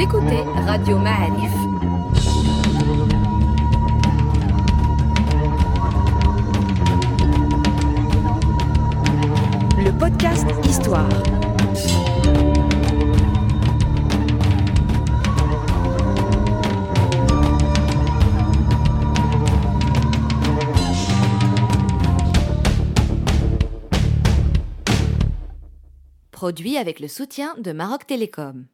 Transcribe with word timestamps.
Écoutez 0.00 0.42
Radio 0.64 0.96
Ma'arif. 0.96 1.52
Le 9.76 9.90
podcast 9.98 10.46
Histoire. 10.64 11.08
Produit 26.30 26.76
avec 26.76 27.00
le 27.00 27.08
soutien 27.08 27.56
de 27.58 27.72
Maroc 27.72 28.06
Télécom. 28.06 28.66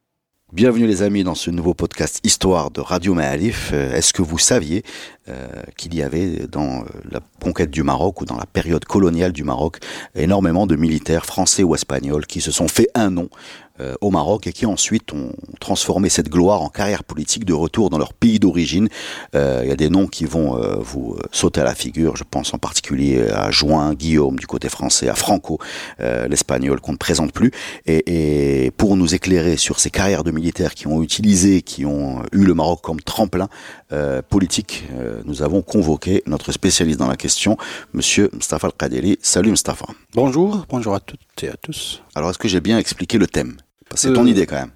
Bienvenue 0.55 0.87
les 0.87 1.03
amis 1.03 1.25
dans 1.25 1.35
ce 1.35 1.51
nouveau 1.51 1.75
podcast 1.75 2.21
Histoire 2.23 2.71
de 2.71 2.81
Radio 2.81 3.13
Maalif. 3.13 3.71
Euh, 3.73 3.93
Est-ce 3.93 4.13
que 4.13 4.23
vous 4.23 4.39
saviez 4.39 4.85
euh, 5.29 5.63
qu'il 5.77 5.95
y 5.95 6.03
avait 6.03 6.47
dans 6.51 6.81
euh, 6.81 6.85
la 7.11 7.21
conquête 7.43 7.71
du 7.71 7.83
Maroc 7.83 8.21
ou 8.21 8.25
dans 8.25 8.37
la 8.37 8.47
période 8.47 8.85
coloniale 8.85 9.33
du 9.33 9.45
Maroc 9.45 9.79
énormément 10.15 10.67
de 10.67 10.77
militaires 10.77 11.27
français 11.27 11.63
ou 11.63 11.75
espagnols 11.75 12.27
qui 12.27 12.41
se 12.41 12.51
sont 12.51 12.69
fait 12.69 12.89
un 12.95 13.11
nom 13.11 13.29
euh, 13.81 13.95
au 14.01 14.11
Maroc 14.11 14.47
et 14.47 14.53
qui 14.53 14.67
ensuite 14.67 15.13
ont 15.13 15.33
transformé 15.59 16.09
cette 16.09 16.29
gloire 16.29 16.63
en 16.63 16.69
carrière 16.69 17.03
politique 17.03 17.45
de 17.45 17.53
retour 17.53 17.91
dans 17.91 17.99
leur 17.99 18.15
pays 18.15 18.39
d'origine. 18.39 18.89
Euh, 19.35 19.63
Il 19.65 19.69
y 19.69 19.73
a 19.73 19.77
des 19.77 19.89
noms 19.89 20.07
qui 20.07 20.27
vont 20.27 20.57
euh, 20.57 20.77
vous 20.77 21.17
sauter 21.33 21.61
à 21.61 21.65
la 21.65 21.75
figure. 21.75 22.15
Je 22.15 22.23
pense 22.23 22.55
en 22.55 22.59
particulier 22.59 23.27
à 23.31 23.51
Join, 23.51 23.95
Guillaume 23.95 24.39
du 24.39 24.47
côté 24.47 24.69
français, 24.69 25.09
à 25.09 25.17
Franco, 25.17 25.59
euh, 25.99 26.29
l'espagnol 26.29 26.81
qu'on 26.81 26.93
ne 26.93 26.99
présente 26.99 27.33
plus. 27.33 27.51
Et, 27.85 28.67
et 28.67 28.71
pour 28.71 28.97
nous 28.97 29.13
éclairer 29.13 29.57
sur 29.57 29.81
ces 29.81 29.91
carrières 29.91 30.23
de 30.23 30.31
militaires 30.31 30.75
qui 30.75 30.87
ont 30.87 31.03
utilisé, 31.03 31.63
qui 31.63 31.85
ont 31.85 32.23
eu 32.31 32.45
le 32.45 32.55
Maroc 32.55 32.81
comme 32.81 33.01
tremplin 33.01 33.49
euh, 33.93 34.23
politique, 34.23 34.85
euh, 35.15 35.23
nous 35.25 35.43
avons 35.43 35.63
convoqué 35.63 36.23
notre 36.27 36.53
spécialiste 36.53 36.99
dans 36.99 37.09
la 37.09 37.17
question, 37.17 37.57
Monsieur 37.93 38.29
Mustafa 38.33 38.67
Al-Qadeli. 38.69 39.19
Salut 39.23 39.51
Mustafa. 39.51 39.87
Bonjour, 40.15 40.67
bonjour 40.69 40.95
à 40.95 41.01
toutes 41.01 41.21
et 41.43 41.49
à 41.49 41.55
tous. 41.57 42.03
Alors 42.15 42.31
est-ce 42.31 42.39
que 42.39 42.49
j'ai 42.49 42.61
bien 42.61 42.79
expliqué 42.79 43.19
le 43.19 43.27
thème? 43.27 43.57
C'est 43.95 44.13
ton 44.13 44.25
Euh, 44.27 44.29
idée 44.31 44.47
quand 44.47 44.57
même. 44.57 44.71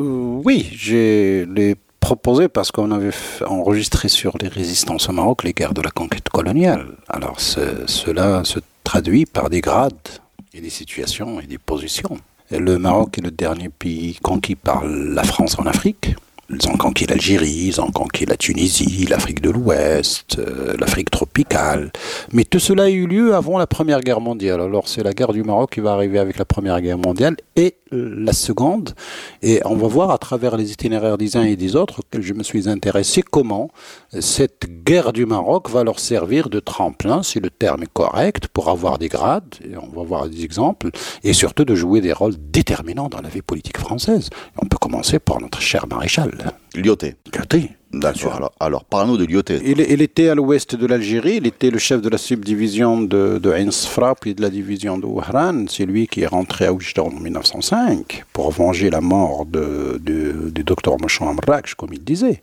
Euh, 0.00 0.40
oui, 0.44 0.68
j'ai 0.72 1.46
les 1.46 1.76
proposé 2.00 2.48
parce 2.48 2.70
qu'on 2.70 2.90
avait 2.92 3.10
enregistré 3.46 4.08
sur 4.08 4.36
les 4.40 4.48
résistances 4.48 5.08
au 5.08 5.12
Maroc 5.12 5.42
les 5.44 5.52
guerres 5.52 5.74
de 5.74 5.82
la 5.82 5.90
conquête 5.90 6.28
coloniale. 6.28 6.86
Alors 7.08 7.40
ce- 7.40 7.86
cela 7.86 8.44
se 8.44 8.60
traduit 8.84 9.26
par 9.26 9.50
des 9.50 9.60
grades 9.60 10.08
et 10.54 10.60
des 10.60 10.70
situations 10.70 11.40
et 11.40 11.46
des 11.46 11.58
positions. 11.58 12.18
Et 12.50 12.58
le 12.58 12.78
Maroc 12.78 13.18
est 13.18 13.20
le 13.22 13.30
dernier 13.30 13.68
pays 13.68 14.16
conquis 14.22 14.54
par 14.54 14.84
la 14.86 15.22
France 15.24 15.58
en 15.58 15.66
Afrique. 15.66 16.14
Ils 16.50 16.66
ont 16.66 16.78
conquis 16.78 17.04
l'Algérie, 17.04 17.66
ils 17.66 17.80
ont 17.82 17.90
conquis 17.90 18.24
la 18.24 18.38
Tunisie, 18.38 19.04
l'Afrique 19.04 19.42
de 19.42 19.50
l'Ouest, 19.50 20.38
euh, 20.38 20.74
l'Afrique 20.78 21.10
tropicale. 21.10 21.92
Mais 22.32 22.44
tout 22.44 22.58
cela 22.58 22.84
a 22.84 22.88
eu 22.88 23.06
lieu 23.06 23.34
avant 23.34 23.58
la 23.58 23.66
Première 23.66 24.00
Guerre 24.00 24.22
mondiale. 24.22 24.62
Alors 24.62 24.88
c'est 24.88 25.02
la 25.02 25.12
guerre 25.12 25.34
du 25.34 25.42
Maroc 25.42 25.72
qui 25.72 25.80
va 25.80 25.92
arriver 25.92 26.18
avec 26.18 26.38
la 26.38 26.46
Première 26.46 26.80
Guerre 26.80 26.96
mondiale 26.96 27.36
et 27.54 27.74
la 27.90 28.32
seconde. 28.32 28.94
Et 29.42 29.60
on 29.64 29.76
va 29.76 29.88
voir 29.88 30.10
à 30.10 30.18
travers 30.18 30.56
les 30.56 30.72
itinéraires 30.72 31.18
des 31.18 31.36
uns 31.36 31.42
et 31.42 31.56
des 31.56 31.76
autres 31.76 32.00
auxquels 32.00 32.22
je 32.22 32.34
me 32.34 32.42
suis 32.42 32.68
intéressé 32.68 33.22
comment 33.22 33.70
cette 34.18 34.66
guerre 34.84 35.12
du 35.12 35.26
Maroc 35.26 35.70
va 35.70 35.84
leur 35.84 36.00
servir 36.00 36.48
de 36.48 36.60
tremplin, 36.60 37.22
si 37.22 37.40
le 37.40 37.50
terme 37.50 37.82
est 37.82 37.92
correct, 37.92 38.48
pour 38.48 38.68
avoir 38.68 38.98
des 38.98 39.08
grades, 39.08 39.54
et 39.64 39.76
on 39.76 39.88
va 39.88 40.02
voir 40.02 40.28
des 40.28 40.44
exemples, 40.44 40.90
et 41.24 41.32
surtout 41.32 41.64
de 41.64 41.74
jouer 41.74 42.00
des 42.00 42.12
rôles 42.12 42.34
déterminants 42.50 43.08
dans 43.08 43.20
la 43.20 43.28
vie 43.28 43.42
politique 43.42 43.78
française. 43.78 44.30
On 44.60 44.66
peut 44.66 44.78
commencer 44.78 45.18
par 45.18 45.40
notre 45.40 45.60
cher 45.60 45.86
maréchal. 45.86 46.37
Lyoté. 46.74 47.16
Regardez. 47.26 47.70
D'accord. 47.90 48.34
Alors, 48.36 48.52
alors 48.60 48.84
parle-nous 48.84 49.16
de 49.16 49.24
Lyoté. 49.24 49.60
Il, 49.64 49.80
il 49.80 50.02
était 50.02 50.28
à 50.28 50.34
l'ouest 50.34 50.76
de 50.76 50.86
l'Algérie, 50.86 51.36
il 51.36 51.46
était 51.46 51.70
le 51.70 51.78
chef 51.78 52.02
de 52.02 52.10
la 52.10 52.18
subdivision 52.18 53.00
de, 53.00 53.38
de 53.42 54.14
puis 54.20 54.34
de 54.34 54.42
la 54.42 54.50
division 54.50 54.98
de 54.98 55.06
Ouhran. 55.06 55.64
C'est 55.68 55.86
lui 55.86 56.06
qui 56.06 56.20
est 56.20 56.26
rentré 56.26 56.66
à 56.66 56.72
Oujda 56.74 57.02
en 57.02 57.10
1905 57.10 58.24
pour 58.34 58.50
venger 58.50 58.90
la 58.90 59.00
mort 59.00 59.46
de, 59.46 59.98
de- 60.04 60.50
du 60.50 60.64
docteur 60.64 60.96
Mouchon 61.00 61.28
Amrak, 61.30 61.74
comme 61.76 61.94
il 61.94 62.04
disait. 62.04 62.42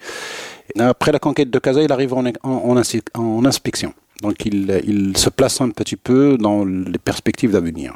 Après 0.79 1.11
la 1.11 1.19
conquête 1.19 1.51
de 1.51 1.59
Casa, 1.59 1.83
il 1.83 1.91
arrive 1.91 2.13
en, 2.15 2.25
en- 2.25 2.31
en 2.43 2.75
insi- 2.75 3.01
en 3.13 3.45
inspection. 3.45 3.93
Donc 4.23 4.45
il, 4.47 4.81
il 4.87 5.15
se 5.17 5.29
place 5.29 5.61
un 5.61 5.69
petit 5.69 5.95
peu 5.97 6.37
dans 6.39 6.65
les 6.65 6.97
perspectives 6.97 7.51
d'avenir. 7.51 7.95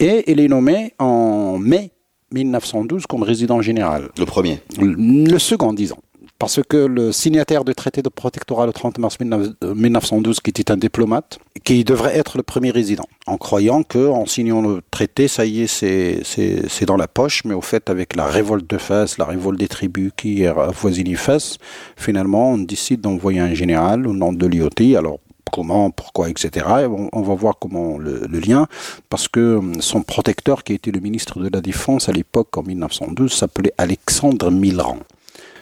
Et 0.00 0.30
il 0.32 0.40
est 0.40 0.48
nommé 0.48 0.94
en 0.98 1.58
mai 1.58 1.92
1912 2.32 3.06
comme 3.06 3.22
résident 3.22 3.60
général. 3.62 4.08
Le 4.18 4.24
premier. 4.26 4.60
Le 4.80 5.38
second, 5.38 5.72
disons. 5.72 5.98
Parce 6.38 6.60
que 6.68 6.76
le 6.76 7.12
signataire 7.12 7.64
du 7.64 7.72
traité 7.72 8.02
de 8.02 8.08
protectorat 8.08 8.66
le 8.66 8.72
30 8.72 8.98
mars 8.98 9.16
1912, 9.20 10.40
qui 10.40 10.50
était 10.50 10.72
un 10.72 10.76
diplomate, 10.76 11.38
qui 11.62 11.84
devrait 11.84 12.16
être 12.18 12.36
le 12.36 12.42
premier 12.42 12.70
résident, 12.70 13.04
en 13.28 13.36
croyant 13.36 13.84
que 13.84 14.08
en 14.08 14.26
signant 14.26 14.60
le 14.60 14.80
traité, 14.90 15.28
ça 15.28 15.44
y 15.44 15.62
est, 15.62 15.66
c'est- 15.68 16.84
dans 16.84 16.96
la 16.96 17.06
poche, 17.06 17.44
mais 17.44 17.54
au 17.54 17.60
fait, 17.60 17.88
avec 17.90 18.16
la 18.16 18.26
révolte 18.26 18.68
de 18.68 18.76
Fès, 18.78 19.18
la 19.18 19.24
révolte 19.24 19.60
des 19.60 19.68
tribus 19.68 20.10
qui 20.16 20.44
avoisinent 20.46 21.14
Fès, 21.16 21.58
finalement, 21.96 22.52
on 22.52 22.58
décide 22.58 23.00
d'envoyer 23.02 23.38
un 23.38 23.54
général 23.54 24.06
au 24.08 24.12
nom 24.12 24.32
de 24.32 24.46
Lyoté. 24.46 24.96
Alors, 24.96 25.20
comment, 25.52 25.90
pourquoi, 25.90 26.28
etc. 26.30 26.66
Et 26.82 26.86
on, 26.86 27.08
on 27.12 27.22
va 27.22 27.34
voir 27.34 27.58
comment 27.60 27.98
le, 27.98 28.26
le 28.28 28.40
lien, 28.40 28.66
parce 29.10 29.28
que 29.28 29.56
hum, 29.56 29.80
son 29.80 30.02
protecteur, 30.02 30.64
qui 30.64 30.72
était 30.72 30.90
le 30.90 31.00
ministre 31.00 31.38
de 31.38 31.48
la 31.52 31.60
Défense 31.60 32.08
à 32.08 32.12
l'époque, 32.12 32.56
en 32.56 32.62
1912, 32.62 33.32
s'appelait 33.32 33.72
Alexandre 33.78 34.50
Milran. 34.50 34.98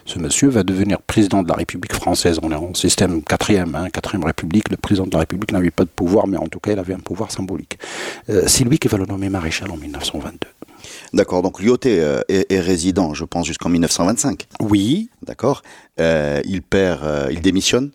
Ce 0.05 0.17
monsieur 0.17 0.49
va 0.49 0.63
devenir 0.63 0.99
président 1.01 1.43
de 1.43 1.47
la 1.47 1.53
République 1.53 1.93
française. 1.93 2.39
On 2.41 2.51
est 2.51 2.55
en 2.55 2.73
système 2.73 3.21
quatrième, 3.21 3.75
hein, 3.75 3.89
quatrième 3.91 4.23
République. 4.23 4.69
Le 4.69 4.77
président 4.77 5.05
de 5.05 5.11
la 5.13 5.19
République 5.19 5.51
n'avait 5.51 5.69
pas 5.69 5.83
de 5.83 5.89
pouvoir, 5.89 6.25
mais 6.27 6.37
en 6.37 6.47
tout 6.47 6.59
cas, 6.59 6.71
il 6.71 6.79
avait 6.79 6.95
un 6.95 6.99
pouvoir 6.99 7.31
symbolique. 7.31 7.77
Euh, 8.29 8.43
c'est 8.47 8.63
lui 8.63 8.79
qui 8.79 8.87
va 8.87 8.97
le 8.97 9.05
nommer 9.05 9.29
maréchal 9.29 9.69
en 9.69 9.77
1922. 9.77 10.47
D'accord. 11.13 11.43
Donc 11.43 11.61
Lyoté 11.61 11.99
euh, 12.01 12.21
est, 12.29 12.51
est 12.51 12.59
résident, 12.59 13.13
je 13.13 13.25
pense, 13.25 13.45
jusqu'en 13.45 13.69
1925. 13.69 14.47
Oui, 14.59 15.11
D'accord. 15.25 15.61
Euh, 15.99 16.41
il 16.45 16.61
perd, 16.61 17.03
euh, 17.03 17.27
il 17.31 17.41
démissionne 17.41 17.91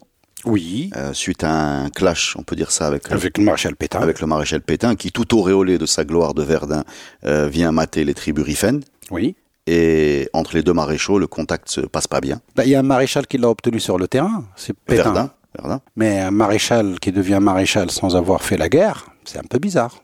oui, 0.46 0.90
euh, 0.96 1.12
suite 1.12 1.44
à 1.44 1.50
un 1.52 1.90
clash, 1.90 2.36
on 2.38 2.42
peut 2.42 2.56
dire 2.56 2.70
ça, 2.70 2.86
avec, 2.86 3.10
avec 3.10 3.36
le 3.36 3.44
maréchal 3.44 3.76
Pétain. 3.76 4.00
avec 4.00 4.20
le 4.20 4.26
maréchal 4.26 4.60
Pétain, 4.62 4.94
qui 4.94 5.12
tout 5.12 5.36
auréolé 5.36 5.76
de 5.78 5.86
sa 5.86 6.04
gloire 6.04 6.34
de 6.34 6.42
Verdun 6.42 6.84
euh, 7.24 7.48
vient 7.48 7.72
mater 7.72 8.04
les 8.04 8.14
tribus 8.14 8.44
rifennes. 8.44 8.82
Oui. 9.10 9.34
Et 9.66 10.28
entre 10.32 10.54
les 10.54 10.62
deux 10.62 10.72
maréchaux, 10.72 11.18
le 11.18 11.26
contact 11.26 11.68
se 11.68 11.80
passe 11.80 12.06
pas 12.06 12.20
bien. 12.20 12.40
Bah, 12.54 12.64
Il 12.64 12.70
y 12.70 12.74
a 12.76 12.78
un 12.78 12.84
maréchal 12.84 13.26
qui 13.26 13.36
l'a 13.38 13.48
obtenu 13.50 13.80
sur 13.80 13.98
le 13.98 14.06
terrain, 14.06 14.44
c'est 14.54 14.72
Pétain. 14.72 15.02
Verdun. 15.02 15.30
Verdun. 15.58 15.80
Mais 15.96 16.20
un 16.20 16.30
maréchal 16.30 17.00
qui 17.00 17.10
devient 17.12 17.38
maréchal 17.42 17.90
sans 17.90 18.14
avoir 18.14 18.42
fait 18.42 18.56
la 18.56 18.68
guerre, 18.68 19.06
c'est 19.24 19.38
un 19.38 19.46
peu 19.48 19.58
bizarre. 19.58 20.02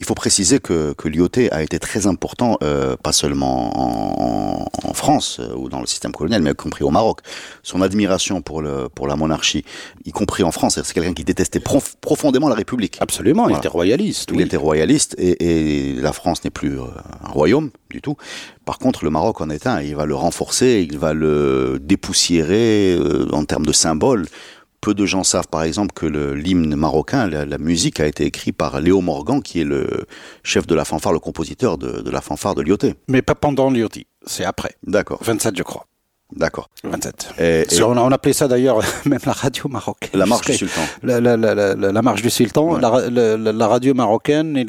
Il 0.00 0.06
faut 0.06 0.14
préciser 0.14 0.58
que, 0.58 0.92
que 0.94 1.08
Lyoté 1.08 1.52
a 1.52 1.62
été 1.62 1.78
très 1.78 2.06
important, 2.06 2.58
euh, 2.62 2.96
pas 2.96 3.12
seulement 3.12 4.64
en, 4.64 4.68
en 4.84 4.94
France 4.94 5.38
euh, 5.40 5.54
ou 5.54 5.68
dans 5.68 5.80
le 5.80 5.86
système 5.86 6.12
colonial, 6.12 6.42
mais 6.42 6.50
y 6.50 6.54
compris 6.54 6.84
au 6.84 6.90
Maroc. 6.90 7.20
Son 7.62 7.82
admiration 7.82 8.42
pour, 8.42 8.62
le, 8.62 8.88
pour 8.88 9.06
la 9.06 9.16
monarchie, 9.16 9.64
y 10.04 10.12
compris 10.12 10.42
en 10.42 10.52
France, 10.52 10.80
c'est 10.82 10.92
quelqu'un 10.92 11.14
qui 11.14 11.24
détestait 11.24 11.60
prof- 11.60 11.96
profondément 12.00 12.48
la 12.48 12.54
République. 12.54 12.96
Absolument, 13.00 13.48
il 13.48 13.56
était 13.56 13.68
royaliste. 13.68 14.30
Il 14.32 14.38
oui. 14.38 14.42
était 14.44 14.56
royaliste 14.56 15.14
et, 15.18 15.92
et 15.92 15.94
la 15.94 16.12
France 16.12 16.44
n'est 16.44 16.50
plus 16.50 16.78
euh, 16.78 16.84
un 17.24 17.30
royaume 17.30 17.70
du 17.90 18.00
tout. 18.00 18.16
Par 18.64 18.78
contre, 18.78 19.04
le 19.04 19.10
Maroc 19.10 19.40
en 19.40 19.48
est 19.50 19.66
un. 19.66 19.80
Il 19.80 19.96
va 19.96 20.06
le 20.06 20.14
renforcer, 20.14 20.86
il 20.90 20.98
va 20.98 21.14
le 21.14 21.78
dépoussiérer 21.80 22.96
euh, 22.98 23.28
en 23.32 23.44
termes 23.44 23.66
de 23.66 23.72
symboles. 23.72 24.26
Peu 24.88 24.94
de 24.94 25.04
gens 25.04 25.22
savent, 25.22 25.48
par 25.48 25.64
exemple, 25.64 25.92
que 25.94 26.06
le- 26.06 26.32
l'hymne 26.34 26.74
marocain, 26.74 27.26
la, 27.28 27.44
la 27.44 27.58
musique 27.58 28.00
a 28.00 28.06
été 28.06 28.24
écrite 28.24 28.56
par 28.56 28.80
Léo 28.80 29.02
Morgan, 29.02 29.42
qui 29.42 29.60
est 29.60 29.64
le 29.64 30.06
chef 30.42 30.66
de 30.66 30.74
la 30.74 30.86
fanfare, 30.86 31.12
le 31.12 31.18
compositeur 31.18 31.76
de, 31.76 32.00
de 32.00 32.10
la 32.10 32.22
fanfare 32.22 32.54
de 32.54 32.62
Lyoté. 32.62 32.94
Mais 33.06 33.20
pas 33.20 33.34
pendant 33.34 33.68
Lyoté, 33.70 34.06
c'est 34.26 34.44
après. 34.46 34.76
D'accord, 34.86 35.18
27, 35.22 35.54
je 35.58 35.62
crois. 35.62 35.84
d'accord. 36.34 36.70
27. 36.84 37.34
Et, 37.38 37.82
on, 37.82 37.98
on 37.98 38.10
appelait 38.12 38.32
ça 38.32 38.48
d'ailleurs 38.48 38.78
même 39.04 39.18
la 39.26 39.32
radio 39.32 39.68
marocaine. 39.68 40.08
la 40.18 40.24
marche 40.24 40.46
du 40.46 40.54
sultan. 40.54 40.80
La, 41.02 41.20
la, 41.20 41.36
la, 41.36 41.54
la, 41.54 41.74
la 41.74 42.02
marche 42.02 42.22
du 42.22 42.30
sultan, 42.30 42.72
Ouais. 42.72 42.80
la, 42.80 42.88
ra- 42.88 43.10
la, 43.10 43.36
la- 43.36 43.52
la 43.52 43.66
radio 43.68 43.92
marocaine, 43.92 44.64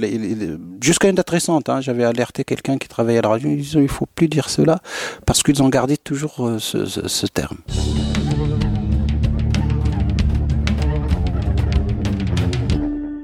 jusqu'à 0.82 1.08
une 1.08 1.16
date 1.16 1.30
récente, 1.30 1.70
hein, 1.70 1.80
j'avais 1.80 2.04
alerté 2.04 2.44
quelqu'un 2.44 2.78
qui 2.78 2.90
travaillait 2.90 3.20
à 3.20 3.22
la 3.22 3.30
radio, 3.30 3.50
il 3.50 3.56
disait 3.62 3.82
il 3.82 3.88
faut 3.88 4.06
plus 4.16 4.28
dire 4.28 4.50
cela 4.50 4.80
parce 5.26 5.44
qu'ils 5.44 5.64
ont 5.64 5.70
gardé 5.70 5.96
toujours 5.96 6.46
euh, 6.46 6.60
ce, 6.60 6.84
ce- 6.86 7.08
ce 7.08 7.26
terme. 7.26 7.56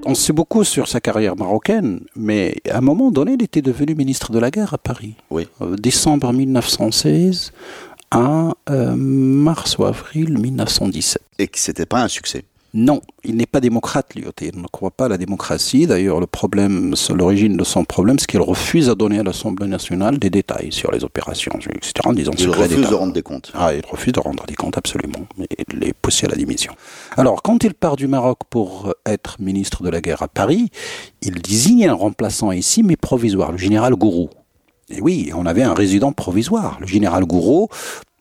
On 0.07 0.13
sait 0.13 0.34
beaucoup 0.34 0.63
sur 0.63 0.88
sa 0.88 1.02
carrière 1.02 1.36
marocaine, 1.36 2.02
mais 2.16 2.56
à 2.69 2.78
un 2.78 2.81
moment 2.81 3.10
donné, 3.10 3.34
il 3.34 3.44
était 3.44 3.63
devenu 3.63 3.96
ministre 3.96 4.31
de 4.31 4.38
la 4.38 4.52
guerre 4.52 4.75
à 4.75 4.78
Paris. 4.78 5.16
Oui. 5.31 5.48
Euh, 5.62 5.75
décembre 5.78 6.31
1916 6.31 7.52
à 8.12 8.54
euh, 8.69 8.96
mars 8.96 9.80
ou 9.80 9.86
avril 9.86 10.38
1917. 10.38 11.22
Et 11.40 11.48
que 11.48 11.57
c'était 11.57 11.88
pas 11.88 12.04
un 12.04 12.07
succès. 12.07 12.46
Non, 12.77 13.00
il 13.24 13.38
n'est 13.38 13.45
pas 13.45 13.62
démocrate, 13.62 14.16
Lyoté. 14.16 14.51
Il 14.54 14.62
ne 14.62 14.68
croit 14.68 14.92
pas 14.92 15.06
à 15.06 15.07
la 15.07 15.18
démocratie. 15.18 15.88
D'ailleurs, 15.88 16.19
le 16.19 16.27
problème, 16.27 16.94
l'origine 17.16 17.56
de 17.56 17.63
son 17.63 17.86
problème, 17.86 18.19
c'est 18.19 18.27
qu'il 18.27 18.42
refuse 18.42 18.89
à 18.89 18.95
donner 18.95 19.19
à 19.19 19.24
l'Assemblée 19.24 19.68
nationale 19.68 20.19
des 20.19 20.30
détails 20.30 20.74
sur 20.74 20.92
les 20.92 21.06
opérations, 21.06 21.54
etc. 21.54 21.94
En 22.04 22.12
disant 22.12 22.33
il 22.38 22.50
refuse 22.50 22.89
de 22.89 22.94
rendre 22.94 23.13
des 23.13 23.22
comptes. 23.22 23.54
Ah, 23.56 23.74
il 23.74 23.81
refuse 23.89 24.12
de 24.12 24.19
rendre 24.19 24.45
des 24.45 24.56
comptes, 24.56 24.77
absolument. 24.77 25.25
Il 25.38 25.86
est 25.86 25.94
poussé 25.94 26.25
à 26.25 26.30
la 26.30 26.36
démission. 26.36 26.74
Alors, 27.16 27.42
quand 27.44 27.63
il 27.63 27.75
part 27.75 27.95
du 27.95 28.07
Maroc 28.07 28.39
pour 28.50 28.94
être 29.06 29.38
ministre 29.39 29.81
de 29.81 29.89
la 29.89 30.01
guerre 30.01 30.22
à 30.22 30.27
Paris, 30.27 30.69
il 31.22 31.42
désigne 31.42 31.88
un 31.88 31.94
remplaçant 31.94 32.51
ici, 32.51 32.83
mais 32.83 32.98
provisoire, 32.98 33.54
le 33.54 33.57
général 33.57 33.95
Gourou. 33.95 34.30
Et 34.89 35.00
oui, 35.00 35.31
on 35.33 35.45
avait 35.45 35.63
un 35.63 35.74
résident 35.74 36.12
provisoire, 36.12 36.77
le 36.81 36.88
général 36.88 37.24
Gouraud, 37.24 37.69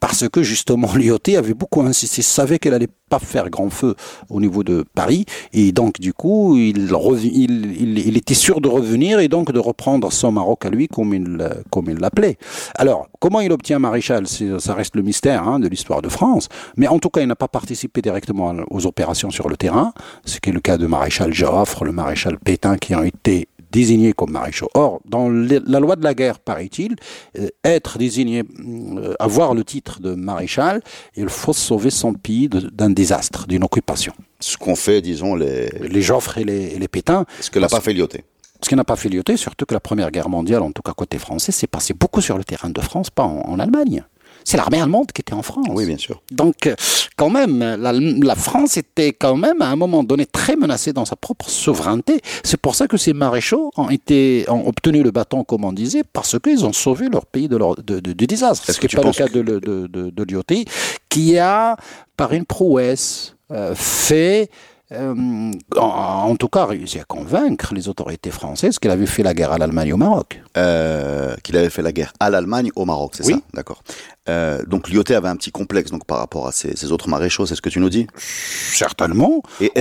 parce 0.07 0.29
que 0.29 0.43
justement 0.43 0.93
Lyoté 0.97 1.39
avait 1.39 1.55
beaucoup 1.55 1.81
insisté, 1.81 2.21
savait 2.21 2.59
qu'elle 2.59 2.75
allait 2.75 2.91
pas 3.09 3.19
faire 3.19 3.49
grand 3.49 3.71
feu 3.71 3.95
au 4.29 4.39
niveau 4.39 4.63
de 4.63 4.85
Paris, 4.95 5.25
et 5.55 5.73
donc 5.73 5.99
du 5.99 6.13
coup 6.13 6.59
il, 6.59 8.15
était 8.15 8.35
sûr 8.35 8.61
de 8.61 8.69
revenir 8.69 9.21
et 9.21 9.29
donc 9.29 9.51
de 9.51 9.59
reprendre 9.59 10.13
son 10.13 10.31
Maroc 10.31 10.67
à 10.67 10.69
lui 10.69 10.89
comme 10.89 11.15
il 11.15 11.49
comme 11.71 11.89
il 11.89 11.97
l'appelait. 11.97 12.37
Alors 12.75 13.09
comment 13.19 13.41
il 13.41 13.51
obtient 13.51 13.79
maréchal, 13.79 14.27
ça 14.27 14.75
reste 14.75 14.95
le 14.95 15.01
mystère 15.01 15.49
hein, 15.49 15.59
de 15.59 15.69
l'histoire 15.69 16.03
de 16.03 16.11
France, 16.11 16.51
mais 16.77 16.87
en 16.87 16.99
tout 16.99 17.09
cas 17.09 17.23
il 17.23 17.27
n'a 17.27 17.35
pas 17.35 17.49
participé 17.49 18.03
directement 18.03 18.55
aux 18.69 18.85
opérations 18.85 19.31
sur 19.31 19.49
le 19.49 19.57
terrain, 19.57 19.95
ce 20.27 20.39
qui 20.39 20.51
est 20.51 20.53
le 20.53 20.61
cas 20.61 20.77
de 20.77 20.87
maréchal 20.87 21.33
Joffre, 21.33 21.83
le 21.83 21.93
maréchal 21.93 22.37
Pétain 22.39 22.77
qui 22.77 22.95
ont 22.95 23.05
été 23.05 23.49
désignés 23.75 24.13
comme 24.13 24.31
maréchaux. 24.31 24.71
Or, 24.75 25.01
dans 25.05 25.29
la 25.29 25.81
loi 25.81 25.97
de 25.97 26.05
la 26.05 26.15
guerre, 26.15 26.39
paraît-il, 26.39 26.95
euh, 27.39 27.49
être 27.65 27.99
désigné, 27.99 28.45
euh, 28.45 29.15
avoir 29.19 29.53
le 29.55 29.65
titre 29.65 30.01
de 30.01 30.15
maréchal, 30.15 30.81
il 31.17 31.29
faut 31.29 31.53
sauver 31.53 31.91
son 31.91 32.13
pays 32.15 32.49
d'un 32.49 32.91
désastre, 32.91 33.47
d'une 33.47 33.65
occupation. 33.65 34.15
Ce 34.39 34.57
qu'ont 34.57 34.77
fait, 34.77 35.01
disons, 35.01 35.35
les... 35.35 35.69
Les 35.95 36.03
Joffres 36.03 36.39
et 36.39 36.45
les, 36.45 36.79
les 36.79 36.89
Pétains. 36.89 37.25
Ce 37.41 37.51
que 37.51 37.59
n'a 37.59 37.69
pas 37.69 37.81
fait 37.81 37.93
Lyoté. 37.93 38.25
Ce 38.63 38.69
qui 38.69 38.77
n'a 38.77 38.85
pas 38.85 38.97
fait 38.97 39.09
Lyoté, 39.09 39.37
surtout 39.37 39.67
que 39.67 39.75
la 39.75 39.81
Première 39.81 40.11
Guerre 40.11 40.29
mondiale, 40.29 40.63
en 40.63 40.71
tout 40.71 40.83
cas 40.83 40.93
côté 40.93 41.19
français, 41.19 41.51
s'est 41.51 41.67
passé 41.67 41.95
beaucoup 41.95 42.21
sur 42.21 42.39
le 42.39 42.45
terrain 42.45 42.71
de 42.71 42.81
France, 42.81 43.11
pas 43.11 43.25
en 43.25 43.59
Allemagne 43.59 44.05
c'est 44.45 44.57
l'armée 44.57 44.81
allemande 44.81 45.11
qui 45.13 45.23
était 45.23 45.33
en 45.33 45.43
France. 45.43 45.67
Oui, 45.71 45.87
bien 45.87 45.97
sûr. 45.97 46.23
Donc, 46.31 46.67
euh, 46.67 46.75
quand 47.17 47.31
même, 47.31 47.59
la, 47.61 48.35
France 48.35 48.77
était 48.77 49.13
quand 49.13 49.37
même 49.37 49.63
à 49.63 49.69
un 49.69 49.77
moment 49.77 50.05
donné 50.05 50.27
très 50.27 50.57
menacée 50.57 50.93
dans 50.93 51.05
sa 51.05 51.17
propre 51.17 51.49
souveraineté. 51.49 52.21
C'est 52.43 52.61
pour 52.61 52.75
ça 52.75 52.87
que 52.87 52.97
ces 52.97 53.13
maréchaux 53.13 53.71
ont 53.77 53.91
été 53.91 54.45
ont 54.49 54.67
obtenu 54.67 55.03
le 55.03 55.11
bâton, 55.11 55.45
comme 55.45 55.65
on 55.65 55.73
disait, 55.73 56.03
parce 56.05 56.39
qu'ils 56.39 56.65
ont 56.65 56.73
sauvé 56.73 57.09
leur 57.09 57.27
pays 57.27 57.49
de, 57.49 57.57
leur, 57.57 57.77
de, 57.77 58.01
du 58.01 58.27
désastre. 58.27 58.71
Ce 58.71 58.79
qui 58.79 58.87
n'est 58.95 59.03
pas 59.03 59.09
le 59.09 59.15
cas 59.15 59.29
de, 59.29 59.43
de, 59.43 59.87
de, 59.89 60.25
Lyoté, 60.25 60.65
qui 61.09 61.39
a, 61.39 61.77
par 62.17 62.33
une 62.33 62.45
prouesse, 62.45 63.37
euh, 63.51 63.75
fait 63.75 64.51
euh, 64.95 65.53
en, 65.77 66.37
tout 66.37 66.49
cas, 66.49 66.67
réussi 66.67 66.99
à 66.99 67.05
convaincre 67.05 67.75
les 67.75 67.89
autorités 67.89 68.31
françaises 68.31 68.79
qu'il 68.79 68.91
avait 68.91 69.07
fait 69.07 69.23
la 69.23 69.35
guerre 69.35 69.53
à 69.53 69.59
l'Allemagne 69.59 69.93
au 69.93 69.97
Maroc. 69.97 70.41
Euh, 70.57 71.35
qu'il 71.43 71.57
avait 71.57 71.71
fait 71.71 71.83
la 71.83 71.93
guerre 71.93 72.13
à 72.21 72.31
l'Allemagne 72.31 72.71
au 72.77 72.85
Maroc, 72.85 73.13
c'est 73.17 73.27
oui. 73.27 73.35
ça 73.35 73.41
D'accord. 73.53 73.83
Euh, 74.29 74.63
donc 74.67 74.89
Lyoté 74.89 75.15
avait 75.15 75.29
un 75.29 75.37
petit 75.37 75.51
complexe 75.51 75.91
donc 75.91 76.07
par 76.07 76.19
rapport 76.19 76.47
à 76.47 76.53
ses, 76.53 76.93
autres 76.93 77.09
maréchaux, 77.09 77.47
c'est 77.47 77.57
ce 77.57 77.63
que 77.63 77.69
tu 77.69 77.81
nous 77.81 77.91
dis? 77.91 78.07
Certainement. 78.17 79.43
Et 79.61 79.73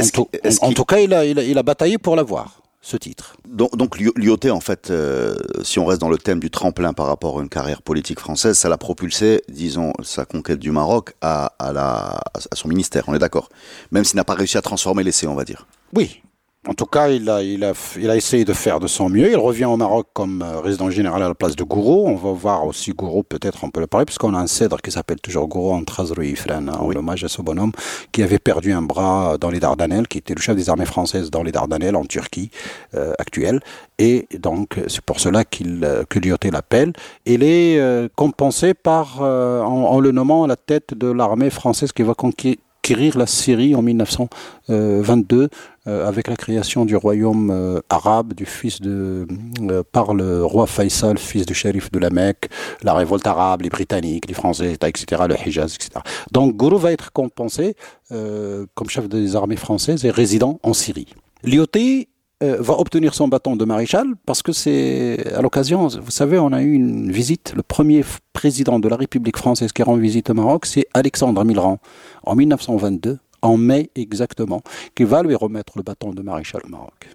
en, 0.62 0.74
tout 0.74 0.86
cas, 0.86 1.00
il 1.00 1.14
a, 1.14 1.26
il, 1.26 1.40
a, 1.40 1.44
il 1.44 1.58
a 1.58 1.64
bataillé 1.64 1.98
pour 1.98 2.16
l'avoir 2.16 2.63
ce 2.84 2.98
titre. 2.98 3.38
Donc, 3.48 3.76
donc 3.78 3.98
Lyoté, 3.98 4.52
en 4.52 4.60
fait, 4.60 4.92
euh, 4.92 5.36
si 5.64 5.80
on 5.80 5.86
reste 5.86 6.02
dans 6.02 6.10
le 6.10 6.18
thème 6.18 6.40
du 6.42 6.52
tremplin 6.52 6.92
par 6.94 7.08
rapport 7.08 7.40
à 7.40 7.42
une 7.42 7.50
carrière 7.50 7.82
politique 7.82 8.20
française, 8.20 8.58
ça 8.58 8.68
l'a 8.68 8.78
propulsé, 8.78 9.42
disons, 9.48 9.94
sa 10.04 10.26
conquête 10.26 10.60
du 10.60 10.70
Maroc 10.70 11.14
à, 11.22 11.54
à, 11.60 11.72
la, 11.72 12.20
à 12.52 12.56
son 12.56 12.68
ministère, 12.68 13.06
on 13.08 13.16
est 13.16 13.20
d'accord 13.20 13.50
Même 13.92 14.04
s'il 14.04 14.18
n'a 14.18 14.26
pas 14.26 14.36
réussi 14.36 14.58
à 14.58 14.62
transformer 14.62 15.04
l'essai, 15.04 15.28
on 15.28 15.36
va 15.36 15.46
dire. 15.46 15.66
Oui, 15.96 16.22
en 16.68 16.74
tout 16.74 16.86
cas, 16.86 17.10
il 17.10 17.30
a, 17.30 17.42
il, 17.42 17.64
a, 17.64 17.74
il 18.00 18.10
a 18.10 18.16
essayé 18.16 18.46
de 18.46 18.54
faire 18.54 18.80
de 18.80 18.88
son 18.88 19.10
mieux. 19.10 19.30
Il 19.30 19.38
revient 19.38 19.66
au 19.66 19.76
Maroc 19.76 20.08
comme 20.14 20.42
euh, 20.42 20.62
résident 20.62 20.90
général 20.90 21.22
à 21.22 21.28
la 21.28 21.36
place 21.36 21.56
de 21.56 21.64
Gouraud. 21.64 22.08
On 22.08 22.16
va 22.16 22.32
voir 22.32 22.66
aussi 22.66 22.92
Gouraud, 22.92 23.24
peut-être 23.24 23.64
on 23.64 23.70
peut 23.70 23.82
le 23.82 23.88
parler, 23.88 24.06
puisqu'on 24.06 24.34
a 24.34 24.40
un 24.40 24.48
cèdre 24.48 24.82
qui 24.82 24.92
s'appelle 24.92 25.20
toujours 25.20 25.48
Gouraud 25.48 25.74
en 25.74 25.84
Trasrou 25.84 26.22
Ifren, 26.22 26.70
en 26.70 26.90
hommage 26.90 27.24
à 27.24 27.28
ce 27.28 27.42
bonhomme 27.42 27.74
qui 28.12 28.24
avait 28.24 28.40
perdu 28.40 28.72
un 28.72 28.82
bras 28.82 29.38
dans 29.38 29.50
les 29.50 29.60
Dardanelles, 29.60 30.08
qui 30.08 30.20
était 30.20 30.34
le 30.34 30.42
chef 30.42 30.56
des 30.56 30.70
armées 30.70 30.86
françaises 30.86 31.30
dans 31.32 31.44
les 31.44 31.52
Dardanelles, 31.52 31.96
en 31.96 32.06
Turquie 32.06 32.50
euh, 32.96 33.14
actuelle. 33.20 33.60
Et 34.00 34.28
donc, 34.40 34.80
c'est 34.88 35.02
pour 35.02 35.20
cela 35.20 35.44
qu'il 35.44 35.84
euh, 35.84 36.04
que 36.08 36.20
Lyoté 36.20 36.52
l'appelle. 36.52 36.94
Il 37.26 37.44
est 37.44 37.80
euh, 37.80 38.08
compensé 38.16 38.74
par, 38.74 39.22
en, 39.22 39.66
en, 39.66 40.00
le 40.00 40.12
nommant 40.12 40.44
à 40.44 40.48
la 40.48 40.56
tête 40.56 40.94
de 40.94 41.12
l'armée 41.12 41.50
française 41.50 41.92
qui 41.92 42.04
va 42.04 42.14
conquérir 42.14 43.18
la 43.18 43.28
Syrie 43.28 43.76
en 43.76 43.82
1922 43.82 45.50
euh, 45.86 46.08
avec 46.08 46.30
la 46.30 46.38
création 46.38 46.86
du 46.86 46.96
royaume 46.96 47.52
euh, 47.52 47.82
arabe 47.90 48.34
du 48.34 48.46
fils 48.46 48.80
de 48.80 49.28
euh, 49.60 49.84
par 49.92 50.14
le 50.14 50.46
roi 50.46 50.66
Faisal, 50.66 51.18
fils 51.18 51.46
du 51.46 51.54
shérif 51.54 51.92
de 51.92 52.00
la 52.00 52.10
Mecque, 52.10 52.48
la 52.84 52.94
révolte 52.94 53.28
arabe, 53.28 53.64
les 53.64 53.70
Britanniques, 53.70 54.30
les 54.30 54.34
Français, 54.34 54.78
etc., 54.82 55.24
le 55.28 55.36
Hijaz, 55.36 55.76
etc. 55.76 56.00
Donc 56.32 56.56
Gourou 56.56 56.78
va 56.78 56.94
être 56.94 57.12
compensé 57.12 57.76
comme 58.10 58.90
chef 58.90 59.10
des 59.10 59.36
armées 59.36 59.58
françaises 59.58 60.06
et 60.06 60.12
résident 60.12 60.60
en 60.64 60.74
Syrie. 60.74 61.08
Lyoté 61.44 62.08
va 62.40 62.80
obtenir 62.80 63.14
son 63.14 63.28
bâton 63.28 63.56
de 63.56 63.66
maréchal 63.66 64.06
parce 64.26 64.42
que 64.44 64.52
c'est 64.52 65.34
à 65.34 65.42
l'occasion, 65.42 65.88
vous 65.88 66.12
savez, 66.12 66.38
on 66.38 66.54
a 66.54 66.62
eu 66.62 66.74
une 66.74 67.12
visite, 67.12 67.54
le 67.56 67.64
premier 67.64 68.06
président 68.32 68.80
de 68.80 68.88
la 68.88 68.96
République 68.96 69.38
française 69.38 69.72
qui 69.74 69.82
rend 69.82 69.96
visite 69.96 70.30
au 70.30 70.34
Maroc, 70.34 70.66
c'est 70.66 70.86
Alexandre 70.94 71.44
Milran 71.44 71.80
en 72.24 72.36
1922 72.36 73.18
en 73.44 73.58
mai 73.58 73.92
exactement, 73.96 74.64
qui 74.96 75.04
va 75.04 75.22
lui 75.22 75.36
remettre 75.36 75.74
le 75.76 75.84
bâton 75.84 76.12
de 76.12 76.22
maréchal 76.24 76.62
au 76.66 76.70
Maroc. 76.70 77.10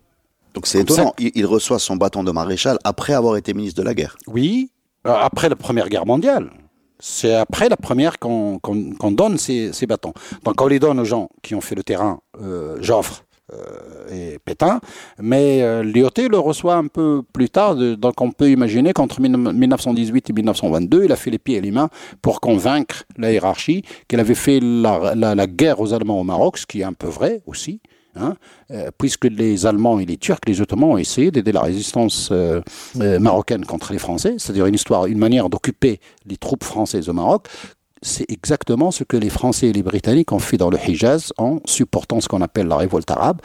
Donc 0.54 0.66
c'est 0.66 0.80
étonnant, 0.80 1.14
il, 1.18 1.46
reçoit 1.46 1.78
son 1.78 1.96
bâton 1.96 2.22
de 2.22 2.30
maréchal 2.30 2.78
après 2.84 3.12
avoir 3.12 3.36
été 3.36 3.54
ministre 3.54 3.80
de 3.80 3.84
la 3.84 3.94
guerre. 3.94 4.16
Oui, 4.26 4.70
euh, 5.06 5.14
après 5.14 5.48
la 5.48 5.56
Première 5.56 5.88
Guerre 5.88 6.06
mondiale. 6.06 6.50
C'est 7.00 7.34
après 7.34 7.68
la 7.68 7.76
première 7.76 8.18
qu'on 8.18 8.58
donne 9.12 9.38
ces, 9.38 9.70
bâtons. 9.86 10.12
Donc 10.44 10.60
on 10.60 10.66
les 10.66 10.80
donne 10.80 10.98
aux 10.98 11.04
gens 11.04 11.28
qui 11.42 11.54
ont 11.54 11.60
fait 11.60 11.76
le 11.76 11.84
terrain, 11.84 12.20
euh, 12.42 12.76
Joffre, 12.80 13.24
et 14.10 14.38
Pétain, 14.44 14.80
mais 15.20 15.62
euh, 15.62 15.82
Lyoté 15.82 16.28
le 16.28 16.38
reçoit 16.38 16.76
un 16.76 16.86
peu 16.86 17.22
plus 17.32 17.48
tard, 17.48 17.76
donc 17.76 18.20
on 18.20 18.30
peut 18.30 18.50
imaginer 18.50 18.92
qu'entre 18.92 19.20
1918 19.20 20.30
et 20.30 20.32
1922, 20.32 21.04
il 21.04 21.12
a 21.12 21.16
fait 21.16 21.30
les 21.30 21.38
pieds 21.38 21.56
et 21.56 21.60
les 21.60 21.70
mains 21.70 21.88
pour 22.22 22.40
convaincre 22.40 23.04
la 23.16 23.32
hiérarchie 23.32 23.82
qu'il 24.06 24.20
avait 24.20 24.34
fait 24.34 24.60
la, 24.60 25.46
guerre 25.46 25.80
aux 25.80 25.92
Allemands 25.94 26.20
au 26.20 26.24
Maroc, 26.24 26.58
ce 26.58 26.66
qui 26.66 26.80
est 26.80 26.84
un 26.84 26.92
peu 26.92 27.08
vrai 27.08 27.42
aussi, 27.46 27.80
Hein, 28.20 28.34
euh, 28.72 28.90
puisque 28.98 29.26
les 29.26 29.64
Allemands 29.64 30.00
et 30.00 30.06
les 30.06 30.16
Turcs, 30.16 30.40
les 30.46 30.60
Ottomans 30.60 30.92
ont 30.92 30.98
essayé 30.98 31.30
d'aider 31.30 31.52
la 31.52 31.60
résistance 31.60 32.32
marocaine 32.96 33.64
contre 33.64 33.92
les 33.92 33.98
Français, 33.98 34.36
c'est-à-dire 34.38 34.66
une 34.66 34.74
histoire, 34.74 35.06
une 35.06 35.18
manière 35.18 35.48
d'occuper 35.48 36.00
les 36.26 36.36
troupes 36.36 36.64
françaises 36.64 37.08
au 37.08 37.12
Maroc, 37.12 37.46
c'est 38.02 38.30
exactement 38.30 38.90
ce 38.90 39.04
que 39.04 39.16
les 39.16 39.30
Français 39.30 39.68
et 39.68 39.72
les 39.72 39.82
Britanniques 39.82 40.32
ont 40.32 40.38
fait 40.38 40.56
dans 40.56 40.70
le 40.70 40.78
Hijaz 40.78 41.32
en 41.38 41.60
supportant 41.64 42.20
ce 42.20 42.28
qu'on 42.28 42.42
appelle 42.42 42.66
la 42.66 42.76
révolte 42.76 43.10
arabe, 43.10 43.40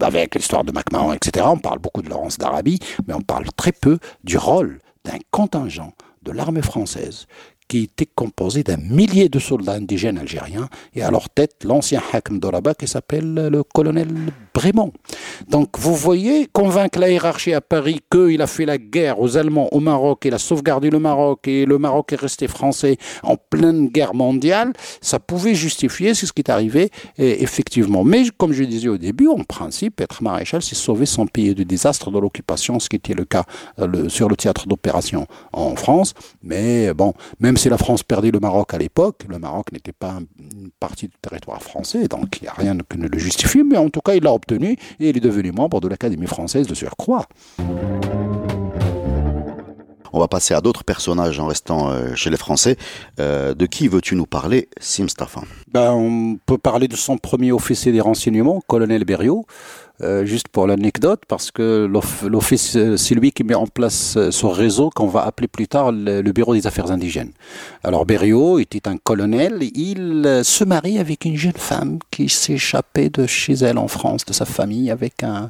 avec 0.00 0.34
l'histoire 0.34 0.64
de 0.64 0.72
MacMahon, 0.72 1.12
etc. 1.12 1.46
On 1.48 1.58
parle 1.58 1.78
beaucoup 1.78 2.02
de 2.02 2.08
Laurence 2.08 2.38
d'Arabie, 2.38 2.78
mais 3.06 3.14
on 3.14 3.20
parle 3.20 3.46
très 3.56 3.72
peu 3.72 3.98
du 4.24 4.36
rôle 4.38 4.80
d'un 5.04 5.18
contingent 5.30 5.92
de 6.22 6.32
l'armée 6.32 6.62
française 6.62 7.26
qui 7.70 7.84
était 7.84 8.08
composé 8.12 8.64
d'un 8.64 8.78
millier 8.78 9.28
de 9.28 9.38
soldats 9.38 9.74
indigènes 9.74 10.18
algériens 10.18 10.68
et 10.92 11.02
à 11.02 11.10
leur 11.12 11.30
tête 11.30 11.62
l'ancien 11.62 12.02
Hakim 12.12 12.40
d'Oraba 12.40 12.74
qui 12.74 12.88
s'appelle 12.88 13.32
le 13.32 13.62
colonel 13.62 14.08
Brémond. 14.52 14.92
Donc 15.48 15.78
vous 15.78 15.94
voyez, 15.94 16.48
convaincre 16.52 16.98
la 16.98 17.08
hiérarchie 17.10 17.54
à 17.54 17.60
Paris 17.60 18.00
qu'il 18.10 18.42
a 18.42 18.48
fait 18.48 18.66
la 18.66 18.76
guerre 18.76 19.20
aux 19.20 19.36
Allemands 19.36 19.68
au 19.70 19.78
Maroc 19.78 20.26
et 20.26 20.32
a 20.32 20.38
sauvegardé 20.38 20.90
le 20.90 20.98
Maroc 20.98 21.46
et 21.46 21.64
le 21.64 21.78
Maroc 21.78 22.12
est 22.12 22.20
resté 22.20 22.48
français 22.48 22.96
en 23.22 23.36
pleine 23.36 23.86
guerre 23.86 24.14
mondiale, 24.14 24.72
ça 25.00 25.20
pouvait 25.20 25.54
justifier 25.54 26.14
ce 26.14 26.26
qui 26.32 26.40
est 26.40 26.50
arrivé 26.50 26.90
effectivement. 27.18 28.02
Mais 28.02 28.24
comme 28.36 28.52
je 28.52 28.64
disais 28.64 28.88
au 28.88 28.98
début, 28.98 29.28
en 29.28 29.44
principe, 29.44 30.00
être 30.00 30.24
maréchal, 30.24 30.60
c'est 30.60 30.74
sauver 30.74 31.06
son 31.06 31.26
pays 31.26 31.54
du 31.54 31.64
désastre 31.64 32.10
de 32.10 32.18
l'occupation, 32.18 32.80
ce 32.80 32.88
qui 32.88 32.96
était 32.96 33.14
le 33.14 33.24
cas 33.24 33.44
euh, 33.78 34.08
sur 34.08 34.28
le 34.28 34.34
théâtre 34.34 34.66
d'opération 34.66 35.28
en 35.52 35.76
France. 35.76 36.14
Mais 36.42 36.92
bon, 36.94 37.14
même 37.38 37.56
si 37.60 37.68
la 37.68 37.76
France 37.76 38.02
perdait 38.02 38.30
le 38.30 38.40
Maroc 38.40 38.72
à 38.72 38.78
l'époque, 38.78 39.26
le 39.28 39.38
Maroc 39.38 39.70
n'était 39.70 39.92
pas 39.92 40.14
une 40.38 40.70
partie 40.80 41.08
du 41.08 41.14
territoire 41.20 41.62
français, 41.62 42.08
donc 42.08 42.38
il 42.40 42.44
n'y 42.44 42.48
a 42.48 42.54
rien 42.54 42.74
qui 42.88 42.96
ne 42.96 43.06
le 43.06 43.18
justifie, 43.18 43.62
mais 43.62 43.76
en 43.76 43.90
tout 43.90 44.00
cas 44.00 44.14
il 44.14 44.22
l'a 44.22 44.32
obtenu 44.32 44.78
et 44.98 45.10
il 45.10 45.16
est 45.18 45.20
devenu 45.20 45.52
membre 45.52 45.78
de 45.82 45.88
l'Académie 45.88 46.26
française 46.26 46.66
de 46.66 46.74
surcroît. 46.74 47.26
On 50.12 50.18
va 50.18 50.26
passer 50.26 50.54
à 50.54 50.62
d'autres 50.62 50.84
personnages 50.84 51.38
en 51.38 51.46
restant 51.46 51.90
euh, 51.90 52.14
chez 52.14 52.30
les 52.30 52.38
Français. 52.38 52.76
Euh, 53.20 53.54
de 53.54 53.66
qui 53.66 53.88
veux-tu 53.88 54.16
nous 54.16 54.26
parler, 54.26 54.68
Sim 54.80 55.06
ben, 55.70 55.92
On 55.92 56.38
peut 56.46 56.58
parler 56.58 56.88
de 56.88 56.96
son 56.96 57.18
premier 57.18 57.52
officier 57.52 57.92
des 57.92 58.00
renseignements, 58.00 58.62
colonel 58.66 59.04
Berriot, 59.04 59.44
euh, 60.02 60.24
juste 60.24 60.48
pour 60.48 60.66
l'anecdote, 60.66 61.20
parce 61.28 61.50
que 61.50 61.86
l'Office, 62.26 62.74
euh, 62.76 62.96
c'est 62.96 63.14
lui 63.14 63.32
qui 63.32 63.44
met 63.44 63.54
en 63.54 63.66
place 63.66 64.14
euh, 64.16 64.30
ce 64.30 64.46
réseau 64.46 64.88
qu'on 64.88 65.08
va 65.08 65.26
appeler 65.26 65.46
plus 65.46 65.68
tard 65.68 65.92
le, 65.92 66.22
Bureau 66.32 66.54
des 66.54 66.66
Affaires 66.66 66.90
indigènes. 66.90 67.32
Alors 67.84 68.06
Berriot 68.06 68.60
était 68.60 68.88
un 68.88 68.96
colonel, 68.96 69.58
il 69.74 70.40
se 70.42 70.64
marie 70.64 70.98
avec 70.98 71.24
une 71.24 71.36
jeune 71.36 71.52
femme 71.52 71.98
qui 72.10 72.28
s'échappait 72.28 73.10
de 73.10 73.26
chez 73.26 73.52
elle 73.54 73.78
en 73.78 73.88
France, 73.88 74.24
de 74.24 74.32
sa 74.32 74.44
famille, 74.44 74.90
avec 74.90 75.22
un, 75.22 75.48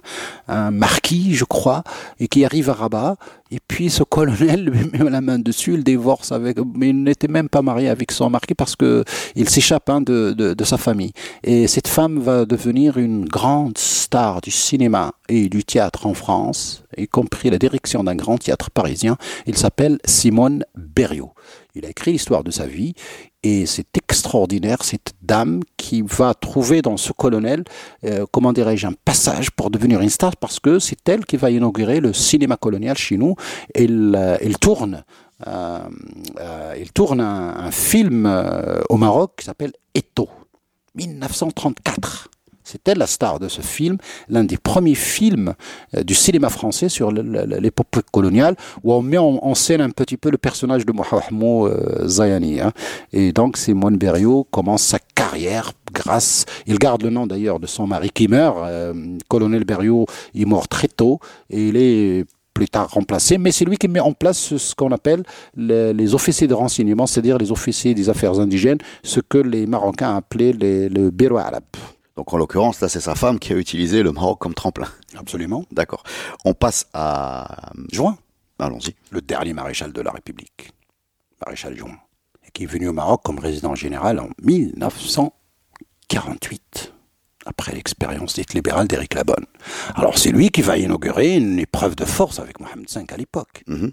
marquis, 0.70 1.34
je 1.34 1.44
crois, 1.44 1.84
et 2.18 2.26
qui 2.26 2.44
arrive 2.44 2.70
à 2.70 2.72
Rabat. 2.72 3.16
Et 3.52 3.58
puis 3.66 3.90
ce 3.90 4.02
colonel 4.04 4.64
lui 4.70 4.90
met 4.92 5.10
la 5.10 5.20
main 5.20 5.38
dessus, 5.38 5.74
il 5.74 5.84
divorce 5.84 6.32
avec, 6.32 6.58
mais 6.74 6.90
il 6.90 7.02
n'était 7.02 7.28
même 7.28 7.48
pas 7.48 7.62
marié 7.62 7.88
avec 7.88 8.12
son 8.12 8.30
marquis 8.30 8.54
parce 8.54 8.76
que 8.76 9.04
il 9.34 9.48
s'échappe 9.48 9.90
hein, 9.90 10.00
de, 10.00 10.54
sa 10.64 10.78
famille. 10.78 11.12
Et 11.42 11.66
cette 11.66 11.88
femme 11.88 12.20
va 12.20 12.44
devenir 12.44 12.96
une 12.96 13.24
grande 13.24 13.76
star 13.76 14.39
du 14.42 14.50
cinéma 14.50 15.12
et 15.28 15.48
du 15.48 15.64
théâtre 15.64 16.06
en 16.06 16.14
France, 16.14 16.84
y 16.96 17.06
compris 17.06 17.50
la 17.50 17.58
direction 17.58 18.04
d'un 18.04 18.14
grand 18.14 18.38
théâtre 18.38 18.70
parisien. 18.70 19.16
Il 19.46 19.56
s'appelle 19.56 19.98
Simone 20.04 20.64
Berriot. 20.76 21.32
Il 21.74 21.86
a 21.86 21.90
écrit 21.90 22.12
l'histoire 22.12 22.42
de 22.42 22.50
sa 22.50 22.66
vie 22.66 22.94
et 23.42 23.64
c'est 23.64 23.96
extraordinaire 23.96 24.82
cette 24.82 25.12
dame 25.22 25.60
qui 25.76 26.02
va 26.02 26.34
trouver 26.34 26.82
dans 26.82 26.96
ce 26.96 27.12
colonel, 27.12 27.64
euh, 28.04 28.26
comment 28.30 28.52
dirais-je, 28.52 28.86
un 28.86 28.92
passage 29.04 29.50
pour 29.50 29.70
devenir 29.70 30.00
une 30.00 30.10
star 30.10 30.36
parce 30.36 30.58
que 30.58 30.78
c'est 30.78 31.08
elle 31.08 31.24
qui 31.24 31.36
va 31.36 31.50
inaugurer 31.50 32.00
le 32.00 32.12
cinéma 32.12 32.56
colonial 32.56 32.98
chez 32.98 33.16
nous. 33.16 33.36
Elle, 33.74 34.14
euh, 34.16 34.52
tourne. 34.60 35.04
Euh, 35.46 35.78
tourne 36.92 37.20
un, 37.20 37.56
un 37.56 37.70
film 37.70 38.26
au 38.90 38.96
Maroc 38.98 39.32
qui 39.38 39.46
s'appelle 39.46 39.72
Eto, 39.94 40.28
1934. 40.96 42.28
Elle 42.84 42.98
la 42.98 43.06
star 43.06 43.38
de 43.38 43.48
ce 43.48 43.60
film, 43.60 43.98
l'un 44.28 44.44
des 44.44 44.56
premiers 44.56 44.94
films 44.94 45.54
euh, 45.96 46.02
du 46.02 46.14
cinéma 46.14 46.48
français 46.48 46.88
sur 46.88 47.12
l'époque 47.12 47.88
coloniale, 48.12 48.56
où 48.82 48.92
on 48.92 49.02
met 49.02 49.18
en, 49.18 49.54
scène 49.54 49.80
un 49.80 49.90
petit 49.90 50.16
peu 50.16 50.30
le 50.30 50.38
personnage 50.38 50.86
de 50.86 50.92
Mohamed 50.92 51.32
euh, 51.32 52.06
Zayani. 52.06 52.60
Hein. 52.60 52.72
Et 53.12 53.32
donc 53.32 53.56
Simone 53.56 53.96
Berriot 53.96 54.46
commence 54.50 54.82
sa 54.82 54.98
carrière 55.14 55.72
grâce, 55.92 56.46
il 56.66 56.78
garde 56.78 57.02
le 57.02 57.10
nom 57.10 57.26
d'ailleurs 57.26 57.60
de 57.60 57.66
son 57.66 57.86
mari 57.86 58.10
qui 58.12 58.28
meurt, 58.28 58.58
euh, 58.60 58.94
colonel 59.28 59.64
Berriot, 59.64 60.06
il 60.34 60.46
mort 60.46 60.68
très 60.68 60.88
tôt, 60.88 61.18
et 61.48 61.68
il 61.68 61.76
est 61.76 62.24
plus 62.54 62.68
tard 62.68 62.90
remplacé, 62.90 63.38
mais 63.38 63.52
c'est 63.52 63.64
lui 63.64 63.76
qui 63.76 63.88
met 63.88 64.00
en 64.00 64.12
place 64.12 64.56
ce 64.56 64.74
qu'on 64.74 64.92
appelle 64.92 65.22
les, 65.56 66.14
officiers 66.14 66.46
de 66.46 66.54
renseignement, 66.54 67.06
c'est-à-dire 67.06 67.38
les 67.38 67.52
officiers 67.52 67.94
des 67.94 68.08
affaires 68.08 68.38
indigènes, 68.38 68.78
ce 69.02 69.20
que 69.20 69.38
les 69.38 69.66
Marocains 69.66 70.16
appelaient 70.16 70.52
le 70.52 71.10
Bero 71.10 71.38
Arab. 71.38 71.62
Donc 72.20 72.32
en 72.34 72.36
l'occurrence, 72.36 72.82
là, 72.82 72.90
c'est 72.90 73.00
sa 73.00 73.14
femme 73.14 73.38
qui 73.38 73.54
a 73.54 73.56
utilisé 73.56 74.02
le 74.02 74.12
Maroc 74.12 74.40
comme 74.40 74.52
tremplin. 74.52 74.88
Absolument. 75.16 75.64
D'accord. 75.72 76.02
On 76.44 76.52
passe 76.52 76.86
à 76.92 77.72
Juin. 77.90 78.18
Allons-y. 78.58 78.94
Le 79.08 79.22
dernier 79.22 79.54
maréchal 79.54 79.90
de 79.90 80.02
la 80.02 80.10
République, 80.10 80.70
maréchal 81.42 81.78
Juin, 81.78 81.96
qui 82.52 82.64
est 82.64 82.66
venu 82.66 82.88
au 82.88 82.92
Maroc 82.92 83.22
comme 83.24 83.38
résident 83.38 83.74
général 83.74 84.20
en 84.20 84.28
1948 84.42 86.92
après 87.50 87.72
l'expérience 87.72 88.34
dite 88.34 88.54
libérale 88.54 88.86
d'Éric 88.86 89.14
Labonne. 89.14 89.44
Alors 89.94 90.16
c'est 90.18 90.30
lui 90.30 90.50
qui 90.50 90.62
va 90.62 90.78
inaugurer 90.78 91.36
une 91.36 91.58
épreuve 91.58 91.96
de 91.96 92.04
force 92.04 92.38
avec 92.38 92.60
Mohamed 92.60 92.88
V 92.88 93.02
à 93.12 93.16
l'époque. 93.16 93.62
Mm 93.66 93.88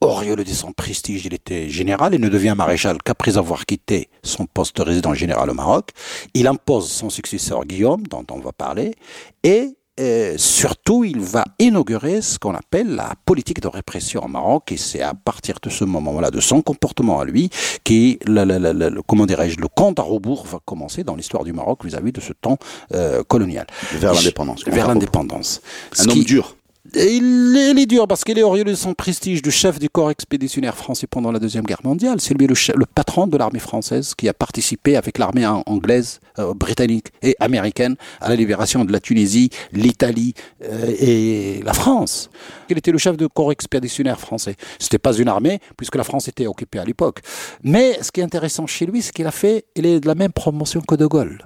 Auréolé 0.00 0.44
de 0.44 0.50
son 0.50 0.72
prestige, 0.72 1.26
il 1.26 1.34
était 1.34 1.68
général 1.68 2.14
et 2.14 2.18
ne 2.18 2.30
devient 2.30 2.54
maréchal 2.56 2.96
qu'après 3.04 3.36
avoir 3.36 3.66
quitté 3.66 4.08
son 4.22 4.46
poste 4.46 4.76
de 4.78 4.82
résident 4.82 5.12
général 5.12 5.50
au 5.50 5.54
Maroc. 5.54 5.90
Il 6.32 6.46
impose 6.46 6.90
son 6.90 7.10
successeur 7.10 7.66
Guillaume, 7.66 8.06
dont 8.06 8.24
on 8.30 8.40
va 8.40 8.52
parler, 8.52 8.94
et 9.42 9.76
surtout, 10.36 11.04
il 11.04 11.20
va 11.20 11.44
inaugurer 11.58 12.22
ce 12.22 12.38
qu'on 12.38 12.54
appelle 12.54 12.94
la 12.94 13.14
politique 13.24 13.60
de 13.60 13.68
répression 13.68 14.24
au 14.24 14.28
Maroc, 14.28 14.72
et 14.72 14.76
c'est 14.76 15.02
à 15.02 15.14
partir 15.14 15.56
de 15.62 15.70
ce 15.70 15.84
moment-là, 15.84 16.30
de 16.30 16.40
son 16.40 16.62
comportement 16.62 17.20
à 17.20 17.24
lui, 17.24 17.50
qui, 17.84 18.18
le, 18.26 19.00
comment 19.02 19.26
dirais-je, 19.26 19.58
le 19.60 19.68
compte 19.68 19.98
à 19.98 20.02
rebours 20.02 20.46
va 20.46 20.58
commencer 20.64 21.04
dans 21.04 21.16
l'histoire 21.16 21.44
du 21.44 21.52
Maroc 21.52 21.84
vis-à-vis 21.84 22.12
de 22.12 22.20
ce 22.20 22.32
temps 22.32 22.58
euh, 22.94 23.22
colonial. 23.24 23.66
Vers 23.94 24.14
l'indépendance. 24.14 24.64
Vers 24.66 24.88
l'indépendance. 24.88 25.60
Un 25.98 26.08
homme 26.08 26.24
dur 26.24 26.56
il 26.94 27.78
est, 27.78 27.86
dur 27.86 28.06
parce 28.06 28.24
qu'il 28.24 28.38
est 28.38 28.42
auréolé 28.42 28.72
de 28.72 28.76
son 28.76 28.94
prestige 28.94 29.42
de 29.42 29.50
chef 29.50 29.78
du 29.78 29.88
corps 29.88 30.10
expéditionnaire 30.10 30.76
français 30.76 31.06
pendant 31.06 31.32
la 31.32 31.38
Deuxième 31.38 31.64
Guerre 31.64 31.80
mondiale. 31.84 32.20
C'est 32.20 32.34
lui 32.34 32.46
le, 32.46 32.86
patron 32.86 33.26
de 33.26 33.36
l'armée 33.36 33.58
française 33.58 34.14
qui 34.14 34.28
a 34.28 34.34
participé 34.34 34.96
avec 34.96 35.18
l'armée 35.18 35.46
anglaise, 35.46 36.20
euh, 36.38 36.54
britannique 36.54 37.08
et 37.22 37.36
américaine 37.40 37.96
à 38.20 38.28
la 38.28 38.36
libération 38.36 38.84
de 38.84 38.92
la 38.92 39.00
Tunisie, 39.00 39.50
l'Italie 39.72 40.34
euh, 40.64 40.94
et 40.98 41.62
la 41.64 41.72
France. 41.72 42.30
Il 42.68 42.78
était 42.78 42.92
le 42.92 42.98
chef 42.98 43.16
du 43.16 43.28
corps 43.28 43.52
expéditionnaire 43.52 44.20
français. 44.20 44.56
C'était 44.78 44.98
pas 44.98 45.14
une 45.14 45.28
armée 45.28 45.60
puisque 45.76 45.96
la 45.96 46.04
France 46.04 46.28
était 46.28 46.46
occupée 46.46 46.78
à 46.78 46.84
l'époque. 46.84 47.20
Mais 47.62 47.98
ce 48.02 48.10
qui 48.12 48.20
est 48.20 48.24
intéressant 48.24 48.66
chez 48.66 48.86
lui, 48.86 49.02
c'est 49.02 49.12
qu'il 49.12 49.26
a 49.26 49.32
fait, 49.32 49.64
il 49.76 49.86
est 49.86 50.00
de 50.00 50.06
la 50.06 50.14
même 50.14 50.32
promotion 50.32 50.80
que 50.80 50.94
De 50.94 51.06
Gaulle 51.06 51.38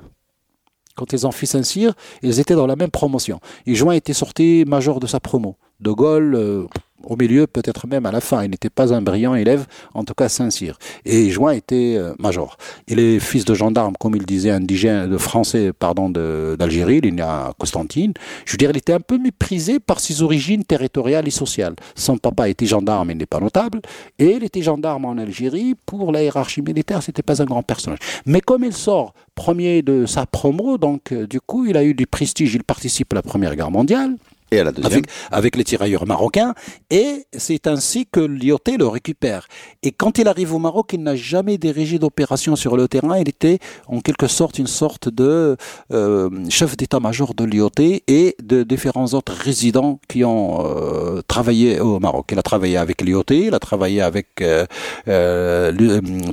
quand 0.95 1.13
ils 1.13 1.27
ont 1.27 1.33
fait 1.33 1.47
Saint-Cyr, 1.47 1.95
ils 2.23 2.41
étaient 2.41 2.55
dans 2.55 2.67
la 2.67 2.77
même 2.77 2.91
promotion. 2.91 3.41
Et 3.67 3.75
Juin 3.75 3.95
était 3.95 4.13
sorti 4.13 4.65
major 4.67 5.01
de 5.01 5.07
sa 5.07 5.21
promo. 5.21 5.57
De 5.81 5.91
Gaulle, 5.91 6.35
euh, 6.35 6.67
au 7.07 7.17
milieu, 7.17 7.47
peut-être 7.47 7.87
même 7.87 8.07
à 8.07 8.13
la 8.13 8.21
fin. 8.21 8.43
Il 8.45 8.51
n'était 8.51 8.71
pas 8.71 8.93
un 8.95 9.03
brillant 9.03 9.35
élève, 9.35 9.67
en 9.95 10.05
tout 10.05 10.15
cas 10.15 10.29
Saint-Cyr. 10.29 10.79
Et 11.05 11.31
Join 11.31 11.55
était 11.55 11.97
euh, 11.97 12.15
major. 12.19 12.57
Il 12.89 12.99
est 12.99 13.19
fils 13.19 13.45
de 13.45 13.55
gendarme, 13.55 13.95
comme 13.99 14.15
il 14.17 14.25
disait, 14.25 14.51
indigène, 14.51 15.11
de 15.11 15.19
français, 15.19 15.73
pardon, 15.73 16.11
d'Algérie, 16.11 16.99
il 16.99 17.07
est 17.07 17.11
né 17.11 17.23
à 17.23 17.53
Constantine. 17.59 18.13
Je 18.45 18.53
veux 18.53 18.59
dire, 18.59 18.71
il 18.71 18.77
était 18.77 18.93
un 18.93 19.01
peu 19.01 19.19
méprisé 19.19 19.81
par 19.81 20.01
ses 20.01 20.23
origines 20.23 20.65
territoriales 20.65 21.27
et 21.27 21.31
sociales. 21.33 21.75
Son 21.95 22.19
papa 22.19 22.49
était 22.49 22.67
gendarme, 22.67 23.11
il 23.11 23.17
n'est 23.17 23.27
pas 23.27 23.41
notable, 23.41 23.81
et 24.19 24.33
il 24.33 24.45
était 24.45 24.63
gendarme 24.63 25.05
en 25.05 25.19
Algérie. 25.19 25.75
Pour 25.87 26.13
la 26.13 26.23
hiérarchie 26.23 26.63
militaire, 26.63 27.03
c'était 27.03 27.23
pas 27.23 27.43
un 27.43 27.45
grand 27.45 27.63
personnage. 27.63 27.99
Mais 28.27 28.41
comme 28.41 28.65
il 28.65 28.73
sort 28.73 29.15
premier 29.35 29.83
de 29.83 30.07
sa 30.07 30.27
promo, 30.27 30.79
donc 30.79 31.13
euh, 31.13 31.27
du 31.27 31.41
coup, 31.41 31.67
il 31.67 31.77
a 31.77 31.85
eu 31.85 31.95
du 31.95 32.07
prestige, 32.07 32.55
il 32.55 32.65
participe 32.65 33.13
à 33.13 33.17
la 33.17 33.23
Première 33.23 33.57
Guerre 33.57 33.71
mondiale. 33.71 34.17
Et 34.51 34.61
à 34.61 34.65
la 34.65 34.73
deuxième. 34.73 35.03
Avec, 35.31 35.57
les 35.57 35.65
tirailleurs 35.65 36.07
marocains. 36.07 36.55
Et 36.91 37.27
c'est 37.37 37.67
ainsi 37.67 38.07
que 38.07 38.21
Lyoté 38.21 38.77
le 38.77 38.87
récupère. 38.87 39.47
Et 39.83 39.91
quand 39.91 40.19
il 40.19 40.29
arrive 40.29 40.55
au 40.55 40.59
Maroc, 40.59 40.91
il 40.93 41.03
n'a 41.03 41.17
jamais 41.17 41.59
dirigé 41.59 41.99
d'opération 41.99 42.55
sur 42.55 42.77
le 42.77 42.87
terrain. 42.87 43.19
Il 43.19 43.29
était 43.29 43.59
en 43.87 44.01
quelque 44.01 44.27
sorte 44.27 44.59
une 44.59 44.67
sorte 44.67 45.09
de 45.09 45.57
euh, 45.93 46.31
chef 46.51 46.77
d'état-major 46.77 47.35
de 47.35 47.45
Lyoté 47.45 48.05
et 48.07 48.37
de 48.43 48.63
différents 48.63 49.15
autres 49.15 49.33
résidents 49.33 49.99
qui 50.09 50.25
ont 50.25 50.65
euh, 50.65 51.23
travaillé 51.27 51.81
au 51.81 51.99
Maroc. 51.99 52.29
Il 52.31 52.39
a 52.39 52.43
travaillé 52.43 52.77
avec 52.77 53.03
Lyoté, 53.03 53.47
il 53.47 53.55
a 53.55 53.59
travaillé 53.59 54.03
avec 54.03 54.41
euh, 54.41 54.67
euh 55.09 55.73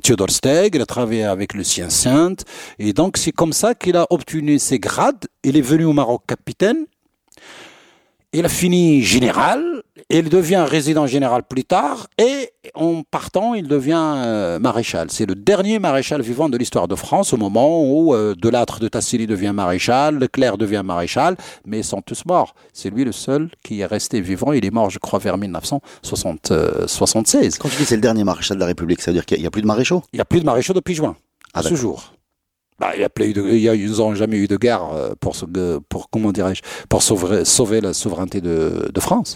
Theodore 0.03 0.29
Steg, 0.29 0.75
il 0.75 0.81
a 0.81 0.85
travaillé 0.85 1.23
avec 1.23 1.53
Lucien 1.53 1.89
Sainte. 1.89 2.45
Et 2.77 2.93
donc 2.93 3.17
c'est 3.17 3.31
comme 3.31 3.53
ça 3.53 3.73
qu'il 3.73 3.95
a 3.95 4.05
obtenu 4.09 4.59
ses 4.59 4.79
grades. 4.79 5.25
Il 5.43 5.57
est 5.57 5.61
venu 5.61 5.85
au 5.85 5.93
Maroc 5.93 6.23
capitaine. 6.27 6.85
Il 8.33 8.45
a 8.45 8.49
fini 8.49 9.01
général, 9.01 9.83
il 10.09 10.29
devient 10.29 10.65
résident 10.65 11.05
général 11.05 11.43
plus 11.43 11.65
tard, 11.65 12.07
et 12.17 12.51
en 12.75 13.03
partant, 13.03 13.55
il 13.55 13.67
devient 13.67 14.13
euh, 14.15 14.57
maréchal. 14.57 15.11
C'est 15.11 15.25
le 15.25 15.35
dernier 15.35 15.79
maréchal 15.79 16.21
vivant 16.21 16.47
de 16.47 16.57
l'histoire 16.57 16.87
de 16.87 16.95
France, 16.95 17.33
au 17.33 17.37
moment 17.37 17.83
où 17.83 18.15
euh, 18.15 18.33
Delattre 18.33 18.79
de 18.79 18.87
Tassili 18.87 19.27
devient 19.27 19.51
maréchal, 19.53 20.17
Leclerc 20.17 20.57
devient 20.57 20.81
maréchal, 20.85 21.35
mais 21.65 21.79
ils 21.79 21.83
sont 21.83 22.01
tous 22.01 22.23
morts. 22.25 22.55
C'est 22.71 22.89
lui 22.89 23.03
le 23.03 23.11
seul 23.11 23.49
qui 23.65 23.81
est 23.81 23.85
resté 23.85 24.21
vivant. 24.21 24.53
Il 24.53 24.63
est 24.63 24.71
mort, 24.71 24.89
je 24.89 24.99
crois, 24.99 25.19
vers 25.19 25.37
1976. 25.37 27.57
Quand 27.57 27.67
tu 27.67 27.75
dis 27.75 27.85
c'est 27.85 27.95
le 27.95 28.01
dernier 28.01 28.23
maréchal 28.23 28.55
de 28.55 28.61
la 28.61 28.67
République, 28.67 29.01
ça 29.01 29.11
veut 29.11 29.15
dire 29.15 29.25
qu'il 29.25 29.41
n'y 29.41 29.45
a, 29.45 29.51
plus 29.51 29.61
de 29.61 29.67
maréchaux? 29.67 30.03
Il 30.13 30.15
n'y 30.15 30.21
a 30.21 30.25
plus 30.25 30.39
de 30.39 30.45
maréchaux 30.45 30.73
depuis 30.73 30.95
juin, 30.95 31.17
à 31.53 31.59
ah, 31.59 31.63
ce 31.63 31.75
jour. 31.75 32.13
Bah, 32.81 32.93
il 32.95 33.01
y 33.59 33.69
a 33.69 33.75
ils 33.75 33.91
n'ont 33.91 34.15
jamais 34.15 34.37
eu 34.37 34.47
de 34.47 34.57
guerre 34.57 34.85
euh, 34.91 35.13
pour, 35.19 35.35
pour 35.87 36.09
comment 36.09 36.31
dirais-je, 36.31 36.63
pour 36.89 37.03
sauver, 37.03 37.45
sauver, 37.45 37.79
la 37.79 37.93
souveraineté 37.93 38.41
de, 38.41 38.89
de 38.91 38.99
France. 38.99 39.35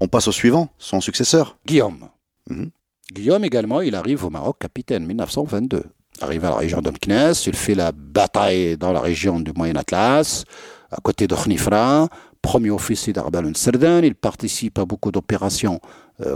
On 0.00 0.08
passe 0.08 0.28
au 0.28 0.32
suivant, 0.32 0.68
son 0.76 1.00
successeur. 1.00 1.56
Guillaume. 1.64 2.10
Mhm. 2.50 2.68
Guillaume 3.10 3.42
également, 3.46 3.80
il 3.80 3.94
arrive 3.94 4.26
au 4.26 4.28
Maroc 4.28 4.58
capitaine 4.60 5.06
1922. 5.06 5.82
Arrive 6.20 6.44
à 6.44 6.50
la 6.50 6.56
région 6.56 6.82
d'Omknes, 6.82 7.32
il 7.46 7.56
fait 7.56 7.74
la 7.74 7.92
bataille 7.92 8.76
dans 8.76 8.92
la 8.92 9.00
région 9.00 9.40
du 9.40 9.52
Moyen 9.56 9.76
Atlas, 9.76 10.44
à 10.90 10.98
côté 11.02 11.26
de 11.26 11.34
Khnifra, 11.34 12.08
premier 12.42 12.70
officier 12.70 13.14
d'Arbal 13.14 13.56
Serdan, 13.56 14.02
il 14.02 14.14
participe 14.14 14.78
à 14.78 14.84
beaucoup 14.84 15.10
d'opérations 15.10 15.80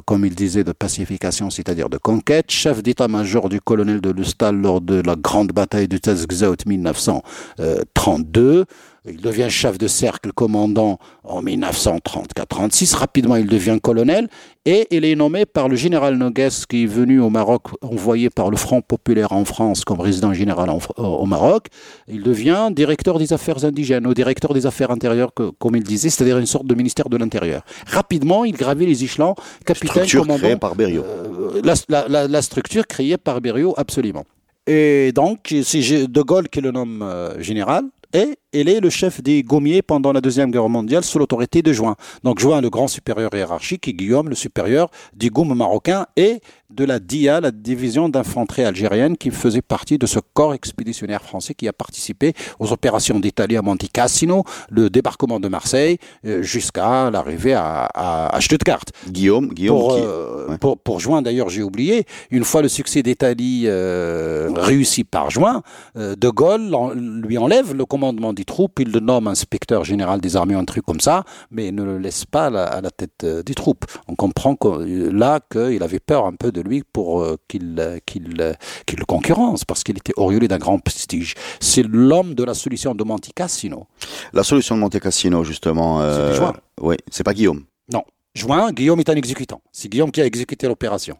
comme 0.04 0.25
il 0.25 0.35
disait, 0.35 0.64
de 0.64 0.73
pacification, 0.73 1.50
c'est-à-dire 1.50 1.88
de 1.88 1.99
conquête, 1.99 2.50
chef 2.50 2.83
d'état-major 2.83 3.49
du 3.49 3.61
colonel 3.61 4.00
de 4.00 4.11
Lustal 4.11 4.56
lors 4.56 4.80
de 4.80 5.00
la 5.00 5.16
grande 5.16 5.52
bataille 5.52 5.88
de 5.88 5.99
Tazgzaout 5.99 6.66
1932. 6.66 8.64
Il 9.08 9.20
devient 9.20 9.48
chef 9.48 9.78
de 9.78 9.86
cercle 9.86 10.32
commandant 10.32 10.98
en 11.22 11.42
1934-36. 11.42 12.94
Rapidement, 12.96 13.36
il 13.36 13.46
devient 13.46 13.78
colonel 13.80 14.28
et 14.64 14.88
il 14.90 15.04
est 15.04 15.14
nommé 15.14 15.46
par 15.46 15.68
le 15.68 15.76
général 15.76 16.16
Nogues 16.16 16.48
qui 16.68 16.82
est 16.82 16.86
venu 16.86 17.20
au 17.20 17.30
Maroc, 17.30 17.62
envoyé 17.82 18.30
par 18.30 18.50
le 18.50 18.56
Front 18.56 18.80
populaire 18.82 19.32
en 19.32 19.44
France 19.44 19.84
comme 19.84 20.00
résident 20.00 20.32
général 20.32 20.70
au 20.96 21.26
Maroc. 21.26 21.68
Il 22.08 22.22
devient 22.22 22.70
directeur 22.72 23.18
des 23.18 23.32
affaires 23.32 23.64
indigènes 23.64 24.06
ou 24.06 24.14
directeur 24.14 24.52
des 24.52 24.66
affaires 24.66 24.90
intérieures, 24.90 25.32
comme 25.32 25.76
il 25.76 25.84
disait, 25.84 26.10
c'est-à-dire 26.10 26.38
une 26.38 26.46
sorte 26.46 26.66
de 26.66 26.75
ministère 26.75 27.08
de 27.08 27.16
l'Intérieur. 27.16 27.62
Rapidement, 27.86 28.44
il 28.44 28.56
gravit 28.56 28.86
les 28.86 29.04
échelons 29.04 29.34
capitaine, 29.64 29.90
structure 29.90 30.22
commandant. 30.22 30.40
créée 30.40 30.56
par 30.56 30.75
Berriot. 30.75 31.04
Euh, 31.04 31.62
la, 31.88 32.28
la, 32.28 32.42
structure 32.42 32.86
créée 32.86 33.16
par 33.16 33.40
Berriot, 33.40 33.75
absolument. 33.76 34.25
Et 34.66 35.12
donc, 35.12 35.54
c'est 35.62 36.08
De 36.08 36.22
Gaulle 36.22 36.48
qui 36.48 36.60
le 36.60 36.72
nomme 36.72 37.02
euh, 37.02 37.40
général 37.40 37.84
et 38.12 38.38
il 38.60 38.68
est 38.68 38.80
le 38.80 38.90
chef 38.90 39.22
des 39.22 39.42
gommiers 39.42 39.82
pendant 39.82 40.12
la 40.12 40.20
Deuxième 40.20 40.50
Guerre 40.50 40.68
mondiale 40.68 41.04
sous 41.04 41.18
l'autorité 41.18 41.62
de 41.62 41.72
Juin. 41.72 41.96
Donc 42.25 42.38
Juin, 42.38 42.60
le 42.60 42.70
grand 42.70 42.88
supérieur 42.88 43.34
hiérarchique, 43.34 43.86
et 43.88 43.92
Guillaume, 43.92 44.28
le 44.28 44.34
supérieur 44.34 44.90
du 45.14 45.30
GOUM 45.30 45.54
marocain 45.54 46.06
et 46.16 46.40
de 46.70 46.84
la 46.84 46.98
DIA, 46.98 47.40
la 47.40 47.50
division 47.50 48.08
d'infanterie 48.08 48.64
algérienne, 48.64 49.16
qui 49.16 49.30
faisait 49.30 49.62
partie 49.62 49.98
de 49.98 50.06
ce 50.06 50.18
corps 50.34 50.54
expéditionnaire 50.54 51.22
français 51.22 51.54
qui 51.54 51.68
a 51.68 51.72
participé 51.72 52.32
aux 52.58 52.72
opérations 52.72 53.20
d'Italie 53.20 53.56
à 53.56 53.62
Monte 53.62 53.90
Cassino, 53.92 54.44
le 54.70 54.90
débarquement 54.90 55.38
de 55.38 55.48
Marseille, 55.48 55.98
euh, 56.25 56.42
jusqu'à 56.42 57.10
l'arrivée 57.10 57.54
à, 57.54 58.36
Stuttgart. 58.40 58.84
Guillaume, 59.08 59.48
Guillaume 59.48 59.78
pour, 59.78 59.94
euh, 59.94 60.76
pour, 60.82 61.00
Juin, 61.00 61.22
d'ailleurs, 61.22 61.48
j'ai 61.48 61.62
oublié, 61.62 62.04
une 62.30 62.44
fois 62.44 62.62
le 62.62 62.68
succès 62.68 63.02
d'Italie 63.02 63.64
euh, 63.66 64.50
réussi 64.54 65.04
par 65.04 65.30
Juin, 65.30 65.62
De 65.94 66.28
Gaulle 66.28 66.70
lui 66.94 67.38
enlève 67.38 67.75
le 67.75 67.84
commandement 67.84 68.32
des 68.32 68.44
troupes, 68.46 68.80
il 68.80 68.90
le 68.90 69.00
nomme 69.00 69.28
inspecteur 69.28 69.84
général 69.84 70.20
des 70.20 70.36
armées, 70.36 70.54
un 70.54 70.64
truc 70.64 70.84
comme 70.84 71.00
ça, 71.00 71.24
mais 71.50 71.68
il 71.68 71.74
ne 71.74 71.84
le 71.84 71.98
laisse 71.98 72.24
pas 72.24 72.46
à 72.46 72.80
la, 72.80 72.90
tête 72.90 73.26
des 73.26 73.54
troupes. 73.54 73.84
On 74.08 74.14
comprend 74.14 74.56
que, 74.56 75.10
là 75.10 75.40
qu'il 75.50 75.82
avait 75.82 76.00
peur 76.00 76.26
un 76.26 76.32
peu 76.32 76.52
de 76.52 76.60
lui 76.60 76.82
pour 76.92 77.22
euh, 77.22 77.36
qu'il 77.48 78.00
qu'il 78.06 78.28
le 78.38 79.04
concurrence, 79.06 79.64
parce 79.64 79.84
qu'il 79.84 79.96
était 79.96 80.14
auréolé 80.16 80.48
d'un 80.48 80.58
grand 80.58 80.78
prestige. 80.78 81.34
C'est 81.60 81.82
l'homme 81.82 82.34
de 82.34 82.44
la 82.44 82.54
solution 82.54 82.94
de 82.94 83.04
Monte 83.04 83.30
Cassino. 83.34 83.86
La 84.32 84.42
solution 84.42 84.76
de 84.76 84.80
Monte 84.80 85.00
Cassino, 85.00 85.44
justement. 85.44 86.00
Euh, 86.00 86.34
c'est. 86.34 86.60
Oui, 86.80 86.96
c'est 87.10 87.24
pas 87.24 87.34
Guillaume. 87.34 87.64
Non. 87.92 88.02
Juin, 88.34 88.72
Guillaume 88.72 89.00
est 89.00 89.08
un 89.08 89.16
exécutant. 89.16 89.62
C'est 89.72 89.88
Guillaume 89.88 90.10
qui 90.10 90.20
a 90.20 90.26
exécuté 90.26 90.66
l'opération. 90.68 91.16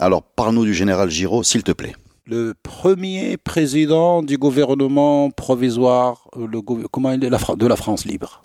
Alors, 0.00 0.22
parle-nous 0.22 0.64
du 0.64 0.74
général 0.74 1.10
Giraud, 1.10 1.42
s'il 1.42 1.62
te 1.62 1.72
plaît 1.72 1.94
le 2.26 2.54
premier 2.62 3.36
président 3.38 4.22
du 4.22 4.38
gouvernement 4.38 5.30
provisoire 5.32 6.28
est, 6.36 7.18
de 7.56 7.66
la 7.66 7.76
France 7.76 8.04
libre 8.04 8.42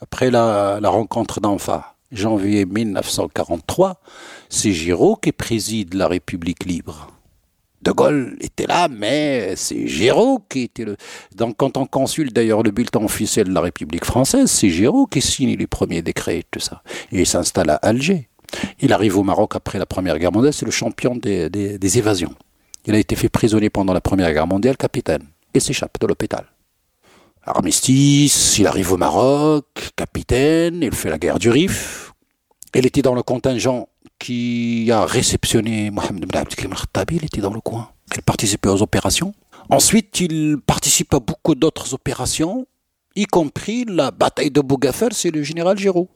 après 0.00 0.30
la, 0.30 0.78
rencontre 0.84 1.40
d'Anfa, 1.40 1.94
janvier 2.10 2.64
1943, 2.64 4.00
c'est 4.48 4.72
Giraud 4.72 5.16
qui 5.16 5.32
préside 5.32 5.94
la 5.94 6.08
République 6.08 6.64
libre. 6.64 7.08
De 7.82 7.92
Gaulle 7.92 8.36
était 8.40 8.66
là, 8.66 8.88
mais 8.88 9.54
c'est 9.56 9.86
Giraud 9.86 10.44
qui 10.50 10.62
était 10.62 10.84
le. 10.84 10.96
Donc, 11.34 11.56
quand 11.56 11.78
on 11.78 11.86
consulte 11.86 12.34
d'ailleurs 12.34 12.62
le 12.62 12.70
bulletin 12.70 13.02
officiel 13.02 13.48
de 13.48 13.54
la 13.54 13.62
République 13.62 14.04
française, 14.04 14.50
c'est 14.50 14.68
Giraud 14.68 15.06
qui 15.06 15.22
signe 15.22 15.56
les 15.56 15.66
premiers 15.66 16.02
décrets 16.02 16.40
et 16.40 16.44
tout 16.50 16.60
ça. 16.60 16.82
Et 17.10 17.20
il 17.20 17.26
s'installe 17.26 17.70
à 17.70 17.76
Alger. 17.76 18.28
Il 18.80 18.92
arrive 18.92 19.18
au 19.18 19.22
Maroc 19.22 19.54
après 19.54 19.78
la 19.78 19.86
Première 19.86 20.18
Guerre 20.18 20.32
mondiale, 20.32 20.52
c'est 20.52 20.64
le 20.64 20.70
champion 20.70 21.16
des, 21.16 21.98
évasions. 21.98 22.34
Il 22.86 22.94
a 22.94 22.98
été 22.98 23.16
fait 23.16 23.28
prisonnier 23.28 23.70
pendant 23.70 23.92
la 23.92 24.00
Première 24.00 24.32
Guerre 24.32 24.46
mondiale, 24.46 24.76
capitaine, 24.76 25.24
et 25.54 25.60
s'échappe 25.60 25.98
de 26.00 26.06
l'hôpital. 26.06 26.46
Armistice, 27.42 28.58
il 28.58 28.66
arrive 28.66 28.92
au 28.92 28.96
Maroc, 28.96 29.66
capitaine, 29.96 30.80
il 30.82 30.94
fait 30.94 31.10
la 31.10 31.18
guerre 31.18 31.38
du 31.38 31.50
Rif. 31.50 32.12
Il 32.74 32.86
était 32.86 33.02
dans 33.02 33.14
le 33.14 33.22
contingent 33.22 33.88
qui 34.18 34.90
a 34.92 35.04
réceptionné 35.04 35.90
Mohamed 35.90 36.26
Ben 36.26 36.44
Khattabi, 36.44 37.16
il 37.16 37.24
était 37.24 37.40
dans 37.40 37.52
le 37.52 37.60
coin. 37.60 37.90
Il 38.14 38.22
participait 38.22 38.68
aux 38.68 38.82
opérations. 38.82 39.34
Ensuite, 39.70 40.20
il 40.20 40.58
participe 40.58 41.14
à 41.14 41.20
beaucoup 41.20 41.54
d'autres 41.54 41.94
opérations, 41.94 42.66
y 43.16 43.24
compris 43.24 43.84
la 43.86 44.10
bataille 44.10 44.50
de 44.50 44.60
Bougafer, 44.60 45.08
c'est 45.12 45.30
le 45.30 45.42
général 45.42 45.78
Giraud. 45.78 46.08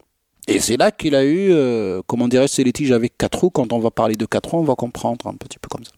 Et 0.47 0.61
c'est 0.61 0.77
là 0.77 0.91
qu'il 0.91 1.15
a 1.15 1.25
eu, 1.25 1.53
euh, 1.53 2.03
comment 2.07 2.29
dirais-je, 2.29 2.53
ces 2.53 2.65
litiges 2.65 2.93
avec 2.93 3.17
quatre 3.17 3.41
roues. 3.41 3.51
Quand 3.51 3.73
on 3.73 3.79
va 3.79 3.91
parler 3.91 4.15
de 4.15 4.27
quatre 4.27 4.51
roues, 4.51 4.61
on 4.61 4.65
va 4.65 4.75
comprendre 4.75 5.27
un 5.27 5.35
petit 5.35 5.59
peu 5.59 5.69
comme 5.69 5.85
ça. 5.85 5.93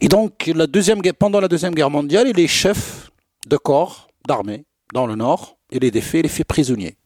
Et 0.00 0.08
donc, 0.08 0.50
la 0.54 0.66
deuxième, 0.66 1.00
pendant 1.18 1.40
la 1.40 1.48
Deuxième 1.48 1.74
Guerre 1.74 1.90
mondiale, 1.90 2.28
il 2.28 2.38
est 2.40 2.46
chef 2.46 3.10
de 3.46 3.56
corps 3.56 4.08
d'armée 4.26 4.64
dans 4.92 5.06
le 5.06 5.14
nord. 5.14 5.56
Il 5.70 5.80
les 5.80 5.90
défait, 5.90 6.20
il 6.20 6.22
les 6.22 6.28
fait 6.28 6.44
prisonniers. 6.44 6.96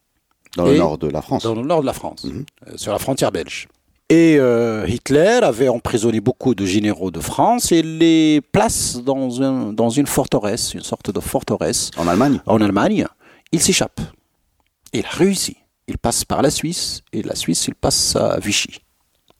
Dans 0.57 0.65
le 0.65 0.77
nord 0.77 0.97
de 0.97 1.07
la 1.07 1.21
France. 1.21 1.43
Dans 1.43 1.55
le 1.55 1.61
nord 1.61 1.81
de 1.81 1.85
la 1.85 1.93
France, 1.93 2.23
mhm. 2.23 2.45
euh, 2.67 2.71
sur 2.75 2.91
la 2.91 2.99
frontière 2.99 3.31
belge. 3.31 3.67
Et 4.09 4.37
euh, 4.39 4.87
Hitler 4.87 5.39
avait 5.43 5.67
emprisonné 5.67 6.19
beaucoup 6.19 6.55
de 6.55 6.65
généraux 6.65 7.11
de 7.11 7.19
France 7.19 7.71
et 7.71 7.83
les 7.83 8.41
place 8.41 8.97
dans, 9.03 9.43
un, 9.43 9.71
dans 9.71 9.91
une 9.91 10.07
forteresse, 10.07 10.73
une 10.73 10.81
sorte 10.81 11.11
de 11.11 11.19
forteresse. 11.19 11.91
En 11.95 12.07
Allemagne 12.07 12.41
En 12.47 12.59
Allemagne. 12.59 13.05
Il 13.51 13.61
s'échappe. 13.61 14.01
Il 14.93 15.05
réussit. 15.05 15.57
Il 15.89 15.97
passe 15.97 16.23
par 16.23 16.41
la 16.41 16.51
Suisse 16.51 17.01
et 17.11 17.23
la 17.23 17.35
Suisse, 17.35 17.67
il 17.67 17.75
passe 17.75 18.15
à 18.15 18.39
Vichy 18.39 18.79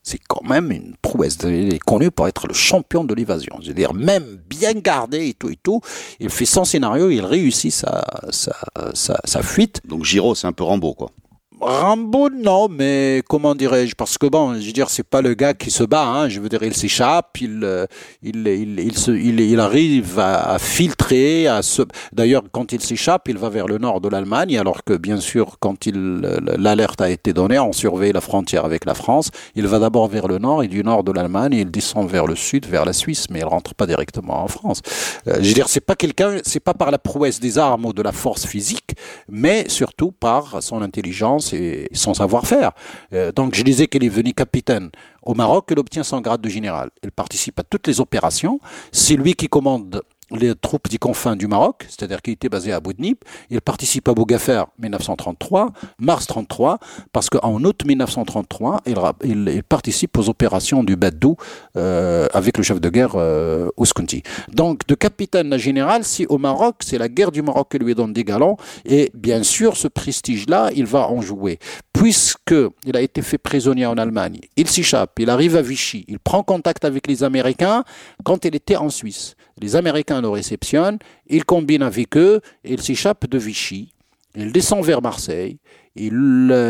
c'est 0.09 0.19
quand 0.27 0.43
même 0.43 0.71
une 0.71 0.95
prouesse. 1.01 1.37
Il 1.43 1.73
est 1.73 1.79
connu 1.79 2.09
pour 2.09 2.27
être 2.27 2.47
le 2.47 2.53
champion 2.53 3.03
de 3.03 3.13
l'évasion. 3.13 3.57
Je 3.61 3.67
veux 3.67 3.73
dire, 3.73 3.93
même 3.93 4.41
bien 4.49 4.73
gardé 4.73 5.27
et 5.27 5.33
tout 5.33 5.49
et 5.49 5.57
tout, 5.61 5.81
il 6.19 6.29
fait 6.29 6.45
son 6.45 6.65
scénario, 6.65 7.09
il 7.11 7.21
réussit 7.21 7.71
sa 7.71 9.43
fuite. 9.43 9.81
Donc 9.85 10.05
Giro, 10.05 10.33
c'est 10.35 10.47
un 10.47 10.51
peu 10.51 10.63
Rambo, 10.63 10.93
quoi. 10.93 11.11
Rambo, 11.61 12.29
non, 12.29 12.69
mais 12.69 13.21
comment 13.27 13.53
dirais-je? 13.53 13.93
Parce 13.93 14.17
que 14.17 14.27
bon, 14.27 14.53
je 14.55 14.65
veux 14.65 14.71
dire, 14.71 14.89
c'est 14.89 15.03
pas 15.03 15.21
le 15.21 15.33
gars 15.33 15.53
qui 15.53 15.71
se 15.71 15.83
bat. 15.83 16.05
Hein, 16.05 16.29
je 16.29 16.39
veux 16.39 16.47
dire, 16.47 16.63
il 16.63 16.73
s'échappe, 16.73 17.37
il, 17.41 17.61
euh, 17.63 17.85
il, 18.23 18.47
il, 18.47 18.79
il, 18.79 18.97
se, 18.97 19.11
il, 19.11 19.41
il 19.41 19.59
arrive 19.59 20.19
à, 20.19 20.57
filtrer, 20.57 21.47
à 21.47 21.61
se. 21.61 21.81
D'ailleurs, 22.13 22.43
quand 22.51 22.71
il 22.71 22.81
s'échappe, 22.81 23.27
il 23.27 23.37
va 23.37 23.49
vers 23.49 23.67
le 23.67 23.77
nord 23.77 23.99
de 23.99 24.07
l'Allemagne, 24.07 24.57
alors 24.57 24.85
que 24.85 24.93
bien 24.95 25.19
sûr, 25.19 25.57
quand 25.59 25.85
il 25.85 26.21
l'alerte 26.57 27.01
a 27.01 27.09
été 27.09 27.33
donnée, 27.33 27.59
on 27.59 27.73
surveille 27.73 28.13
la 28.13 28.21
frontière 28.21 28.63
avec 28.63 28.85
la 28.85 28.93
France. 28.93 29.29
Il 29.55 29.67
va 29.67 29.79
d'abord 29.79 30.07
vers 30.07 30.27
le 30.29 30.37
nord 30.37 30.63
et 30.63 30.69
du 30.69 30.81
nord 30.81 31.03
de 31.03 31.11
l'Allemagne, 31.11 31.53
il 31.53 31.71
descend 31.71 32.09
vers 32.09 32.25
le 32.25 32.35
sud, 32.35 32.65
vers 32.67 32.85
la 32.85 32.93
Suisse, 32.93 33.25
mais 33.29 33.39
il 33.39 33.45
rentre 33.45 33.75
pas 33.75 33.85
directement 33.85 34.43
en 34.43 34.47
France. 34.47 34.81
Euh, 35.27 35.39
je 35.41 35.47
veux 35.49 35.53
dire, 35.53 35.67
c'est 35.67 35.81
pas 35.81 35.95
quelqu'un, 35.95 36.37
c'est 36.43 36.61
pas 36.61 36.73
par 36.73 36.89
la 36.89 36.99
prouesse 36.99 37.41
des 37.41 37.57
armes 37.57 37.85
ou 37.85 37.91
de 37.91 38.01
la 38.01 38.13
force 38.13 38.45
physique, 38.45 38.91
mais 39.27 39.67
surtout 39.67 40.11
par 40.11 40.63
son 40.63 40.81
intelligence 40.81 41.48
et 41.53 41.89
son 41.93 42.13
savoir-faire. 42.13 42.71
Euh, 43.13 43.31
donc 43.31 43.55
je 43.55 43.63
disais 43.63 43.87
qu'elle 43.87 44.03
est 44.03 44.09
venue 44.09 44.33
capitaine 44.33 44.89
au 45.23 45.33
Maroc, 45.33 45.65
elle 45.71 45.79
obtient 45.79 46.03
son 46.03 46.21
grade 46.21 46.41
de 46.41 46.49
général. 46.49 46.89
Elle 47.03 47.11
participe 47.11 47.59
à 47.59 47.63
toutes 47.63 47.87
les 47.87 47.99
opérations. 47.99 48.59
C'est 48.91 49.15
lui 49.15 49.33
qui 49.33 49.47
commande 49.47 50.01
les 50.31 50.53
troupes 50.55 50.87
des 50.89 50.97
confins 50.97 51.35
du 51.35 51.47
Maroc, 51.47 51.85
c'est-à-dire 51.89 52.21
qu'il 52.21 52.33
était 52.33 52.49
basé 52.49 52.71
à 52.71 52.79
Boudnib. 52.79 53.17
Il 53.49 53.61
participe 53.61 54.07
à 54.07 54.13
Bougafer 54.13 54.63
1933, 54.79 55.71
mars 55.99 56.27
33, 56.27 56.79
parce 57.11 57.29
qu'en 57.29 57.63
août 57.63 57.83
1933, 57.85 58.81
il, 59.23 59.63
participe 59.63 60.17
aux 60.17 60.29
opérations 60.29 60.83
du 60.83 60.95
Badou 60.95 61.35
euh, 61.75 62.27
avec 62.33 62.57
le 62.57 62.63
chef 62.63 62.79
de 62.79 62.89
guerre 62.89 63.13
euh, 63.15 63.69
Ouskunti. 63.77 64.23
Donc, 64.53 64.85
de 64.87 64.95
capitaine 64.95 65.51
à 65.53 65.57
général, 65.57 66.03
si 66.03 66.25
au 66.27 66.37
Maroc, 66.37 66.77
c'est 66.81 66.97
la 66.97 67.09
guerre 67.09 67.31
du 67.31 67.41
Maroc 67.41 67.69
qui 67.71 67.79
lui 67.79 67.95
donne 67.95 68.13
des 68.13 68.23
galons, 68.23 68.57
et 68.85 69.11
bien 69.13 69.43
sûr, 69.43 69.77
ce 69.77 69.87
prestige-là, 69.87 70.71
il 70.75 70.85
va 70.85 71.07
en 71.09 71.21
jouer. 71.21 71.59
Puisqu'il 71.93 72.95
a 72.95 73.01
été 73.01 73.21
fait 73.21 73.37
prisonnier 73.37 73.85
en 73.85 73.97
Allemagne, 73.97 74.39
il 74.55 74.69
s'échappe, 74.69 75.19
il 75.19 75.29
arrive 75.29 75.55
à 75.55 75.61
Vichy, 75.61 76.05
il 76.07 76.19
prend 76.19 76.43
contact 76.43 76.85
avec 76.85 77.07
les 77.07 77.23
Américains 77.23 77.83
quand 78.23 78.45
il 78.45 78.55
était 78.55 78.77
en 78.77 78.89
Suisse. 78.89 79.35
Les 79.59 79.75
Américains 79.75 80.21
le 80.21 80.29
réceptionnent, 80.29 80.99
il 81.27 81.45
combine 81.45 81.83
avec 81.83 82.15
eux, 82.17 82.41
il 82.63 82.81
s'échappe 82.81 83.27
de 83.27 83.37
Vichy, 83.37 83.91
il 84.35 84.51
descend 84.51 84.83
vers 84.83 85.01
Marseille, 85.01 85.57
il, 85.95 86.13
le, 86.13 86.69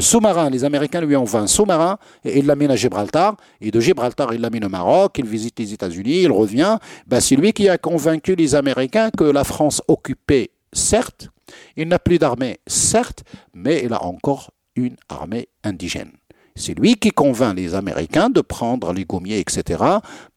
sous-marin, 0.00 0.50
les 0.50 0.64
Américains 0.64 1.02
lui 1.02 1.14
envoient 1.14 1.40
un 1.40 1.46
sous-marin 1.46 1.98
et 2.24 2.38
il 2.38 2.46
l'amène 2.46 2.70
à 2.70 2.76
Gibraltar. 2.76 3.36
Et 3.60 3.70
de 3.70 3.78
Gibraltar, 3.80 4.32
il 4.34 4.40
l'amène 4.40 4.64
au 4.64 4.68
Maroc, 4.68 5.18
il 5.18 5.26
visite 5.26 5.58
les 5.58 5.72
États-Unis, 5.72 6.22
il 6.22 6.32
revient. 6.32 6.78
Ben, 7.06 7.20
c'est 7.20 7.36
lui 7.36 7.52
qui 7.52 7.68
a 7.68 7.78
convaincu 7.78 8.34
les 8.34 8.54
Américains 8.54 9.10
que 9.10 9.24
la 9.24 9.44
France 9.44 9.82
occupait, 9.88 10.50
certes, 10.72 11.28
il 11.76 11.88
n'a 11.88 11.98
plus 11.98 12.18
d'armée, 12.18 12.58
certes, 12.66 13.24
mais 13.54 13.82
il 13.84 13.92
a 13.92 14.02
encore 14.04 14.50
une 14.74 14.96
armée 15.08 15.48
indigène. 15.62 16.12
C'est 16.60 16.78
lui 16.78 16.94
qui 16.96 17.10
convainc 17.10 17.56
les 17.56 17.74
Américains 17.74 18.30
de 18.30 18.40
prendre 18.40 18.92
les 18.92 19.04
gommiers, 19.04 19.40
etc. 19.40 19.82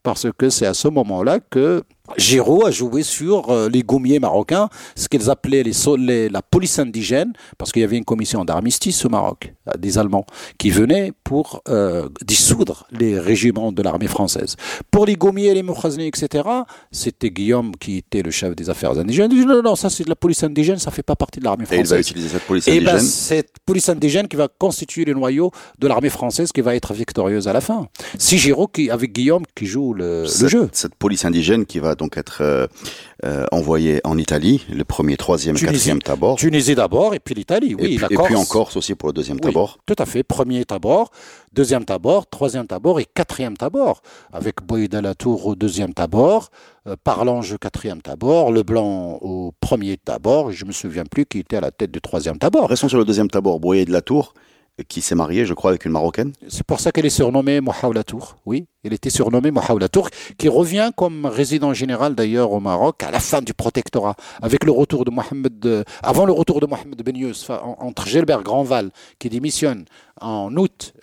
Parce 0.01 0.27
que 0.37 0.49
c'est 0.49 0.65
à 0.65 0.73
ce 0.73 0.87
moment-là 0.87 1.39
que 1.39 1.83
Giraud 2.17 2.65
a 2.65 2.71
joué 2.71 3.01
sur 3.01 3.49
euh, 3.49 3.69
les 3.69 3.81
gommiers 3.81 4.19
marocains, 4.19 4.67
ce 4.93 5.07
qu'ils 5.07 5.29
appelaient 5.29 5.63
les, 5.63 6.27
la 6.27 6.41
police 6.41 6.77
indigène, 6.77 7.31
parce 7.57 7.71
qu'il 7.71 7.81
y 7.81 7.85
avait 7.85 7.95
une 7.97 8.03
commission 8.03 8.43
d'armistice 8.43 9.05
au 9.05 9.09
Maroc, 9.09 9.53
euh, 9.69 9.77
des 9.77 9.97
Allemands, 9.97 10.25
qui 10.57 10.69
venaient 10.69 11.13
pour 11.23 11.61
euh, 11.69 12.09
dissoudre 12.21 12.85
les 12.91 13.17
régiments 13.17 13.71
de 13.71 13.81
l'armée 13.81 14.07
française. 14.07 14.57
Pour 14.91 15.05
les 15.05 15.15
gommiers, 15.15 15.53
les 15.53 15.63
moukhazni, 15.63 16.07
etc., 16.07 16.43
c'était 16.91 17.29
Guillaume 17.31 17.71
qui 17.77 17.99
était 17.99 18.21
le 18.21 18.31
chef 18.31 18.53
des 18.53 18.69
affaires 18.69 18.97
indigènes. 18.99 19.31
Il 19.31 19.39
dit 19.39 19.45
non, 19.45 19.61
non, 19.61 19.77
ça 19.77 19.89
c'est 19.89 20.03
de 20.03 20.09
la 20.09 20.17
police 20.17 20.43
indigène, 20.43 20.79
ça 20.79 20.91
fait 20.91 21.03
pas 21.03 21.15
partie 21.15 21.39
de 21.39 21.45
l'armée 21.45 21.63
française. 21.63 21.79
Et 21.79 21.85
il 21.85 21.95
va 21.95 21.99
utiliser 22.01 22.27
cette 22.27 22.43
police 22.43 22.65
ben, 22.65 22.75
indigène. 22.79 22.97
Et 22.97 22.99
cette 22.99 23.53
police 23.65 23.87
indigène 23.87 24.27
qui 24.27 24.35
va 24.35 24.49
constituer 24.49 25.05
le 25.05 25.13
noyau 25.13 25.51
de 25.79 25.87
l'armée 25.87 26.09
française 26.09 26.51
qui 26.51 26.59
va 26.59 26.75
être 26.75 26.93
victorieuse 26.93 27.47
à 27.47 27.53
la 27.53 27.61
fin. 27.61 27.87
C'est 28.19 28.37
Giraud 28.37 28.67
qui, 28.67 28.89
avec 28.89 29.13
Guillaume 29.13 29.43
qui 29.55 29.67
joue 29.67 29.93
le, 29.93 30.23
le 30.23 30.47
jeu. 30.49 30.67
Cette 30.73 30.95
police 30.95 31.23
indigène 31.23 31.65
qui 31.65 31.79
va 31.79 31.92
donc 31.95 32.17
être 32.17 32.39
euh, 32.41 32.67
euh, 33.25 33.45
envoyé 33.51 34.01
en 34.03 34.17
Italie, 34.17 34.65
le 34.69 34.83
premier, 34.83 35.17
troisième, 35.17 35.55
quatrième 35.55 36.01
tabord. 36.01 36.37
Tunisie 36.37 36.75
d'abord, 36.75 37.13
et 37.13 37.19
puis 37.19 37.35
l'Italie, 37.35 37.75
oui. 37.75 37.95
Et 37.95 37.97
puis, 37.97 38.15
et 38.15 38.17
puis 38.17 38.35
en 38.35 38.45
Corse 38.45 38.75
aussi 38.77 38.95
pour 38.95 39.09
le 39.09 39.13
deuxième 39.13 39.39
tabord. 39.39 39.79
Tout 39.85 39.95
à 39.97 40.05
fait. 40.05 40.23
Premier 40.23 40.65
tabord, 40.65 41.11
deuxième 41.53 41.85
tabord, 41.85 42.27
troisième 42.27 42.67
tabord 42.67 42.99
et 42.99 43.05
quatrième 43.05 43.57
tabord. 43.57 44.01
Avec 44.31 44.63
Boïda 44.63 45.01
Latour 45.01 45.45
au 45.47 45.55
deuxième 45.55 45.93
tabord, 45.93 46.49
euh, 46.87 46.95
Parlange 47.03 47.53
au 47.53 47.57
quatrième 47.57 48.01
tabord, 48.01 48.51
Leblanc 48.51 49.19
au 49.21 49.53
premier 49.59 49.97
tabord, 49.97 50.51
je 50.51 50.65
me 50.65 50.71
souviens 50.71 51.05
plus 51.05 51.25
qui 51.25 51.39
était 51.39 51.57
à 51.57 51.61
la 51.61 51.71
tête 51.71 51.91
du 51.91 52.01
troisième 52.01 52.37
tabord. 52.37 52.69
Restons 52.69 52.89
sur 52.89 52.97
le 52.97 53.05
deuxième 53.05 53.29
tabord, 53.29 53.59
Boyer 53.59 53.85
de 53.85 53.91
Latour 53.91 54.33
qui 54.87 55.01
s'est 55.01 55.15
marié, 55.15 55.45
je 55.45 55.53
crois, 55.53 55.71
avec 55.71 55.85
une 55.85 55.91
Marocaine. 55.91 56.33
C'est 56.47 56.65
pour 56.65 56.79
ça 56.79 56.91
qu'elle 56.91 57.05
est 57.05 57.09
surnommée 57.09 57.59
Tour. 58.05 58.37
Oui, 58.45 58.65
elle 58.83 58.93
était 58.93 59.09
surnommée 59.09 59.51
Tour, 59.91 60.09
qui 60.37 60.49
revient 60.49 60.91
comme 60.95 61.25
résident 61.25 61.73
général 61.73 62.15
d'ailleurs 62.15 62.51
au 62.51 62.59
Maroc 62.59 63.03
à 63.03 63.11
la 63.11 63.19
fin 63.19 63.41
du 63.41 63.53
protectorat, 63.53 64.15
avec 64.41 64.63
le 64.63 64.71
retour 64.71 65.05
de 65.05 65.11
Mohamed, 65.11 65.65
euh, 65.65 65.83
avant 66.01 66.25
le 66.25 66.33
retour 66.33 66.59
de 66.59 66.65
Mohamed 66.65 67.01
Ben 67.03 67.33
entre 67.59 68.07
Gilbert 68.07 68.41
Grandval, 68.43 68.91
qui 69.19 69.29
démissionne 69.29 69.85
en 70.19 70.55
août 70.55 70.93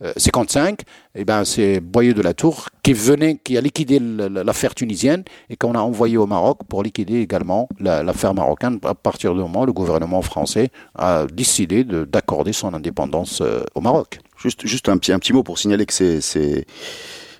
1955, 0.00 0.80
et 1.14 1.24
ben 1.24 1.44
c'est 1.44 1.80
Boyer 1.80 2.14
de 2.14 2.22
la 2.22 2.32
Tour 2.32 2.68
qui 2.82 2.94
venait, 2.94 3.36
qui 3.36 3.58
a 3.58 3.60
liquidé 3.60 3.98
l'affaire 4.00 4.74
tunisienne 4.74 5.24
et 5.50 5.56
qu'on 5.56 5.74
a 5.74 5.80
envoyé 5.80 6.16
au 6.16 6.26
Maroc 6.26 6.60
pour 6.68 6.82
liquider 6.82 7.20
également 7.20 7.68
l'affaire 7.78 8.34
marocaine. 8.34 8.78
À 8.84 8.94
partir 8.94 9.34
du 9.34 9.40
moment 9.40 9.62
où 9.62 9.66
le 9.66 9.72
gouvernement 9.72 10.22
français 10.22 10.70
a 10.94 11.26
décidé 11.30 11.84
d'accorder 11.84 12.52
son 12.52 12.72
indépendance 12.72 13.40
euh, 13.42 13.62
au 13.74 13.80
Maroc. 13.80 14.20
Juste, 14.38 14.66
juste 14.66 14.88
un 14.88 14.96
petit, 14.96 15.12
un 15.12 15.18
petit 15.18 15.32
mot 15.32 15.42
pour 15.42 15.58
signaler 15.58 15.84
que 15.84 15.92
c'est 15.92 16.20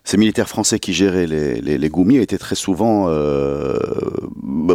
ces 0.02 0.16
militaires 0.16 0.48
français 0.48 0.78
qui 0.78 0.92
géraient 0.92 1.26
les, 1.26 1.60
les, 1.60 1.78
les 1.78 1.88
Goumis 1.88 2.16
étaient 2.16 2.38
très 2.38 2.54
souvent 2.54 3.06
euh, 3.08 3.78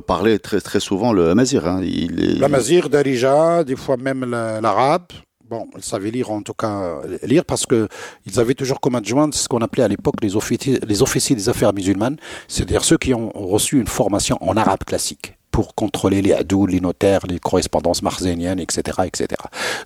parlaient 0.06 0.40
très 0.40 0.62
très 0.62 0.80
souvent 0.80 1.14
le 1.14 1.30
Amazir. 1.30 1.68
Hein. 1.68 1.82
Il, 1.84 2.40
L'Amazir, 2.40 2.90
Darija, 2.90 3.64
des 3.64 3.76
fois 3.76 3.98
même 3.98 4.26
l'arabe. 4.26 5.08
Bon, 5.48 5.68
ils 5.78 5.84
savaient 5.84 6.10
lire 6.10 6.32
en 6.32 6.42
tout 6.42 6.56
cas 6.56 7.02
lire 7.22 7.46
parce 7.46 7.68
que 7.68 7.88
ils 8.26 8.40
avaient 8.40 8.56
toujours 8.56 8.80
comme 8.80 8.96
adjoint 8.96 9.30
ce 9.32 9.48
qu'on 9.48 9.60
appelait 9.60 9.84
à 9.84 9.88
l'époque 9.88 10.16
les 10.24 10.36
officiers, 10.36 10.80
les 10.88 11.04
officiers 11.04 11.36
des 11.36 11.50
affaires 11.50 11.72
musulmanes, 11.72 12.18
c'est-à-dire 12.48 12.84
ceux 12.84 12.98
qui 12.98 13.14
ont 13.14 13.30
reçu 13.30 13.80
une 13.80 13.86
formation 13.86 14.38
en 14.42 14.58
arabe 14.58 14.84
classique 14.86 15.38
pour 15.52 15.76
contrôler 15.76 16.24
les 16.24 16.34
hadous, 16.34 16.66
les 16.66 16.82
notaires, 16.82 17.28
les 17.28 17.38
correspondances 17.38 18.02
marzéniennes, 18.02 18.60
etc., 18.60 19.04
etc. 19.06 19.28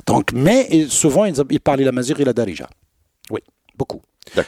Donc, 0.08 0.32
mais 0.34 0.88
souvent 0.88 1.26
ils, 1.26 1.36
ils 1.50 1.60
parlaient 1.60 1.84
la 1.84 1.92
mazir 1.92 2.20
et 2.22 2.26
la 2.26 2.34
darija. 2.34 2.70
Oui, 3.30 3.42
beaucoup. 3.78 4.02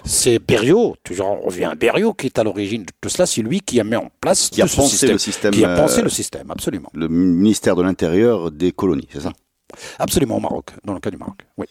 C'est 0.05 0.39
Berriot, 0.39 0.95
toujours 1.03 1.27
on 1.43 1.47
revient 1.47 1.65
à 1.65 1.75
Berriot 1.75 2.13
qui 2.13 2.27
est 2.27 2.39
à 2.39 2.43
l'origine 2.43 2.83
de 2.83 2.91
tout 3.01 3.09
cela, 3.09 3.25
c'est 3.25 3.41
lui 3.41 3.59
qui 3.59 3.81
a 3.81 3.83
mis 3.83 3.97
en 3.97 4.09
place 4.21 4.49
qui 4.49 4.61
a 4.61 4.65
pensé 4.65 5.07
le 5.07 5.17
système, 5.17 5.51
qui 5.51 5.65
a 5.65 5.75
pensé 5.75 6.01
le 6.01 6.09
système, 6.09 6.49
absolument. 6.51 6.89
Le 6.93 7.09
ministère 7.09 7.75
de 7.75 7.81
l'Intérieur 7.81 8.49
des 8.49 8.71
colonies, 8.71 9.09
c'est 9.11 9.21
ça? 9.21 9.33
Absolument, 9.99 10.37
au 10.37 10.39
Maroc, 10.39 10.71
dans 10.83 10.93
le 10.93 10.99
cas 10.99 11.11
du 11.11 11.17
Maroc, 11.17 11.45
oui. 11.57 11.67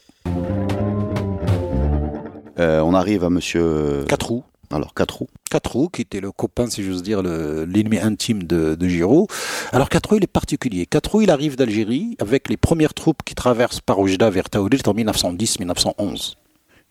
Euh, 2.59 2.81
on 2.81 2.95
arrive 2.95 3.25
à 3.25 3.31
monsieur. 3.31 4.05
Catrou. 4.09 4.45
Alors, 4.73 4.95
Catrou. 4.95 5.27
Catrou, 5.51 5.89
qui 5.89 6.03
était 6.03 6.21
le 6.21 6.31
copain, 6.31 6.71
si 6.71 6.85
j'ose 6.85 7.03
dire, 7.03 7.23
l'ennemi 7.23 7.99
intime 7.99 8.45
de, 8.45 8.77
de 8.77 8.89
Giraud. 8.89 9.27
Alors, 9.73 9.89
Catrou, 9.89 10.17
il 10.17 10.23
est 10.23 10.29
particulier. 10.29 10.87
Catrou, 10.87 11.23
il 11.23 11.31
arrive 11.31 11.57
d'Algérie 11.57 12.17
avec 12.21 12.49
les 12.49 12.57
premières 12.57 12.95
troupes 12.95 13.23
qui 13.25 13.35
traversent 13.35 13.81
par 13.81 13.99
Oujda 13.99 14.31
vers 14.31 14.49
Taoulit 14.49 14.83
en 14.87 14.95
1910-1911. 14.95 16.35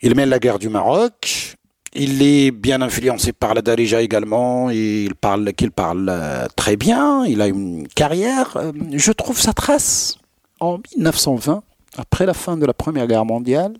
Il 0.02 0.15
mène 0.15 0.30
la 0.30 0.39
guerre 0.39 0.60
du 0.60 0.67
Maroc. 0.67 1.56
Il 1.93 2.22
est 2.22 2.52
bien 2.52 2.82
influencé 2.82 3.32
par 3.32 3.54
la 3.54 3.62
Darija 3.62 4.02
également. 4.02 4.69
Et 4.69 5.06
il 5.06 5.15
parle, 5.15 5.54
qu'il 5.54 5.72
parle 5.72 6.08
euh, 6.10 6.48
très 6.58 6.76
bien. 6.76 7.26
Il 7.26 7.41
a 7.41 7.48
une 7.48 7.88
carrière. 7.88 8.58
Euh, 8.58 8.74
je 8.91 9.12
trouve 9.13 9.39
sa 9.39 9.54
trace 9.54 10.18
en 10.60 10.80
1920, 10.95 11.63
après 11.98 12.26
la 12.26 12.34
fin 12.34 12.58
de 12.58 12.65
la 12.65 12.74
Première 12.74 13.08
Guerre 13.08 13.26
mondiale, 13.26 13.74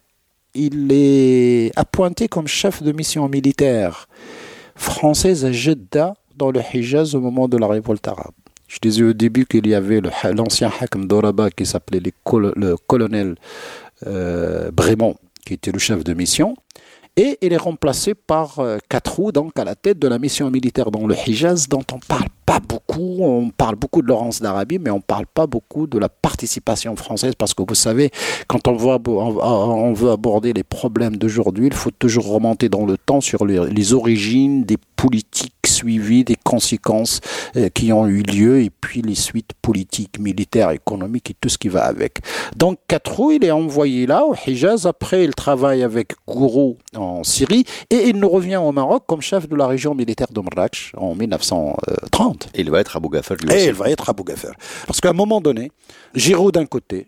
il 0.54 0.92
est 0.92 1.72
appointé 1.76 2.28
comme 2.28 2.48
chef 2.48 2.82
de 2.82 2.92
mission 2.92 3.28
militaire 3.30 4.08
française 4.76 5.46
à 5.46 5.52
Jeddah, 5.52 6.15
dans 6.36 6.52
le 6.52 6.62
Hijaz, 6.74 7.15
au 7.15 7.20
moment 7.20 7.48
de 7.48 7.58
la 7.58 7.68
révolte 7.68 8.08
arabe. 8.08 8.34
Je 8.68 8.78
disais 8.82 9.04
au 9.04 9.13
début 9.13 9.46
qu'il 9.46 9.68
y 9.68 9.74
avait 9.74 10.02
l'ancien 10.34 10.72
Hakam 10.80 11.08
d'Oraba 11.08 11.50
qui 11.50 11.65
s'appelait 11.65 12.02
le 12.02 12.76
colonel 12.88 13.36
euh, 14.06 14.72
qui 15.46 15.54
était 15.54 15.72
le 15.72 15.80
chef 15.80 16.04
de 16.04 16.13
mission. 16.13 16.56
Et 17.21 17.38
il 17.41 17.51
est 17.51 17.58
remplacé 17.58 18.13
par 18.13 18.60
euh, 18.60 18.77
Katrou, 18.88 19.34
donc 19.34 19.60
à 19.60 19.65
la 19.65 19.75
tête 19.75 19.99
de 19.99 20.08
la 20.08 20.17
mission 20.19 20.49
militaire 20.49 20.89
dans 20.89 21.05
le 21.05 21.15
Hijaz, 21.27 21.67
dont 21.67 21.84
on 21.91 21.99
parle 21.99 22.29
pas 22.45 22.62
beaucoup. 22.62 23.17
On 23.19 23.49
parle 23.49 23.75
beaucoup 23.75 24.01
de 24.01 24.08
Laurence 24.08 24.41
d'Arabie, 24.41 24.79
mais 24.79 24.89
on 24.89 25.01
parle 25.01 25.25
pas 25.25 25.45
beaucoup 25.45 25.86
de 25.86 25.99
la 25.99 26.08
participation 26.08 26.95
française, 26.95 27.34
parce 27.38 27.53
que 27.53 27.62
vous 27.67 27.75
savez, 27.75 28.10
quand 28.47 28.65
veut, 28.69 28.97
on 29.10 29.91
veut 29.91 30.12
aborder 30.12 30.53
les 30.53 30.63
problèmes 30.63 31.17
d'aujourd'hui, 31.17 31.67
il 31.67 31.73
faut 31.73 31.91
toujours 31.91 32.25
remonter 32.29 32.69
dans 32.69 32.86
le 32.86 32.97
temps 32.97 33.19
sur 33.19 33.45
les 33.45 33.93
origines 33.93 34.63
des 34.63 34.77
politiques 34.95 35.59
suivies, 35.69 36.25
des 36.25 36.36
conséquences 36.43 37.21
euh, 37.55 37.69
qui 37.69 37.93
ont 37.93 38.08
eu 38.08 38.21
lieu, 38.23 38.62
et 38.62 38.69
puis 38.69 39.01
les 39.01 39.15
suites 39.15 39.51
politiques, 39.62 40.19
militaires, 40.19 40.71
économiques 40.71 41.32
et 41.32 41.36
tout 41.39 41.49
ce 41.49 41.58
qui 41.58 41.69
va 41.69 41.86
avec. 41.86 42.19
Donc 42.58 42.79
Katrou, 42.88 43.32
il 43.32 43.45
est 43.45 43.51
envoyé 43.51 44.05
là, 44.05 44.25
au 44.25 44.36
Hijaz. 44.36 44.86
Après, 44.86 45.23
il 45.23 45.34
travaille 45.34 45.84
avec 45.84 46.13
Gourou 46.27 46.77
en 46.95 47.23
Syrie, 47.23 47.63
et 47.89 48.10
il 48.10 48.17
nous 48.17 48.29
revient 48.29 48.58
au 48.58 48.73
Maroc 48.73 49.03
comme 49.08 49.21
chef 49.21 49.47
de 49.47 49.55
la 49.55 49.67
région 49.67 49.95
militaire 49.95 50.27
de 50.34 50.41
en 50.97 51.15
1930. 51.15 52.49
Et 52.53 52.62
il 52.62 52.71
va 52.71 52.79
être 52.79 52.97
à 52.97 52.99
Bougafer 52.99 53.36
lui 53.41 53.53
Et 53.53 53.65
il 53.67 53.73
va 53.73 53.89
être 53.89 54.10
à 54.10 54.13
Bougafer. 54.13 54.51
Parce 54.88 54.99
qu'à 54.99 55.10
un 55.10 55.13
moment 55.13 55.41
donné, 55.41 55.71
Giraud 56.15 56.51
d'un 56.51 56.65
côté, 56.65 57.08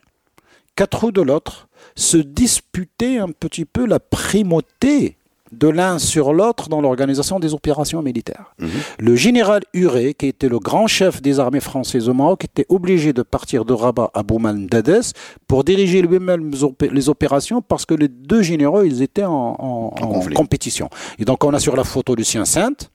Katrou 0.75 1.11
de 1.11 1.21
l'autre, 1.21 1.67
se 1.95 2.17
disputaient 2.17 3.17
un 3.17 3.29
petit 3.29 3.65
peu 3.65 3.85
la 3.85 3.99
primauté 3.99 5.17
de 5.51 5.67
l'un 5.67 5.99
sur 5.99 6.33
l'autre 6.33 6.69
dans 6.69 6.81
l'organisation 6.81 7.39
des 7.39 7.53
opérations 7.53 8.01
militaires. 8.01 8.53
Mhm. 8.59 8.69
Le 8.99 9.15
général 9.15 9.61
Huré, 9.73 10.13
qui 10.13 10.27
était 10.27 10.49
le 10.49 10.59
grand 10.59 10.87
chef 10.87 11.21
des 11.21 11.39
armées 11.39 11.59
françaises 11.59 12.07
au 12.07 12.13
Maroc, 12.13 12.45
était 12.45 12.65
obligé 12.69 13.13
de 13.13 13.21
partir 13.21 13.65
de 13.65 13.73
Rabat 13.73 14.11
à 14.13 14.23
Bouman 14.23 14.67
d'Adès 14.67 15.11
pour 15.47 15.63
diriger 15.63 16.01
lui-même 16.01 16.51
les 16.81 17.09
opérations 17.09 17.61
parce 17.61 17.85
que 17.85 17.93
les 17.93 18.07
deux 18.07 18.41
généraux, 18.41 18.83
ils 18.83 19.01
étaient 19.01 19.25
en, 19.25 19.93
compétition. 20.33 20.89
Et 21.19 21.25
donc 21.25 21.43
on 21.43 21.53
a 21.53 21.59
sur 21.59 21.75
la 21.75 21.83
photo 21.83 22.15
Lucien 22.15 22.45
Sainte, 22.45 22.89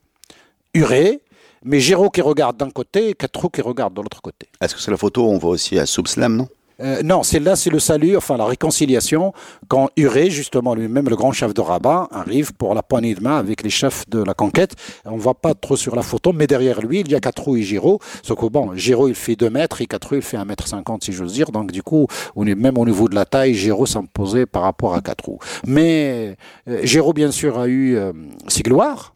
Huré, 0.75 1.21
mais 1.64 1.81
Géraud 1.81 2.11
qui 2.11 2.21
regarde 2.21 2.57
d'un 2.57 2.71
côté 2.71 3.11
et 3.11 3.14
Catrou 3.14 3.49
qui 3.49 3.61
regarde 3.61 3.92
de 3.95 4.01
l'autre 4.01 4.23
côté. 4.23 4.49
Est-ce 4.61 4.75
que 4.75 4.81
c'est 4.81 4.90
la 4.90 4.97
photo 4.97 5.27
où 5.27 5.31
on 5.31 5.38
voit 5.38 5.51
aussi 5.51 5.79
à 5.79 5.85
Soubslam, 5.85 6.37
non? 6.37 6.49
Euh, 6.81 7.03
non, 7.03 7.23
c'est 7.23 7.41
là, 7.41 7.57
c'est 7.57 7.71
le 7.71 7.79
salut, 7.79 8.17
enfin 8.17 8.37
la 8.37 8.45
réconciliation, 8.45 9.33
quand 9.69 9.89
Uré, 9.97 10.31
justement 10.31 10.75
lui-même, 10.75 11.09
le 11.09 11.17
grand 11.17 11.33
chef 11.33 11.55
de 11.55 11.61
Rabat, 11.61 12.09
arrive 12.11 12.53
pour 12.55 12.75
la 12.75 12.83
poignée 12.83 13.15
de 13.15 13.23
main 13.23 13.39
avec 13.39 13.62
les 13.62 13.71
chefs 13.71 14.09
de 14.09 14.23
la 14.23 14.35
conquête. 14.35 14.75
On 15.05 15.17
ne 15.17 15.21
voit 15.21 15.35
pas 15.35 15.55
trop 15.55 15.77
sur 15.77 15.97
la 15.97 16.03
photo, 16.03 16.33
mais 16.33 16.47
derrière 16.47 16.81
lui, 16.83 17.01
il 17.01 17.11
y 17.11 17.15
a 17.15 17.21
Catrou 17.21 17.57
et 17.57 17.62
Giraud. 17.62 17.99
Sauf 18.23 18.39
que 18.39 18.47
bon, 18.47 18.75
Giraud, 18.75 19.09
il 19.09 19.15
fait 19.15 19.37
2 19.37 19.49
mètres 19.51 19.81
et 19.81 19.87
Catrou, 19.87 20.17
il 20.17 20.23
fait 20.23 20.37
1 20.37 20.45
mètre 20.45 20.67
50, 20.67 21.05
si 21.05 21.12
j'ose 21.12 21.33
dire. 21.33 21.51
Donc 21.51 21.73
du 21.73 21.83
coup, 21.83 22.07
on 22.35 22.47
est 22.47 22.55
même 22.55 22.79
au 22.79 22.85
niveau 22.85 23.09
de 23.09 23.15
la 23.15 23.25
taille, 23.25 23.55
Giraud 23.55 23.87
s'imposait 23.87 24.47
par 24.47 24.62
rapport 24.62 24.95
à 24.95 25.01
Catrou. 25.01 25.39
Mais 25.67 26.37
euh, 26.69 27.12
bien 27.15 27.31
sûr, 27.31 27.59
a 27.59 27.67
eu 27.67 27.97
euh, 27.97 28.12
ses 28.49 28.62
gloires 28.62 29.15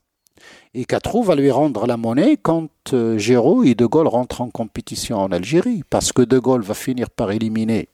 et 0.75 0.85
Catrou 0.85 1.23
va 1.23 1.35
lui 1.35 1.51
rendre 1.51 1.87
la 1.87 1.97
monnaie 1.97 2.37
quand 2.37 2.69
euh, 2.93 3.19
Géraud 3.19 3.65
et 3.65 3.75
De 3.75 3.87
Gaulle 3.87 4.07
rentrent 4.07 4.41
en 4.41 4.51
compétition 4.51 5.19
en 5.19 5.33
Algérie, 5.33 5.83
parce 5.91 6.13
que 6.13 6.23
De 6.23 6.39
Gaulle 6.39 6.63
va 6.63 6.75
finir 6.75 7.11
par 7.11 7.33
éliminer 7.33 7.89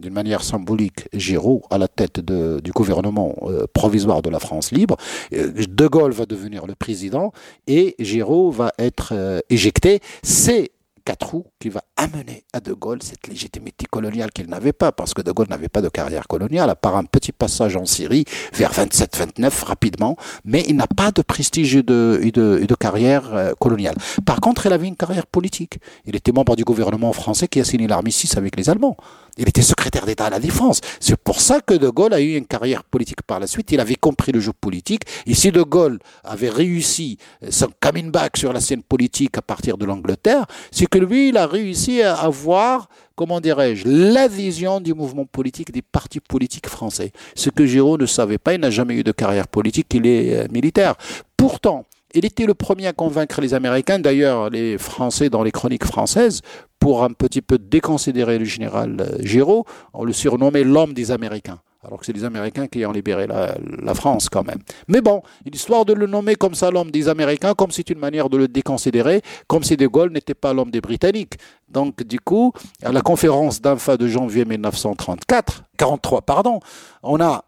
d'une 0.00 0.12
manière 0.12 0.42
symbolique 0.42 1.08
Giraud 1.14 1.62
à 1.70 1.78
la 1.78 1.88
tête 1.88 2.20
du 2.20 2.70
gouvernement 2.72 3.34
euh, 3.44 3.66
provisoire 3.72 4.20
de 4.20 4.28
la 4.28 4.40
France 4.40 4.70
libre. 4.70 4.96
Euh, 5.32 5.52
de 5.54 5.86
Gaulle 5.86 6.12
va 6.12 6.26
devenir 6.26 6.66
le 6.66 6.74
président 6.74 7.32
et 7.66 7.94
Giraud 7.98 8.50
va 8.50 8.72
être 8.78 9.42
éjecté. 9.48 10.00
C'est 10.22 10.72
quatre 11.06 11.30
roues 11.30 11.46
qui 11.60 11.68
va 11.68 11.82
amener 11.96 12.44
à 12.52 12.60
De 12.60 12.72
Gaulle 12.72 12.98
cette 13.00 13.28
légitimité 13.28 13.86
coloniale 13.88 14.32
qu'il 14.32 14.48
n'avait 14.48 14.72
pas, 14.72 14.90
parce 14.90 15.14
que 15.14 15.22
De 15.22 15.30
Gaulle 15.30 15.46
n'avait 15.48 15.68
pas 15.68 15.80
de 15.80 15.88
carrière 15.88 16.26
coloniale, 16.26 16.68
à 16.68 16.74
part 16.74 16.96
un 16.96 17.04
petit 17.04 17.32
passage 17.32 17.76
en 17.76 17.86
Syrie 17.86 18.24
vers 18.52 18.72
27-29 18.72 19.64
rapidement, 19.64 20.16
mais 20.44 20.64
il 20.68 20.74
n'a 20.76 20.88
pas 20.88 21.12
de 21.12 21.22
prestige 21.22 21.76
et 21.76 21.82
de, 21.84 22.20
de, 22.34 22.66
de 22.66 22.74
carrière 22.74 23.32
euh, 23.32 23.52
coloniale. 23.58 23.94
Par 24.26 24.40
contre, 24.40 24.66
il 24.66 24.72
avait 24.72 24.88
une 24.88 24.96
carrière 24.96 25.26
politique. 25.26 25.78
Il 26.06 26.16
était 26.16 26.32
membre 26.32 26.56
du 26.56 26.64
gouvernement 26.64 27.12
français 27.12 27.46
qui 27.46 27.60
a 27.60 27.64
signé 27.64 27.86
l'armistice 27.86 28.36
avec 28.36 28.56
les 28.56 28.68
Allemands. 28.68 28.96
Il 29.38 29.48
était 29.48 29.62
secrétaire 29.62 30.06
d'État 30.06 30.26
à 30.26 30.30
la 30.30 30.40
Défense. 30.40 30.80
C'est 30.98 31.16
pour 31.16 31.40
ça 31.40 31.60
que 31.60 31.74
De 31.74 31.88
Gaulle 31.88 32.14
a 32.14 32.20
eu 32.20 32.36
une 32.36 32.46
carrière 32.46 32.82
politique 32.82 33.22
par 33.22 33.38
la 33.38 33.46
suite. 33.46 33.70
Il 33.70 33.80
avait 33.80 33.94
compris 33.94 34.32
le 34.32 34.40
jeu 34.40 34.52
politique. 34.58 35.02
Et 35.26 35.34
si 35.34 35.52
De 35.52 35.62
Gaulle 35.62 35.98
avait 36.24 36.48
réussi 36.48 37.18
son 37.50 37.68
coming 37.80 38.10
back 38.10 38.36
sur 38.38 38.52
la 38.52 38.60
scène 38.60 38.82
politique 38.82 39.36
à 39.36 39.42
partir 39.42 39.76
de 39.76 39.84
l'Angleterre, 39.84 40.46
c'est 40.70 40.86
que 40.86 40.95
lui, 40.98 41.28
il 41.28 41.36
a 41.36 41.46
réussi 41.46 42.02
à 42.02 42.14
avoir 42.14 42.88
comment 43.16 43.40
dirais-je, 43.40 43.88
l'adhésion 43.88 44.80
du 44.80 44.94
mouvement 44.94 45.24
politique 45.24 45.72
des 45.72 45.82
partis 45.82 46.20
politiques 46.20 46.68
français. 46.68 47.12
Ce 47.34 47.50
que 47.50 47.66
Giraud 47.66 47.96
ne 47.96 48.06
savait 48.06 48.38
pas, 48.38 48.54
il 48.54 48.60
n'a 48.60 48.70
jamais 48.70 48.94
eu 48.94 49.02
de 49.02 49.12
carrière 49.12 49.48
politique, 49.48 49.86
il 49.94 50.06
est 50.06 50.36
euh, 50.36 50.46
militaire. 50.52 50.94
Pourtant, 51.36 51.86
il 52.14 52.24
était 52.24 52.46
le 52.46 52.54
premier 52.54 52.86
à 52.86 52.92
convaincre 52.92 53.40
les 53.40 53.54
Américains, 53.54 53.98
d'ailleurs 53.98 54.50
les 54.50 54.78
Français 54.78 55.30
dans 55.30 55.42
les 55.42 55.50
chroniques 55.50 55.84
françaises, 55.84 56.42
pour 56.78 57.02
un 57.02 57.10
petit 57.10 57.42
peu 57.42 57.58
déconsidérer 57.58 58.38
le 58.38 58.44
général 58.44 58.96
euh, 59.00 59.16
Giraud, 59.20 59.64
on 59.94 60.04
le 60.04 60.12
surnommait 60.12 60.62
l'homme 60.62 60.92
des 60.92 61.10
Américains. 61.10 61.58
Alors 61.86 62.00
que 62.00 62.06
c'est 62.06 62.12
les 62.12 62.24
Américains 62.24 62.66
qui 62.66 62.84
ont 62.84 62.90
libéré 62.90 63.26
la, 63.26 63.94
France 63.94 64.28
quand 64.28 64.44
même. 64.44 64.58
Mais 64.88 65.00
bon, 65.00 65.22
l'histoire 65.44 65.84
de 65.84 65.92
le 65.92 66.06
nommer 66.06 66.34
comme 66.34 66.54
ça 66.54 66.70
l'homme 66.70 66.90
des 66.90 67.08
Américains, 67.08 67.54
comme 67.54 67.70
c'est 67.70 67.88
une 67.90 67.98
manière 67.98 68.28
de 68.28 68.36
le 68.36 68.48
déconsidérer, 68.48 69.22
comme 69.46 69.62
si 69.62 69.76
De 69.76 69.86
Gaulle 69.86 70.10
n'était 70.10 70.34
pas 70.34 70.52
l'homme 70.52 70.70
des 70.70 70.80
Britanniques. 70.80 71.34
Donc 71.68 72.02
du 72.02 72.18
coup, 72.18 72.52
à 72.82 72.90
la 72.90 73.02
conférence 73.02 73.60
d'Anfa 73.60 73.96
de 73.96 74.08
janvier 74.08 74.44
1934, 74.44 75.62
43 75.78 76.22
pardon, 76.22 76.60
on 77.02 77.20
a 77.20 77.44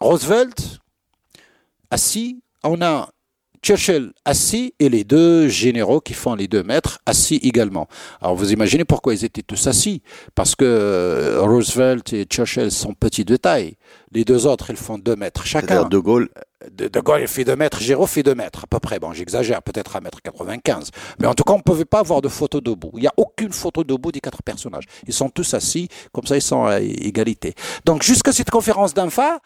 Roosevelt 0.00 0.80
assis, 1.90 2.42
on 2.64 2.80
a 2.80 3.10
Churchill 3.66 4.12
assis 4.24 4.74
et 4.78 4.88
les 4.88 5.02
deux 5.02 5.48
généraux 5.48 6.00
qui 6.00 6.14
font 6.14 6.36
les 6.36 6.46
deux 6.46 6.62
maîtres 6.62 7.00
assis 7.04 7.40
également. 7.42 7.88
Alors 8.20 8.36
vous 8.36 8.52
imaginez 8.52 8.84
pourquoi 8.84 9.12
ils 9.12 9.24
étaient 9.24 9.42
tous 9.42 9.66
assis? 9.66 10.02
Parce 10.36 10.54
que 10.54 10.64
euh, 10.64 11.40
Roosevelt 11.40 12.12
et 12.12 12.26
Churchill 12.26 12.70
sont 12.70 12.94
petits 12.94 13.24
de 13.24 13.36
taille. 13.36 13.74
Les 14.12 14.24
deux 14.24 14.46
autres, 14.46 14.70
ils 14.70 14.76
font 14.76 14.98
deux 14.98 15.16
mètres 15.16 15.44
chacun. 15.44 15.82
De 15.88 15.98
Gaulle 15.98 16.28
de, 16.70 17.00
Gaulle, 17.00 17.26
fait 17.26 17.44
deux 17.44 17.56
mètres, 17.56 17.80
Géraud 17.80 18.06
fait 18.06 18.22
deux 18.22 18.36
mètres, 18.36 18.64
à 18.64 18.66
peu 18.68 18.78
près. 18.78 19.00
Bon, 19.00 19.12
j'exagère, 19.12 19.62
peut-être 19.62 19.96
à 19.96 20.00
mètre 20.00 20.22
95. 20.22 20.90
Mais 21.18 21.26
en 21.26 21.34
tout 21.34 21.42
cas, 21.42 21.52
on 21.52 21.58
ne 21.58 21.62
pouvait 21.62 21.84
pas 21.84 22.00
avoir 22.00 22.22
de 22.22 22.28
photo 22.28 22.60
debout. 22.60 22.92
Il 22.94 23.00
n'y 23.00 23.06
a 23.08 23.12
aucune 23.16 23.52
photo 23.52 23.84
debout 23.84 24.12
des 24.12 24.20
quatre 24.20 24.42
personnages. 24.42 24.84
Ils 25.06 25.12
sont 25.12 25.28
tous 25.28 25.54
assis, 25.54 25.88
comme 26.12 26.26
ça, 26.26 26.36
ils 26.36 26.42
sont 26.42 26.64
à 26.64 26.80
égalité. 26.80 27.54
Donc, 27.84 28.02
jusqu'à 28.02 28.32
cette 28.32 28.50
conférence 28.50 28.94
d'Infa, 28.94 29.40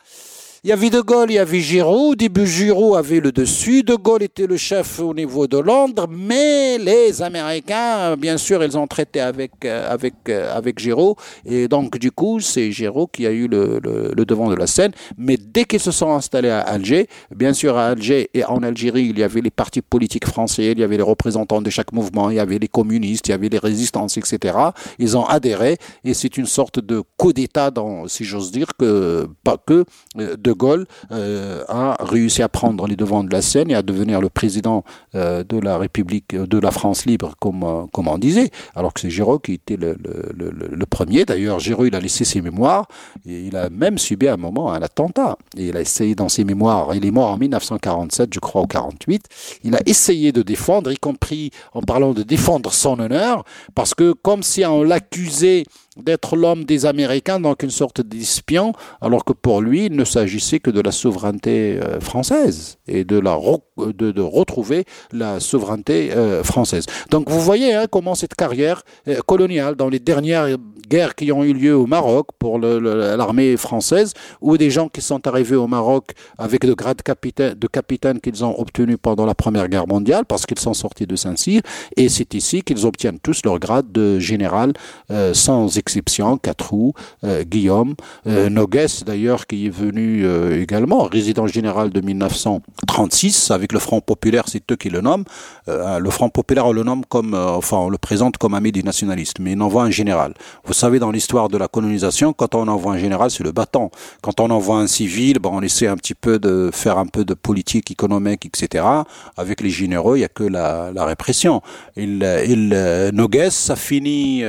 il 0.62 0.68
y 0.68 0.72
avait 0.74 0.90
De 0.90 1.00
Gaulle, 1.00 1.30
il 1.30 1.34
y 1.34 1.38
avait 1.38 1.60
Giraud. 1.60 2.10
Au 2.10 2.14
début, 2.14 2.46
Giraud 2.46 2.94
avait 2.94 3.20
le 3.20 3.32
dessus. 3.32 3.82
De 3.82 3.94
Gaulle 3.94 4.24
était 4.24 4.46
le 4.46 4.58
chef 4.58 5.00
au 5.00 5.14
niveau 5.14 5.46
de 5.46 5.56
Londres. 5.56 6.06
Mais 6.10 6.76
les 6.76 7.22
Américains, 7.22 8.14
bien 8.18 8.36
sûr, 8.36 8.62
ils 8.62 8.76
ont 8.76 8.86
traité 8.86 9.20
avec, 9.20 9.52
euh, 9.64 9.90
avec, 9.90 10.14
euh, 10.28 10.54
avec 10.54 10.78
Giraud. 10.78 11.16
Et 11.46 11.66
donc, 11.66 11.96
du 11.98 12.10
coup, 12.10 12.40
c'est 12.40 12.72
Giraud 12.72 13.06
qui 13.06 13.26
a 13.26 13.30
eu 13.30 13.48
le, 13.48 13.80
le, 13.82 14.24
devant 14.26 14.50
de 14.50 14.54
la 14.54 14.66
scène. 14.66 14.92
Mais 15.16 15.38
dès 15.38 15.64
qu'ils 15.64 15.80
se 15.80 15.92
sont 15.92 16.12
installés 16.12 16.50
à 16.50 16.60
Alger, 16.60 17.08
bien 17.34 17.54
sûr, 17.54 17.78
à 17.78 17.86
Alger 17.86 18.28
et 18.34 18.44
en 18.44 18.62
Algérie, 18.62 19.06
il 19.08 19.18
y 19.18 19.22
avait 19.22 19.40
les 19.40 19.50
partis 19.50 19.80
politiques 19.80 20.26
français, 20.26 20.72
il 20.72 20.78
y 20.78 20.84
avait 20.84 20.98
les 20.98 21.02
représentants 21.02 21.62
de 21.62 21.70
chaque 21.70 21.94
mouvement, 21.94 22.28
il 22.28 22.36
y 22.36 22.40
avait 22.40 22.58
les 22.58 22.68
communistes, 22.68 23.28
il 23.28 23.30
y 23.30 23.34
avait 23.34 23.48
les 23.48 23.58
résistances, 23.58 24.18
etc. 24.18 24.58
Ils 24.98 25.16
ont 25.16 25.24
adhéré. 25.24 25.78
Et 26.04 26.12
c'est 26.12 26.36
une 26.36 26.44
sorte 26.44 26.80
de 26.80 27.02
coup 27.16 27.32
d'État, 27.32 27.72
si 28.08 28.24
j'ose 28.24 28.52
dire, 28.52 28.76
que, 28.78 29.26
pas 29.42 29.56
que, 29.56 29.86
euh, 30.18 30.36
de 30.36 30.49
de 30.50 30.52
Gaulle 30.52 30.86
euh, 31.12 31.62
a 31.68 31.96
réussi 32.00 32.42
à 32.42 32.48
prendre 32.48 32.86
les 32.86 32.96
devants 32.96 33.22
de 33.22 33.32
la 33.32 33.40
scène 33.40 33.70
et 33.70 33.74
à 33.74 33.82
devenir 33.82 34.20
le 34.20 34.28
président 34.28 34.84
euh, 35.14 35.44
de 35.44 35.58
la 35.58 35.78
République, 35.78 36.34
de 36.34 36.58
la 36.58 36.72
France 36.72 37.06
libre, 37.06 37.34
comme, 37.38 37.62
euh, 37.62 37.86
comme 37.92 38.08
on 38.08 38.18
disait, 38.18 38.50
alors 38.74 38.92
que 38.92 39.00
c'est 39.00 39.10
Giraud 39.10 39.38
qui 39.38 39.54
était 39.54 39.76
le, 39.76 39.96
premier. 40.90 41.24
D'ailleurs, 41.24 41.60
Giraud, 41.60 41.86
il 41.86 41.94
a 41.94 42.00
laissé 42.00 42.24
ses 42.24 42.40
mémoires 42.40 42.86
et 43.26 43.46
il 43.46 43.56
a 43.56 43.70
même 43.70 43.96
subi 43.96 44.26
à 44.26 44.34
un 44.34 44.36
moment 44.36 44.72
un 44.72 44.82
attentat. 44.82 45.36
Et 45.56 45.68
il 45.68 45.76
a 45.76 45.80
essayé 45.80 46.14
dans 46.16 46.28
ses 46.28 46.44
mémoires, 46.44 46.94
il 46.94 47.06
est 47.06 47.12
mort 47.12 47.30
en 47.30 47.38
1947, 47.38 48.34
je 48.34 48.40
crois, 48.40 48.62
au 48.62 48.66
48, 48.66 49.26
il 49.62 49.74
a 49.76 49.80
essayé 49.86 50.32
de 50.32 50.42
défendre, 50.42 50.90
y 50.90 50.96
compris 50.96 51.52
en 51.74 51.82
parlant 51.82 52.12
de 52.12 52.24
défendre 52.24 52.72
son 52.72 52.98
honneur, 52.98 53.44
parce 53.76 53.94
que 53.94 54.12
comme 54.12 54.42
si 54.42 54.64
on 54.64 54.82
l'accusait 54.82 55.64
d'être 56.02 56.36
l'homme 56.36 56.64
des 56.64 56.86
Américains, 56.86 57.40
donc 57.40 57.62
une 57.62 57.70
sorte 57.70 58.00
d'espion, 58.00 58.72
alors 59.00 59.24
que 59.24 59.32
pour 59.32 59.60
lui, 59.60 59.86
il 59.86 59.96
ne 59.96 60.04
s'agissait 60.04 60.60
que 60.60 60.70
de 60.70 60.80
la 60.80 60.92
souveraineté 60.92 61.78
euh, 61.80 62.00
française 62.00 62.78
et 62.86 63.04
de, 63.04 63.20
retrouver 64.20 64.84
la 65.12 65.40
souveraineté 65.40 66.12
euh, 66.12 66.42
française. 66.42 66.86
Donc 67.10 67.28
vous 67.30 67.40
voyez 67.40 67.74
hein, 67.74 67.86
comment 67.90 68.14
cette 68.14 68.34
carrière 68.34 68.82
euh, 69.08 69.20
coloniale, 69.26 69.74
dans 69.76 69.88
les 69.88 69.98
dernières 69.98 70.48
guerres 70.90 71.14
qui 71.14 71.32
ont 71.32 71.44
eu 71.44 71.52
lieu 71.52 71.74
au 71.74 71.86
Maroc 71.86 72.26
pour 72.38 72.58
l'armée 72.58 73.56
française, 73.56 74.12
ou 74.40 74.56
des 74.56 74.70
gens 74.70 74.88
qui 74.88 75.00
sont 75.00 75.26
arrivés 75.26 75.56
au 75.56 75.66
Maroc 75.66 76.10
avec 76.36 76.66
de 76.66 76.74
grades 76.74 77.02
capitaine, 77.02 77.54
de 77.54 77.66
capitaine 77.66 78.20
qu'ils 78.20 78.44
ont 78.44 78.54
obtenus 78.58 78.98
pendant 79.00 79.26
la 79.26 79.34
Première 79.34 79.68
Guerre 79.68 79.86
mondiale, 79.86 80.24
parce 80.26 80.44
qu'ils 80.46 80.58
sont 80.58 80.74
sortis 80.74 81.06
de 81.06 81.16
Saint-Cyr, 81.16 81.62
et 81.96 82.08
c'est 82.08 82.34
ici 82.34 82.62
qu'ils 82.62 82.84
obtiennent 82.84 83.20
tous 83.20 83.42
leur 83.44 83.58
grade 83.58 83.90
de 83.92 84.18
général 84.18 84.72
sans 85.32 85.78
exception, 85.78 86.38
Catrou, 86.38 86.92
euh, 87.24 87.44
Guillaume, 87.44 87.94
euh, 88.26 88.48
Nogues 88.48 88.86
d'ailleurs 89.04 89.46
qui 89.46 89.66
est 89.66 89.70
venu 89.70 90.24
euh, 90.24 90.62
également, 90.62 91.04
résident 91.04 91.46
général 91.46 91.90
de 91.90 92.00
1936 92.00 93.50
avec 93.50 93.72
le 93.72 93.78
Front 93.78 94.00
populaire, 94.00 94.44
c'est 94.46 94.62
eux 94.70 94.76
qui 94.76 94.90
le 94.90 95.00
nomment. 95.00 95.24
le 95.66 96.10
Front 96.10 96.28
populaire 96.28 96.66
on 96.66 96.72
le 96.72 96.82
nomme 96.82 97.04
comme, 97.04 97.34
enfin 97.34 97.78
on 97.78 97.88
le 97.88 97.98
présente 97.98 98.38
comme 98.38 98.54
ami 98.54 98.72
des 98.72 98.82
nationalistes, 98.82 99.38
mais 99.40 99.52
il 99.52 99.62
envoie 99.62 99.84
un 99.84 99.90
général. 99.90 100.34
Vous 100.64 100.74
savez 100.80 100.98
dans 100.98 101.10
l'histoire 101.10 101.48
de 101.48 101.58
la 101.58 101.68
colonisation, 101.68 102.32
quand 102.32 102.54
on 102.54 102.66
envoie 102.68 102.94
un 102.94 102.98
général, 102.98 103.30
c'est 103.30 103.44
le 103.44 103.52
bâton. 103.52 103.90
Quand 104.22 104.40
on 104.40 104.50
envoie 104.50 104.78
un 104.78 104.86
civil, 104.86 105.38
bon, 105.38 105.50
on 105.52 105.62
essaie 105.62 105.86
un 105.86 105.96
petit 105.96 106.14
peu 106.14 106.38
de 106.38 106.70
faire 106.72 106.98
un 106.98 107.06
peu 107.06 107.24
de 107.24 107.34
politique 107.34 107.90
économique, 107.90 108.46
etc. 108.46 108.84
Avec 109.36 109.60
les 109.60 109.70
généraux, 109.70 110.16
il 110.16 110.20
n'y 110.20 110.24
a 110.24 110.28
que 110.28 110.44
la, 110.44 111.04
répression. 111.04 111.60
Il, 111.96 112.26
il 112.48 112.68
Nogues, 113.12 113.50
ça 113.50 113.76
finit 113.76 114.42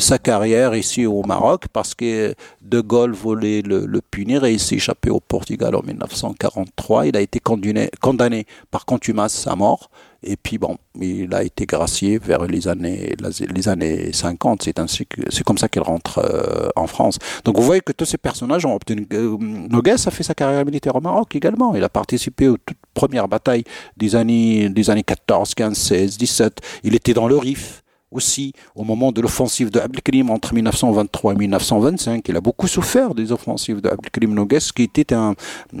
sa 0.00 0.18
carrière 0.18 0.74
ici 0.74 1.06
au 1.06 1.22
Maroc 1.22 1.64
parce 1.72 1.94
que 1.94 2.34
De 2.62 2.80
Gaulle 2.80 3.12
voulait 3.12 3.62
le, 3.62 4.00
punir 4.10 4.44
et 4.44 4.52
il 4.52 4.60
s'est 4.60 4.76
échappé 4.76 5.10
au 5.10 5.20
Portugal 5.20 5.74
en 5.74 5.82
1943. 5.82 7.06
Il 7.06 7.16
a 7.16 7.20
été 7.20 7.40
condamné 7.40 8.46
par 8.70 8.84
contumace 8.84 9.46
à 9.46 9.56
mort. 9.56 9.90
Et 10.26 10.36
puis 10.36 10.56
bon, 10.58 10.78
il 11.00 11.34
a 11.34 11.42
été 11.42 11.66
gracié 11.66 12.18
vers 12.18 12.46
les 12.46 12.66
années 12.66 13.14
les 13.54 13.68
années 13.68 14.12
50. 14.12 14.62
C'est 14.62 14.78
ainsi 14.78 15.06
que 15.06 15.20
c'est 15.28 15.44
comme 15.44 15.58
ça 15.58 15.68
qu'il 15.68 15.82
rentre 15.82 16.18
euh, 16.18 16.68
en 16.76 16.86
France. 16.86 17.18
Donc 17.44 17.56
vous 17.56 17.62
voyez 17.62 17.82
que 17.82 17.92
tous 17.92 18.06
ces 18.06 18.16
personnages 18.16 18.64
ont 18.64 18.74
obtenu. 18.74 19.06
Euh, 19.12 19.36
Noguès 19.38 20.06
a 20.06 20.10
fait 20.10 20.22
sa 20.22 20.34
carrière 20.34 20.64
militaire 20.64 20.96
au 20.96 21.00
Maroc 21.00 21.36
également. 21.36 21.74
Il 21.74 21.84
a 21.84 21.90
participé 21.90 22.48
aux 22.48 22.56
toutes 22.56 22.78
premières 22.94 23.28
batailles 23.28 23.64
des 23.98 24.16
années 24.16 24.70
des 24.70 24.88
années 24.88 25.02
14, 25.02 25.54
15, 25.54 25.76
16, 25.76 26.16
17. 26.16 26.60
Il 26.84 26.94
était 26.94 27.14
dans 27.14 27.28
le 27.28 27.36
Rif 27.36 27.82
aussi 28.10 28.52
au 28.74 28.84
moment 28.84 29.12
de 29.12 29.20
l'offensive 29.20 29.70
de 29.70 29.80
Abdelkrim 29.80 30.30
entre 30.30 30.54
1923 30.54 31.34
et 31.34 31.36
1925. 31.36 32.26
Il 32.28 32.36
a 32.36 32.40
beaucoup 32.40 32.68
souffert 32.68 33.14
des 33.14 33.32
offensives 33.32 33.80
de 33.80 33.90
Abdelkrim 33.90 34.32
Nogues, 34.32 34.58
qui 34.74 34.84
était 34.84 35.12
un, 35.12 35.34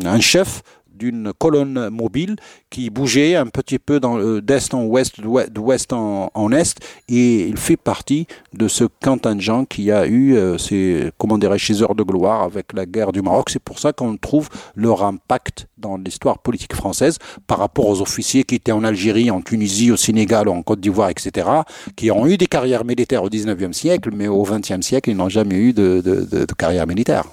un 0.04 0.20
chef 0.20 0.62
d'une 0.94 1.32
colonne 1.38 1.88
mobile 1.90 2.36
qui 2.70 2.90
bougeait 2.90 3.36
un 3.36 3.46
petit 3.46 3.78
peu 3.78 4.00
d'est 4.42 4.74
en 4.74 4.84
ouest, 4.84 5.20
d'ouest 5.20 5.92
en, 5.92 6.52
est, 6.52 6.76
et 7.08 7.46
il 7.46 7.56
fait 7.56 7.76
partie 7.76 8.26
de 8.52 8.68
ce 8.68 8.84
contingent 9.02 9.64
qui 9.64 9.90
a 9.90 10.06
eu 10.06 10.36
euh, 10.36 10.58
ses, 10.58 11.10
comment 11.18 11.38
dirais-je, 11.38 11.66
ses 11.66 11.82
heures 11.82 11.94
de 11.94 12.02
gloire 12.02 12.42
avec 12.42 12.72
la 12.72 12.86
guerre 12.86 13.12
du 13.12 13.22
Maroc. 13.22 13.50
C'est 13.50 13.62
pour 13.62 13.78
ça 13.78 13.92
qu'on 13.92 14.16
trouve 14.16 14.48
leur 14.74 15.04
impact 15.04 15.66
dans 15.78 15.96
l'histoire 15.96 16.38
politique 16.38 16.74
française 16.74 17.18
par 17.46 17.58
rapport 17.58 17.86
aux 17.86 18.00
officiers 18.00 18.44
qui 18.44 18.56
étaient 18.56 18.72
en 18.72 18.84
Algérie, 18.84 19.30
en 19.30 19.40
Tunisie, 19.40 19.90
au 19.90 19.96
Sénégal, 19.96 20.48
en 20.48 20.62
Côte 20.62 20.80
d'Ivoire, 20.80 21.10
etc., 21.10 21.48
qui 21.96 22.10
ont 22.10 22.26
eu 22.26 22.36
des 22.36 22.46
carrières 22.46 22.84
militaires 22.84 23.22
au 23.22 23.28
19e 23.28 23.72
siècle, 23.72 24.10
mais 24.14 24.28
au 24.28 24.44
20e 24.44 24.82
siècle, 24.82 25.10
ils 25.10 25.16
n'ont 25.16 25.28
jamais 25.28 25.56
eu 25.56 25.72
de 25.72 26.46
carrière 26.56 26.86
militaire. 26.86 27.24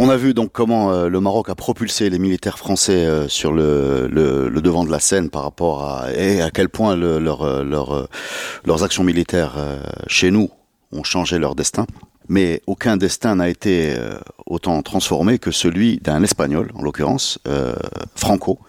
On 0.00 0.10
a 0.10 0.16
vu 0.16 0.32
donc 0.32 0.52
comment 0.52 0.92
euh, 0.92 1.08
le 1.08 1.18
Maroc 1.18 1.50
a 1.50 1.56
propulsé 1.56 2.08
les 2.08 2.20
militaires 2.20 2.56
français 2.56 3.04
euh, 3.04 3.26
sur 3.26 3.52
le, 3.52 4.08
devant 4.62 4.84
de 4.84 4.92
la 4.92 5.00
scène 5.00 5.28
par 5.28 5.42
rapport 5.42 5.82
à 5.82 6.12
et 6.12 6.40
à 6.40 6.52
quel 6.52 6.68
point 6.68 6.96
euh, 6.96 7.18
leur, 7.18 8.08
leurs 8.64 8.84
actions 8.84 9.02
militaires 9.02 9.56
chez 10.06 10.30
nous 10.30 10.50
ont 10.92 11.02
changé 11.02 11.40
leur 11.40 11.56
destin. 11.56 11.84
Mais 12.28 12.62
aucun 12.68 12.96
destin 12.96 13.34
n'a 13.34 13.48
été 13.48 13.96
autant 14.46 14.80
transformé 14.82 15.40
que 15.40 15.50
celui 15.50 15.96
d'un 15.98 16.22
Espagnol, 16.22 16.70
en 16.74 16.82
l'occurrence 16.82 17.40
Franco. 18.14 18.60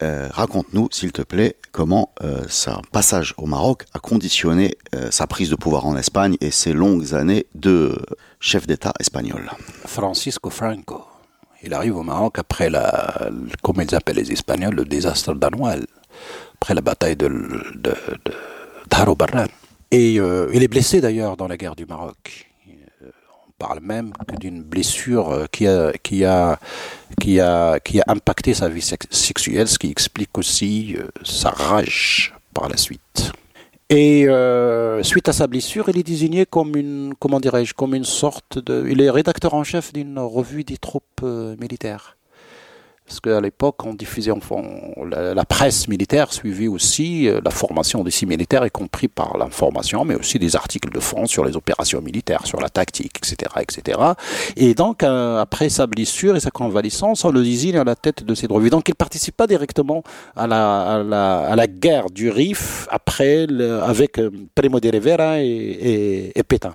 Raconte-nous, 0.00 0.88
s'il 0.92 1.12
te 1.12 1.22
plaît, 1.22 1.56
comment 1.72 2.10
sa 2.48 2.80
passage 2.92 3.34
au 3.38 3.46
Maroc 3.46 3.84
a 3.94 3.98
conditionné 3.98 4.76
sa 5.10 5.26
prise 5.26 5.50
de 5.50 5.56
pouvoir 5.56 5.86
en 5.86 5.96
Espagne 5.96 6.36
et 6.40 6.50
ses 6.50 6.72
longues 6.72 7.14
années 7.14 7.46
de 7.54 7.98
chef 8.40 8.66
d'État 8.66 8.92
espagnol. 9.00 9.50
Francisco 9.86 10.50
Franco. 10.50 11.04
Il 11.64 11.74
arrive 11.74 11.96
au 11.96 12.02
Maroc 12.02 12.38
après 12.38 12.70
la, 12.70 13.30
comme 13.62 13.80
ils 13.80 13.94
appellent 13.94 14.16
les 14.16 14.32
Espagnols, 14.32 14.74
le 14.74 14.84
désastre 14.84 15.34
d'Anoual, 15.34 15.86
après 16.54 16.74
la 16.74 16.80
bataille 16.80 17.16
de, 17.16 17.28
de, 17.28 17.94
de 18.24 18.32
Et 19.92 20.18
euh, 20.18 20.50
il 20.52 20.62
est 20.62 20.68
blessé 20.68 21.00
d'ailleurs 21.00 21.36
dans 21.36 21.46
la 21.46 21.56
guerre 21.56 21.76
du 21.76 21.86
Maroc. 21.86 22.51
Euh, 23.62 23.68
parle 23.68 23.80
même 23.80 24.12
d'une 24.40 24.62
blessure 24.62 25.30
euh, 25.30 25.46
qui 25.50 25.66
a, 25.66 25.92
qui, 26.02 26.24
a, 26.24 26.58
qui, 27.20 27.40
a, 27.40 27.78
qui 27.80 28.00
a 28.00 28.04
impacté 28.08 28.54
sa 28.54 28.68
vie 28.68 28.82
sexuelle, 28.82 29.68
ce 29.68 29.78
qui 29.78 29.90
explique 29.90 30.36
aussi 30.36 30.96
sa 31.22 31.50
rage 31.50 32.34
par 32.54 32.68
la 32.68 32.76
suite. 32.76 33.32
Et 33.88 34.26
euh, 34.26 35.02
suite 35.02 35.28
à 35.28 35.32
sa 35.32 35.46
blessure, 35.46 35.88
il 35.90 35.98
est 35.98 36.02
désigné 36.02 36.46
comme 36.46 36.76
une, 36.76 37.12
comment 37.18 37.40
dirais-je, 37.40 37.74
comme 37.74 37.94
une 37.94 38.04
sorte 38.04 38.58
de, 38.58 38.86
il 38.88 39.02
est 39.02 39.10
rédacteur 39.10 39.52
en 39.52 39.64
chef 39.64 39.92
d'une 39.92 40.18
revue 40.18 40.64
des 40.64 40.78
troupes 40.78 41.20
euh, 41.22 41.56
militaires. 41.60 42.16
Parce 43.12 43.20
qu'à 43.20 43.42
l'époque, 43.42 43.84
on 43.84 43.92
diffusait, 43.92 44.30
enfin, 44.30 44.62
la, 45.06 45.44
presse 45.44 45.86
militaire 45.86 46.32
suivait 46.32 46.66
aussi 46.66 47.28
euh, 47.28 47.42
la 47.44 47.50
formation 47.50 48.02
des 48.02 48.10
six 48.10 48.24
militaires, 48.24 48.64
y 48.64 48.70
compris 48.70 49.06
par 49.06 49.36
l'information, 49.36 50.06
mais 50.06 50.14
aussi 50.14 50.38
des 50.38 50.56
articles 50.56 50.90
de 50.90 50.98
fond 50.98 51.26
sur 51.26 51.44
les 51.44 51.54
opérations 51.54 52.00
militaires, 52.00 52.46
sur 52.46 52.58
la 52.58 52.70
tactique, 52.70 53.18
etc., 53.18 53.52
etc. 53.60 53.98
Et 54.56 54.72
donc, 54.72 55.02
euh, 55.02 55.42
après 55.42 55.68
sa 55.68 55.86
blessure 55.86 56.36
et 56.36 56.40
sa 56.40 56.50
convalescence, 56.50 57.26
on 57.26 57.30
le 57.30 57.42
désigne 57.42 57.76
à 57.76 57.84
la 57.84 57.96
tête 57.96 58.24
de 58.24 58.34
cette 58.34 58.50
revue. 58.50 58.70
Donc, 58.70 58.88
il 58.88 58.94
participe 58.94 59.36
pas 59.36 59.46
directement 59.46 60.02
à 60.34 60.46
la, 60.46 60.80
à 60.80 61.02
la, 61.02 61.38
à 61.40 61.54
la 61.54 61.66
guerre 61.66 62.08
du 62.08 62.30
Rif 62.30 62.88
après, 62.90 63.46
avec 63.82 64.18
euh, 64.20 64.30
Primo 64.54 64.80
de 64.80 64.88
Rivera 64.88 65.42
et, 65.42 65.44
et, 65.44 66.38
et 66.38 66.42
Pétain. 66.44 66.72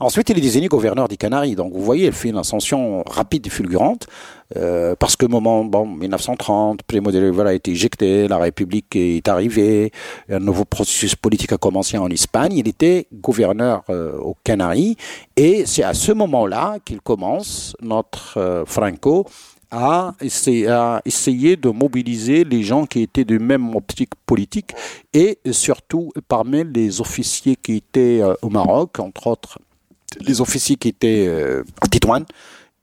Ensuite, 0.00 0.28
il 0.30 0.38
est 0.38 0.40
désigné 0.40 0.66
gouverneur 0.66 1.06
des 1.06 1.16
Canaries. 1.16 1.54
Donc, 1.54 1.72
vous 1.72 1.84
voyez, 1.84 2.06
il 2.06 2.12
fait 2.12 2.28
une 2.28 2.36
ascension 2.36 3.04
rapide 3.06 3.46
et 3.46 3.50
fulgurante, 3.50 4.08
euh, 4.56 4.96
parce 4.98 5.14
que 5.14 5.24
moment, 5.24 5.64
bon, 5.64 5.86
1930, 5.86 6.82
Primo 6.82 7.12
de 7.12 7.20
Rivera 7.20 7.50
a 7.50 7.52
été 7.52 7.70
éjecté, 7.70 8.26
la 8.26 8.38
République 8.38 8.96
est 8.96 9.28
arrivée, 9.28 9.92
un 10.28 10.40
nouveau 10.40 10.64
processus 10.64 11.14
politique 11.14 11.52
a 11.52 11.58
commencé 11.58 11.96
en 11.96 12.10
Espagne. 12.10 12.54
Il 12.56 12.66
était 12.66 13.06
gouverneur 13.12 13.84
euh, 13.88 14.18
aux 14.18 14.36
Canaries, 14.42 14.96
et 15.36 15.64
c'est 15.64 15.84
à 15.84 15.94
ce 15.94 16.10
moment-là 16.10 16.78
qu'il 16.84 17.00
commence, 17.00 17.76
notre 17.80 18.36
euh, 18.36 18.64
Franco, 18.66 19.26
à 19.70 20.14
essayer, 20.20 21.56
de 21.56 21.68
mobiliser 21.68 22.44
les 22.44 22.62
gens 22.64 22.84
qui 22.84 23.02
étaient 23.02 23.24
de 23.24 23.38
même 23.38 23.74
optique 23.74 24.12
politique 24.26 24.70
et 25.12 25.38
surtout 25.50 26.12
parmi 26.28 26.62
les 26.64 27.00
officiers 27.00 27.56
qui 27.56 27.76
étaient 27.76 28.22
au 28.42 28.50
Maroc, 28.50 29.00
entre 29.00 29.26
autres 29.26 29.58
les 30.20 30.40
officiers 30.40 30.76
qui 30.76 30.88
étaient 30.88 31.26
euh, 31.28 31.62
à 31.80 31.88
Tétouan. 31.88 32.24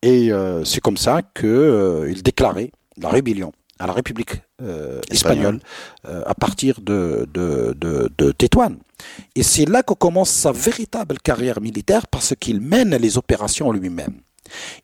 Et 0.01 0.31
euh, 0.31 0.63
c'est 0.63 0.81
comme 0.81 0.97
ça 0.97 1.21
qu'il 1.21 1.47
euh, 1.47 2.13
déclarait 2.23 2.71
la 2.97 3.09
rébellion 3.09 3.51
à 3.79 3.87
la 3.87 3.93
République 3.93 4.41
espagnole 5.09 5.59
à 6.03 6.35
partir 6.35 6.81
de, 6.81 7.27
de, 7.33 7.75
de, 7.75 8.11
de 8.15 8.31
Tétouan. 8.31 8.75
Et 9.33 9.41
c'est 9.41 9.65
là 9.65 9.81
que 9.81 9.95
commence 9.95 10.29
sa 10.29 10.51
véritable 10.51 11.17
carrière 11.17 11.59
militaire 11.59 12.05
parce 12.05 12.35
qu'il 12.39 12.61
mène 12.61 12.95
les 12.95 13.17
opérations 13.17 13.71
lui-même. 13.71 14.21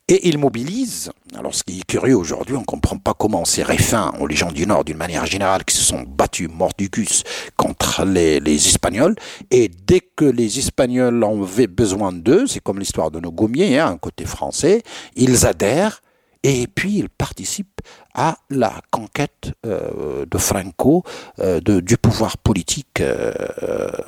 Et 0.08 0.28
il 0.28 0.38
mobilise, 0.38 1.12
alors 1.36 1.54
ce 1.54 1.64
qui 1.64 1.80
est 1.80 1.86
curieux 1.86 2.16
aujourd'hui, 2.16 2.56
on 2.56 2.62
ne 2.62 2.66
comprend 2.66 2.98
pas 2.98 3.14
comment 3.14 3.46
ces 3.46 3.64
réfins, 3.64 4.14
ou 4.20 4.28
les 4.28 4.36
gens 4.36 4.52
du 4.52 4.66
Nord 4.66 4.86
d'une 4.86 4.98
manière 4.98 5.26
générale, 5.26 5.66
qui 5.66 5.76
se 5.76 5.84
sont 5.84 6.04
battus 6.04 6.50
mordicus 6.50 7.24
contre 7.56 8.06
les, 8.06 8.40
Espagnols, 8.56 9.16
et 9.52 9.70
dès 9.70 10.00
que 10.00 10.26
les 10.26 10.60
Espagnols 10.60 11.24
avaient 11.24 11.68
besoin 11.68 12.12
d'eux, 12.12 12.48
c'est 12.48 12.62
comme 12.62 12.80
l'histoire 12.80 13.12
de 13.12 13.20
nos 13.20 13.32
gommiers, 13.32 13.80
hein, 13.80 13.88
un 13.88 13.98
côté 13.98 14.26
français, 14.26 14.82
ils 15.16 15.46
adhèrent 15.46 16.02
et 16.44 16.68
puis 16.68 17.00
il 17.00 17.10
participe 17.10 17.82
à 18.18 18.40
la 18.50 18.82
conquête 18.92 19.54
euh, 19.66 20.26
de 20.26 20.38
Franco 20.38 21.04
euh, 21.40 21.62
de, 21.62 21.80
du 21.80 21.98
pouvoir 21.98 22.38
politique 22.38 23.00
euh, 23.00 23.32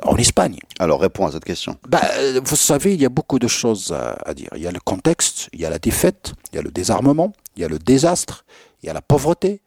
en 0.03 0.17
Espagne. 0.17 0.57
Alors 0.79 0.99
réponds 0.99 1.27
à 1.27 1.31
cette 1.31 1.45
question. 1.45 1.77
Bah, 1.87 2.01
vous 2.43 2.55
savez, 2.55 2.95
il 2.95 3.01
y 3.01 3.05
a 3.05 3.09
beaucoup 3.09 3.39
de 3.39 3.47
choses 3.47 3.93
à, 3.93 4.17
à, 4.25 4.33
dire. 4.33 4.49
Il 4.55 4.61
y 4.61 4.67
a 4.67 4.71
le 4.71 4.79
contexte, 4.79 5.49
il 5.53 5.61
y 5.61 5.65
a 5.65 5.69
la 5.69 5.79
défaite, 5.79 6.33
il 6.51 6.55
y 6.55 6.59
a 6.59 6.63
le 6.63 6.71
désarmement, 6.71 7.33
il 7.55 7.61
y 7.61 7.65
a 7.65 7.69
le 7.69 7.77
désastre, 7.77 8.45
il 8.81 8.87
y 8.87 8.89
a 8.89 8.93
la 8.93 9.01
pauvreté, 9.01 9.61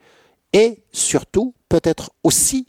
et 0.53 0.83
surtout 0.93 1.55
peut-être 1.69 2.11
aussi 2.25 2.67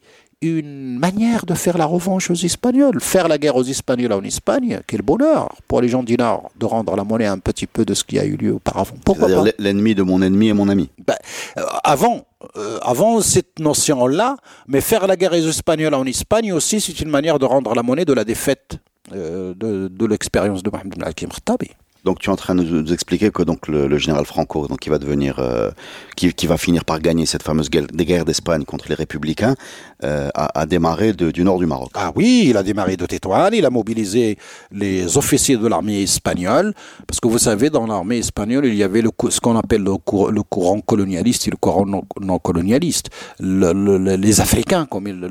une 0.47 0.97
manière 0.99 1.45
de 1.45 1.53
faire 1.53 1.77
la 1.77 1.85
revanche 1.85 2.29
aux 2.29 2.35
Espagnols. 2.35 2.99
Faire 3.01 3.27
la 3.27 3.37
guerre 3.37 3.55
aux 3.55 3.63
Espagnols 3.63 4.13
en 4.13 4.23
Espagne, 4.23 4.81
quel 4.87 5.01
bonheur 5.01 5.49
pour 5.67 5.81
les 5.81 5.89
gens 5.89 6.03
du 6.03 6.15
Nord 6.15 6.51
de 6.59 6.65
rendre 6.65 6.95
la 6.95 7.03
monnaie 7.03 7.25
un 7.25 7.39
petit 7.39 7.67
peu 7.67 7.85
de 7.85 7.93
ce 7.93 8.03
qui 8.03 8.19
a 8.19 8.25
eu 8.25 8.35
lieu 8.35 8.53
auparavant. 8.53 8.95
Pourquoi 9.05 9.27
pas 9.27 9.43
L'ennemi 9.59 9.95
de 9.95 10.03
mon 10.03 10.21
ennemi 10.21 10.49
est 10.49 10.53
mon 10.53 10.69
ami. 10.69 10.89
Ben, 11.05 11.15
euh, 11.57 11.63
avant, 11.83 12.25
euh, 12.57 12.79
avant 12.81 13.21
cette 13.21 13.59
notion-là, 13.59 14.37
mais 14.67 14.81
faire 14.81 15.07
la 15.07 15.15
guerre 15.15 15.33
aux 15.33 15.47
Espagnols 15.49 15.93
en 15.93 16.05
Espagne 16.05 16.53
aussi, 16.53 16.79
c'est 16.81 16.99
une 16.99 17.09
manière 17.09 17.39
de 17.39 17.45
rendre 17.45 17.73
la 17.73 17.83
monnaie 17.83 18.05
de 18.05 18.13
la 18.13 18.23
défaite 18.23 18.77
euh, 19.13 19.53
de, 19.55 19.87
de 19.87 20.05
l'expérience 20.05 20.63
de 20.63 20.69
Mohamed 20.69 20.95
Al-Hakim 21.01 21.29
Khattabi. 21.29 21.71
Donc 22.03 22.19
tu 22.19 22.29
es 22.29 22.33
en 22.33 22.35
train 22.35 22.53
de 22.53 22.63
nous 22.63 22.91
expliquer 22.91 23.31
que 23.31 23.43
donc 23.43 23.67
le, 23.69 23.97
général 23.97 24.25
Franco, 24.25 24.67
donc 24.67 24.79
qui 24.79 24.89
va 24.89 24.99
devenir, 24.99 25.39
euh, 25.39 25.71
qui, 26.17 26.47
va 26.47 26.57
finir 26.57 26.83
par 26.83 26.99
gagner 26.99 27.25
cette 27.25 27.43
fameuse 27.43 27.69
guerre, 27.69 27.87
des 27.93 28.05
guerres 28.05 28.25
d'Espagne 28.25 28.65
contre 28.65 28.89
les 28.89 28.95
républicains, 28.95 29.55
euh, 30.03 30.29
a, 30.35 30.65
démarré 30.65 31.13
du 31.13 31.43
nord 31.43 31.59
du 31.59 31.65
Maroc. 31.65 31.91
Ah 31.93 32.11
oui, 32.13 32.47
il 32.49 32.57
a 32.57 32.63
démarré 32.63 32.97
de 32.97 33.05
Tétouan, 33.05 33.51
il 33.53 33.65
a 33.65 33.69
mobilisé 33.69 34.37
les 34.71 35.17
officiers 35.17 35.55
de 35.55 35.65
l'armée 35.65 36.01
espagnole, 36.01 36.73
parce 37.07 37.21
que 37.21 37.29
vous 37.29 37.37
savez, 37.37 37.69
dans 37.69 37.87
l'armée 37.87 38.17
espagnole, 38.17 38.65
il 38.65 38.75
y 38.75 38.83
avait 38.83 39.01
le, 39.01 39.11
ce 39.29 39.39
qu'on 39.39 39.55
appelle 39.55 39.83
le, 39.83 39.95
cour, 39.95 40.29
le, 40.29 40.43
courant 40.43 40.81
colonialiste 40.81 41.47
et 41.47 41.51
le 41.51 41.57
courant 41.57 41.85
non, 41.85 42.39
colonialiste. 42.39 43.11
Le, 43.39 43.71
les 44.17 44.41
Africains, 44.41 44.85
comme 44.85 45.07
ils, 45.07 45.21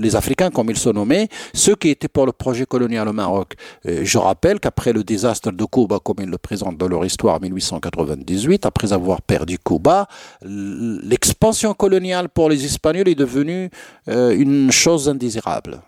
les 0.00 0.14
Africains, 0.14 0.50
comme 0.50 0.70
ils 0.70 0.78
sont 0.78 0.92
nommés, 0.92 1.28
ceux 1.54 1.74
qui 1.74 1.88
étaient 1.88 2.08
pour 2.08 2.26
le 2.26 2.32
projet 2.32 2.66
colonial 2.66 3.08
au 3.08 3.12
Maroc. 3.12 3.54
Je 3.84 4.18
rappelle 4.18 4.60
qu'après 4.60 4.92
le 4.92 5.02
désastre 5.02 5.50
de 5.50 5.64
Cuba, 5.64 5.87
comme 5.98 6.16
ils 6.20 6.28
le 6.28 6.36
présentent 6.36 6.76
dans 6.76 6.88
leur 6.88 7.04
histoire 7.04 7.36
en 7.36 7.40
1898, 7.40 8.66
après 8.66 8.92
avoir 8.92 9.22
perdu 9.22 9.58
Cuba, 9.58 10.06
l'expansion 10.42 11.72
coloniale 11.72 12.28
pour 12.28 12.50
les 12.50 12.64
Espagnols 12.64 13.08
est 13.08 13.14
devenue 13.14 13.70
euh, 14.08 14.36
une 14.36 14.70
chose 14.70 15.08
indésirable. 15.08 15.80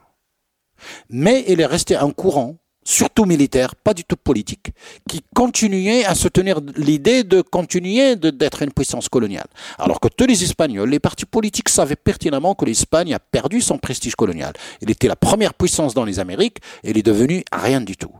Mais 1.10 1.44
il 1.48 1.60
est 1.60 1.66
resté 1.66 1.96
un 1.96 2.10
courant 2.10 2.56
surtout 2.84 3.24
militaire, 3.24 3.76
pas 3.76 3.94
du 3.94 4.04
tout 4.04 4.16
politique, 4.16 4.72
qui 5.08 5.22
continuait 5.34 6.04
à 6.04 6.14
soutenir 6.14 6.60
l'idée 6.76 7.24
de 7.24 7.42
continuer 7.42 8.16
d'être 8.16 8.62
une 8.62 8.72
puissance 8.72 9.08
coloniale. 9.08 9.46
Alors 9.78 10.00
que 10.00 10.08
tous 10.08 10.26
les 10.26 10.42
Espagnols, 10.42 10.88
les 10.88 10.98
partis 10.98 11.26
politiques 11.26 11.68
savaient 11.68 11.96
pertinemment 11.96 12.54
que 12.54 12.64
l'Espagne 12.64 13.14
a 13.14 13.18
perdu 13.18 13.60
son 13.60 13.78
prestige 13.78 14.16
colonial. 14.16 14.54
Il 14.80 14.90
était 14.90 15.08
la 15.08 15.16
première 15.16 15.54
puissance 15.54 15.94
dans 15.94 16.04
les 16.04 16.18
Amériques 16.18 16.58
il 16.82 16.98
est 16.98 17.02
devenu 17.02 17.44
rien 17.52 17.80
du 17.80 17.96
tout 17.96 18.12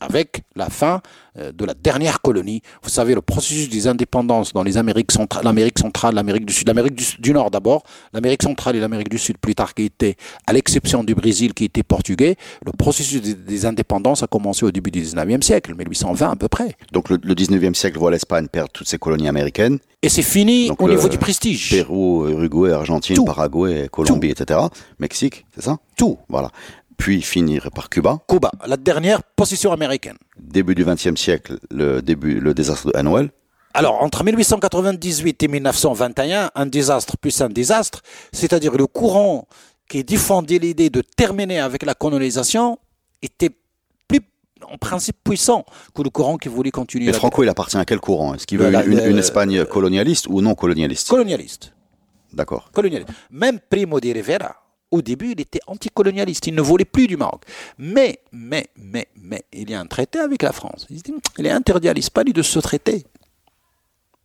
avec 0.00 0.42
la 0.54 0.68
fin 0.68 1.00
euh, 1.38 1.52
de 1.52 1.64
la 1.64 1.74
dernière 1.74 2.20
colonie. 2.20 2.62
Vous 2.82 2.88
savez, 2.88 3.14
le 3.14 3.20
processus 3.20 3.68
des 3.68 3.86
indépendances 3.86 4.52
dans 4.52 4.62
les 4.62 4.76
Amériques 4.76 5.12
centrales, 5.12 5.44
l'Amérique 5.44 5.78
centrale, 5.78 6.14
l'Amérique 6.14 6.46
du 6.46 6.52
Sud, 6.52 6.68
l'Amérique 6.68 7.20
du, 7.20 7.32
Nord 7.32 7.50
d'abord, 7.50 7.82
l'Amérique 8.12 8.42
centrale 8.42 8.76
et 8.76 8.80
l'Amérique 8.80 9.08
du 9.08 9.18
Sud 9.18 9.38
plus 9.38 9.54
tard, 9.54 9.74
qui 9.74 9.84
était, 9.84 10.16
à 10.46 10.52
l'exception 10.52 11.04
du 11.04 11.14
Brésil 11.14 11.54
qui 11.54 11.64
était 11.64 11.82
portugais, 11.82 12.36
le 12.64 12.72
processus 12.72 13.20
des, 13.20 13.66
indépendances 13.66 14.22
a 14.22 14.26
commencé 14.26 14.64
au 14.64 14.70
début 14.70 14.90
du 14.90 15.02
19e 15.02 15.42
siècle, 15.42 15.74
1820 15.74 16.30
à 16.30 16.36
peu 16.36 16.48
près. 16.48 16.76
Donc 16.92 17.10
le, 17.10 17.18
le 17.22 17.34
19e 17.34 17.74
siècle 17.74 17.98
voit 17.98 18.10
l'Espagne 18.10 18.48
perdre 18.48 18.70
toutes 18.72 18.88
ses 18.88 18.98
colonies 18.98 19.28
américaines. 19.28 19.78
Et 20.02 20.08
c'est 20.08 20.22
fini 20.22 20.68
Donc 20.68 20.82
au 20.82 20.88
niveau 20.88 21.08
du 21.08 21.18
prestige. 21.18 21.70
Pérou, 21.70 22.28
Uruguay, 22.28 22.72
Argentine, 22.72 23.16
Tout. 23.16 23.24
Paraguay, 23.24 23.88
Colombie, 23.90 24.32
Tout. 24.34 24.42
etc. 24.42 24.60
Mexique, 25.00 25.46
c'est 25.54 25.64
ça? 25.64 25.78
Tout. 25.96 26.18
Voilà 26.28 26.50
puis 26.96 27.22
finir 27.22 27.70
par 27.74 27.88
Cuba. 27.88 28.18
Cuba, 28.28 28.50
la 28.66 28.76
dernière 28.76 29.22
position 29.22 29.72
américaine. 29.72 30.16
Début 30.38 30.74
du 30.74 30.84
XXe 30.84 31.14
siècle, 31.20 31.58
le 31.70 32.00
début, 32.02 32.40
le 32.40 32.54
désastre 32.54 32.92
de 32.92 32.98
Hanwell. 32.98 33.30
Alors, 33.74 34.02
entre 34.02 34.24
1898 34.24 35.42
et 35.42 35.48
1921, 35.48 36.50
un 36.54 36.66
désastre 36.66 37.18
plus 37.18 37.40
un 37.42 37.50
désastre, 37.50 38.00
c'est-à-dire 38.32 38.74
le 38.74 38.86
courant 38.86 39.46
qui 39.88 40.02
défendait 40.02 40.58
l'idée 40.58 40.88
de 40.88 41.02
terminer 41.02 41.60
avec 41.60 41.84
la 41.84 41.94
colonisation 41.94 42.78
était 43.20 43.50
plus, 44.08 44.20
en 44.66 44.78
principe, 44.78 45.16
puissant 45.22 45.64
que 45.94 46.02
le 46.02 46.08
courant 46.08 46.38
qui 46.38 46.48
voulait 46.48 46.70
continuer. 46.70 47.10
Et 47.10 47.12
Franco, 47.12 47.42
il 47.42 47.48
appartient 47.50 47.76
à 47.76 47.84
quel 47.84 48.00
courant? 48.00 48.34
Est-ce 48.34 48.46
qu'il 48.46 48.58
veut 48.58 48.70
la, 48.70 48.82
une, 48.84 48.98
une, 48.98 49.18
Espagne 49.18 49.66
colonialiste 49.66 50.26
ou 50.28 50.40
non 50.40 50.54
colonialiste? 50.54 51.08
Colonialiste. 51.08 51.74
D'accord. 52.32 52.70
Colonialiste. 52.72 53.10
Même 53.30 53.60
Primo 53.60 54.00
de 54.00 54.08
Rivera, 54.08 54.56
au 54.90 55.02
début, 55.02 55.32
il 55.32 55.40
était 55.40 55.60
anticolonialiste, 55.66 56.46
il 56.46 56.54
ne 56.54 56.62
voulait 56.62 56.84
plus 56.84 57.06
du 57.06 57.16
Maroc. 57.16 57.42
Mais, 57.78 58.20
mais, 58.32 58.68
mais, 58.76 59.08
mais, 59.16 59.42
il 59.52 59.70
y 59.70 59.74
a 59.74 59.80
un 59.80 59.86
traité 59.86 60.18
avec 60.18 60.42
la 60.42 60.52
France. 60.52 60.86
Il, 60.90 61.46
est 61.46 61.50
interdit 61.50 61.88
à 61.88 61.94
l'Espagne 61.94 62.32
de 62.32 62.42
se 62.42 62.58
traiter. 62.58 63.04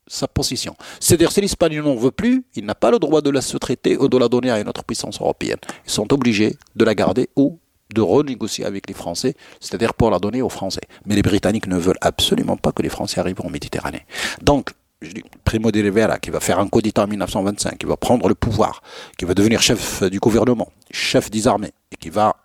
sa 0.07 0.27
position. 0.27 0.75
C'est-à-dire, 0.99 1.31
si 1.31 1.41
l'Espagne 1.41 1.81
n'en 1.81 1.95
veut 1.95 2.11
plus, 2.11 2.43
il 2.55 2.65
n'a 2.65 2.75
pas 2.75 2.91
le 2.91 2.99
droit 2.99 3.21
de 3.21 3.29
la 3.29 3.41
sous-traiter 3.41 3.97
ou 3.97 4.07
de 4.07 4.17
la 4.17 4.27
donner 4.27 4.51
à 4.51 4.59
une 4.59 4.67
autre 4.67 4.83
puissance 4.83 5.21
européenne. 5.21 5.59
Ils 5.85 5.91
sont 5.91 6.11
obligés 6.13 6.57
de 6.75 6.85
la 6.85 6.93
garder 6.95 7.29
ou 7.35 7.59
de 7.93 8.01
renégocier 8.01 8.65
avec 8.65 8.87
les 8.87 8.93
Français, 8.93 9.35
c'est-à-dire 9.59 9.93
pour 9.93 10.11
la 10.11 10.19
donner 10.19 10.41
aux 10.41 10.49
Français. 10.49 10.81
Mais 11.05 11.15
les 11.15 11.21
Britanniques 11.21 11.67
ne 11.67 11.77
veulent 11.77 11.99
absolument 12.01 12.57
pas 12.57 12.71
que 12.71 12.81
les 12.81 12.89
Français 12.89 13.19
arrivent 13.19 13.41
en 13.41 13.49
Méditerranée. 13.49 14.05
Donc, 14.41 14.71
je 15.01 15.11
dis, 15.11 15.23
Primo 15.43 15.71
de 15.71 15.81
Rivera, 15.81 16.19
qui 16.19 16.29
va 16.29 16.39
faire 16.39 16.59
un 16.59 16.67
coup 16.67 16.81
d'État 16.81 17.03
en 17.03 17.07
1925, 17.07 17.77
qui 17.77 17.85
va 17.85 17.97
prendre 17.97 18.27
le 18.27 18.35
pouvoir, 18.35 18.81
qui 19.17 19.25
va 19.25 19.33
devenir 19.33 19.61
chef 19.61 20.03
du 20.03 20.19
gouvernement, 20.19 20.69
chef 20.91 21.31
des 21.31 21.47
armées, 21.47 21.71
et 21.91 21.95
qui 21.95 22.09
va 22.09 22.35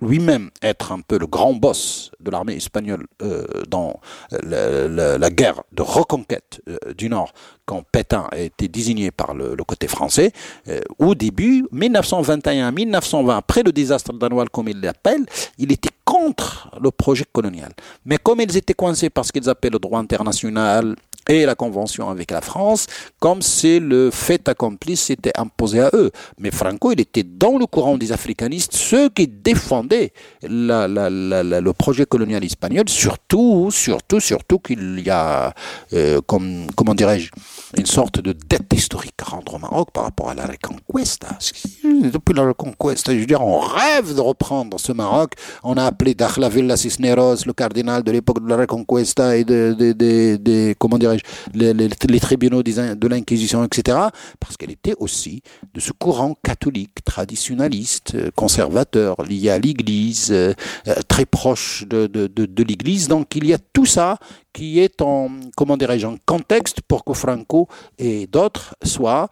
lui-même 0.00 0.50
être 0.62 0.92
un 0.92 1.00
peu 1.00 1.18
le 1.18 1.26
grand 1.26 1.54
boss 1.54 2.10
de 2.20 2.30
l'armée 2.30 2.54
espagnole 2.54 3.06
euh, 3.22 3.46
dans 3.68 4.00
la 4.30 5.30
guerre 5.30 5.62
de 5.72 5.82
reconquête 5.82 6.60
euh, 6.68 6.76
du 6.96 7.08
Nord, 7.08 7.32
quand 7.64 7.82
Pétain 7.90 8.28
a 8.30 8.38
été 8.38 8.68
désigné 8.68 9.10
par 9.10 9.34
le, 9.34 9.56
côté 9.64 9.88
français, 9.88 10.32
euh, 10.68 10.80
au 10.98 11.14
début, 11.14 11.66
1921-1920, 11.72 13.36
après 13.36 13.62
le 13.62 13.72
désastre 13.72 14.12
d'Anoual, 14.12 14.50
comme 14.50 14.68
il 14.68 14.80
l'appelle, 14.80 15.24
il 15.58 15.72
était 15.72 15.90
contre 16.04 16.70
le 16.80 16.90
projet 16.90 17.24
colonial. 17.32 17.72
Mais 18.04 18.18
comme 18.18 18.40
ils 18.40 18.56
étaient 18.56 18.74
coincés 18.74 19.10
parce 19.10 19.32
qu'ils 19.32 19.48
appellent 19.48 19.72
le 19.72 19.78
droit 19.78 19.98
international 19.98 20.94
et 21.28 21.44
la 21.46 21.54
convention 21.54 22.08
avec 22.08 22.30
la 22.30 22.40
France, 22.40 22.86
comme 23.18 23.42
c'est 23.42 23.80
le 23.80 24.10
fait 24.10 24.48
accompli 24.48 24.96
s'était 24.96 25.32
imposé 25.36 25.80
à 25.80 25.90
eux. 25.94 26.10
Mais 26.38 26.50
Franco, 26.50 26.92
il 26.92 27.00
était 27.00 27.24
dans 27.24 27.58
le 27.58 27.66
courant 27.66 27.96
des 27.96 28.12
africanistes, 28.12 28.74
ceux 28.74 29.08
qui 29.08 29.26
défendaient 29.28 30.12
le 30.42 31.70
projet 31.72 32.06
colonial 32.06 32.44
espagnol, 32.44 32.88
surtout, 32.88 33.70
surtout, 33.72 34.20
surtout 34.20 34.58
qu'il 34.58 35.00
y 35.00 35.10
a, 35.10 35.52
euh, 35.92 36.20
comme, 36.26 36.66
comment 36.76 36.94
dirais-je, 36.94 37.30
une 37.76 37.86
sorte 37.86 38.20
de 38.20 38.32
dette 38.32 38.72
historique 38.72 39.14
à 39.22 39.30
rendre 39.30 39.54
au 39.54 39.58
Maroc 39.58 39.90
par 39.92 40.04
rapport 40.04 40.30
à 40.30 40.34
la 40.34 40.46
Reconquista. 40.46 41.38
Depuis 41.84 42.34
la 42.34 42.44
Reconquista, 42.44 43.12
je 43.12 43.20
veux 43.20 43.26
dire, 43.26 43.42
on 43.42 43.58
rêve 43.60 44.14
de 44.14 44.20
reprendre 44.20 44.78
ce 44.78 44.92
Maroc. 44.92 45.32
On 45.62 45.76
a 45.76 45.84
appelé 45.84 46.14
Villa 46.50 46.76
Cisneros, 46.76 47.44
le 47.46 47.52
cardinal 47.52 48.02
de 48.02 48.12
l'époque 48.12 48.42
de 48.42 48.48
la 48.48 48.56
Reconquista 48.56 49.36
et 49.36 49.44
de, 49.44 49.74
de, 49.78 49.92
de, 49.92 50.36
de 50.36 50.74
comment 50.78 50.98
dirais 50.98 51.18
les, 51.54 52.20
tribunaux 52.20 52.62
de 52.62 53.06
l'Inquisition, 53.08 53.64
etc., 53.64 53.98
parce 54.40 54.56
qu'elle 54.56 54.70
était 54.70 54.94
aussi 54.98 55.42
de 55.74 55.80
ce 55.80 55.92
courant 55.92 56.34
catholique, 56.42 57.04
traditionnaliste, 57.04 58.14
euh, 58.14 58.30
conservateur, 58.34 59.16
lié 59.22 59.50
à 59.50 59.58
l'Église, 59.58 60.28
euh, 60.30 60.52
euh, 60.88 60.94
très 61.08 61.26
proche 61.26 61.84
de, 61.88 62.06
de, 62.06 62.62
l'Église. 62.62 63.08
Donc 63.08 63.36
il 63.36 63.46
y 63.46 63.54
a 63.54 63.58
tout 63.58 63.86
ça 63.86 64.18
qui 64.56 64.80
est 64.80 65.02
en, 65.02 65.28
comment 65.54 65.76
dirais-je, 65.76 66.06
en 66.06 66.16
contexte 66.24 66.80
pour 66.80 67.04
que 67.04 67.12
Franco 67.12 67.68
et 67.98 68.26
d'autres 68.26 68.74
soient. 68.82 69.28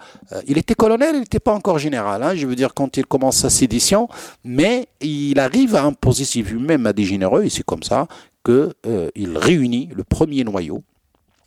il 0.47 0.59
était 0.59 0.75
colonel, 0.75 1.15
il 1.15 1.21
n'était 1.21 1.41
pas 1.41 1.55
encore 1.55 1.79
général, 1.79 2.23
hein, 2.23 2.35
je 2.35 2.47
veux 2.47 2.55
dire, 2.55 2.75
quand 2.75 2.99
il 2.99 3.07
commence 3.07 3.39
sa 3.39 3.49
sédition, 3.49 4.07
mais 4.45 4.87
il 5.01 5.39
arrive 5.39 5.77
à 5.77 5.85
imposer 5.85 6.27
ses 6.27 6.43
vues 6.43 6.59
même 6.59 6.87
à 6.87 6.93
des 6.93 7.05
généreux, 7.05 7.43
et 7.45 7.49
c'est 7.49 7.63
comme 7.63 7.83
ça 7.83 8.07
qu'il 8.45 9.39
réunit 9.39 9.89
le 9.95 10.05
premier 10.05 10.45
noyau 10.45 10.85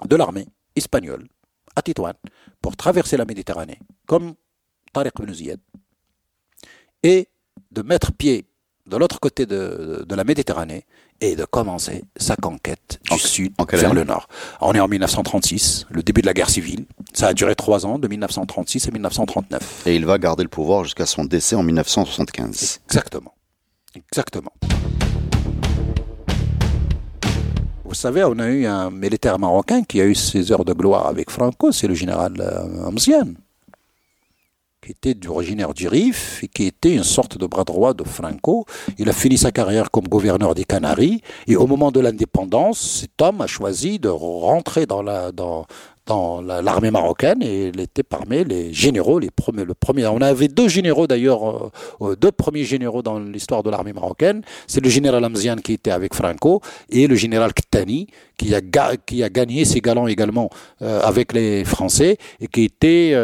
de 0.06 0.16
l'armée 0.16 0.48
espagnole 0.76 1.28
à 1.76 1.84
Tétouan 1.84 2.14
pour 2.60 2.76
traverser 2.76 3.16
la 3.16 3.26
Méditerranée, 3.26 3.78
comme 4.08 4.34
Tariq 4.92 5.14
Ziyad, 5.34 5.60
et 7.04 7.28
de 7.70 7.84
mettre 7.84 8.12
pied 8.12 8.48
de 8.88 8.98
l'autre 8.98 9.20
côté 9.20 9.46
de, 9.46 10.04
la 10.10 10.24
Méditerranée 10.24 10.86
et 11.22 11.36
de 11.36 11.46
commencer 11.46 12.04
sa 12.16 12.36
conquête 12.36 13.00
du 13.10 13.18
sud 13.18 13.54
vers 13.72 13.94
le 13.94 14.04
nord. 14.04 14.28
On 14.62 14.74
est 14.74 14.80
en 14.80 14.88
1936, 14.88 15.88
le 15.90 16.04
début 16.04 16.22
de 16.22 16.28
la 16.28 16.34
guerre 16.34 16.50
civile. 16.50 16.86
Ça 17.14 17.28
a 17.28 17.34
duré 17.34 17.56
trois 17.56 17.86
ans, 17.86 18.00
de 18.00 18.08
1936 18.08 18.88
à 18.88 18.92
1939. 18.92 19.84
Et 19.88 19.96
il 19.96 20.06
va 20.06 20.18
garder 20.18 20.44
le 20.44 20.50
pouvoir 20.50 20.84
jusqu'à 20.84 21.06
son 21.06 21.26
décès 21.26 21.56
en 21.56 21.64
1975. 21.64 22.82
Exactement. 22.86 23.34
Exactement. 23.96 24.52
Vous 27.84 27.96
savez, 27.96 28.24
on 28.26 28.38
a 28.40 28.48
eu 28.48 28.66
un 28.66 28.92
militaire 28.92 29.40
marocain 29.40 29.82
qui 29.84 30.02
a 30.02 30.06
eu 30.06 30.14
ses 30.14 30.52
heures 30.52 30.66
de 30.66 30.74
gloire 30.74 31.08
avec 31.08 31.30
Franco, 31.30 31.72
c'est 31.72 31.88
le 31.88 31.94
général 31.94 32.34
euh, 32.40 32.88
Amzian, 32.88 33.34
qui 34.82 34.92
était 34.92 35.28
originaire 35.28 35.74
du 35.74 35.88
Rif 35.88 36.44
et 36.44 36.48
qui 36.48 36.66
était 36.66 36.94
une 36.94 37.04
sorte 37.04 37.38
de 37.38 37.46
bras 37.46 37.64
droit 37.64 37.94
de 37.94 38.04
Franco. 38.04 38.66
Il 38.98 39.10
a 39.10 39.14
fini 39.14 39.38
sa 39.38 39.52
carrière 39.52 39.92
comme 39.92 40.08
gouverneur 40.08 40.56
des 40.56 40.66
Canaries 40.66 41.22
et 41.48 41.56
au 41.56 41.68
moment 41.68 41.92
de 41.92 42.00
l'indépendance, 42.00 42.80
cet 43.02 43.22
homme 43.22 43.42
a 43.42 43.48
choisi 43.48 44.00
de 44.00 44.10
rentrer 44.10 44.86
dans 44.86 45.02
la, 45.02 45.32
dans, 45.32 45.66
dans 46.08 46.42
l'armée 46.42 46.90
marocaine 46.90 47.44
et 47.44 47.68
il 47.68 47.80
était 47.80 48.04
parmi 48.04 48.44
les 48.44 48.74
généraux, 48.74 49.20
les 49.20 49.30
premiers, 49.30 49.66
le 49.66 49.74
premier. 49.74 50.08
On 50.08 50.22
avait 50.22 50.48
deux 50.48 50.70
généraux 50.70 51.06
d'ailleurs, 51.06 51.50
euh, 51.50 51.72
euh, 52.02 52.16
deux 52.16 52.32
premiers 52.32 52.64
généraux 52.64 53.02
dans 53.02 53.20
l'histoire 53.20 53.62
de 53.62 53.70
l'armée 53.70 53.94
marocaine. 53.94 54.42
C'est 54.66 54.84
le 54.84 54.90
général 54.90 55.24
Amzian 55.24 55.58
qui 55.58 55.74
était 55.74 55.92
avec 55.92 56.14
Franco 56.14 56.62
et 56.90 57.08
le 57.08 57.16
général 57.16 57.54
Ktani 57.54 58.08
qui 58.38 58.54
a, 58.56 58.62
gagné 59.30 59.66
ses 59.66 59.82
galons 59.82 60.08
également 60.08 60.50
euh, 60.82 61.02
avec 61.02 61.34
les 61.34 61.66
Français 61.66 62.18
et 62.40 62.48
qui 62.48 62.64
était, 62.64 63.16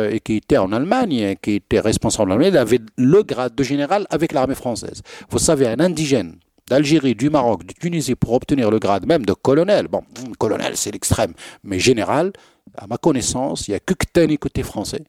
en 0.58 0.72
Allemagne, 0.72 1.36
qui 1.42 1.54
était 1.54 1.80
responsable 1.80 2.30
de 2.30 2.36
l'armée. 2.36 2.48
Il 2.50 2.58
avait 2.58 2.80
le 2.98 3.24
grade 3.24 3.56
de 3.56 3.64
général 3.64 4.06
avec 4.10 4.34
l'armée 4.34 4.56
française. 4.56 5.02
Vous 5.30 5.40
savez, 5.40 5.68
un 5.68 5.80
indigène 5.80 6.36
d'Algérie, 6.70 7.16
du 7.16 7.30
Maroc, 7.30 7.66
de 7.66 7.74
Tunisie 7.74 8.16
pour 8.16 8.34
obtenir 8.34 8.72
le 8.72 8.80
grade 8.80 9.06
même 9.06 9.26
de 9.26 9.34
colonel. 9.34 9.88
Bon, 9.88 10.02
colonel, 10.40 10.76
c'est 10.76 10.92
l'extrême, 10.92 11.34
mais 11.64 11.80
général, 11.80 12.32
à 12.76 12.88
ma 12.88 12.98
connaissance, 12.98 13.68
il 13.68 13.72
y 13.72 13.76
a 13.76 13.80
que 13.80 13.94
côté 14.38 14.64
français 14.64 15.04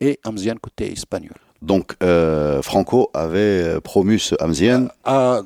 et 0.00 0.18
Amzian 0.24 0.56
côté 0.56 0.92
espagnol. 0.92 1.36
Donc 1.62 1.94
euh, 2.02 2.62
Franco 2.62 3.10
avait 3.12 3.38
euh, 3.38 3.80
promu 3.80 4.18
ce 4.18 4.34
Hamzien 4.40 4.88
euh, 5.06 5.42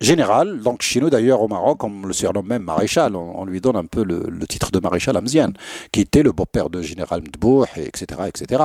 Général, 0.00 0.60
donc 0.60 0.80
chez 0.80 0.98
nous 0.98 1.10
d'ailleurs 1.10 1.42
au 1.42 1.48
Maroc, 1.48 1.84
on 1.84 2.06
le 2.06 2.14
surnomme 2.14 2.46
même 2.46 2.62
maréchal, 2.62 3.14
on, 3.14 3.44
lui 3.44 3.60
donne 3.60 3.76
un 3.76 3.84
peu 3.84 4.02
le, 4.02 4.46
titre 4.46 4.70
de 4.70 4.78
maréchal 4.78 5.18
Hamzien, 5.18 5.52
qui 5.92 6.00
était 6.00 6.22
le 6.22 6.32
beau-père 6.32 6.70
de 6.70 6.80
Général 6.80 7.20
Mdbouh, 7.20 7.66
etc. 7.76 8.22
etc. 8.28 8.62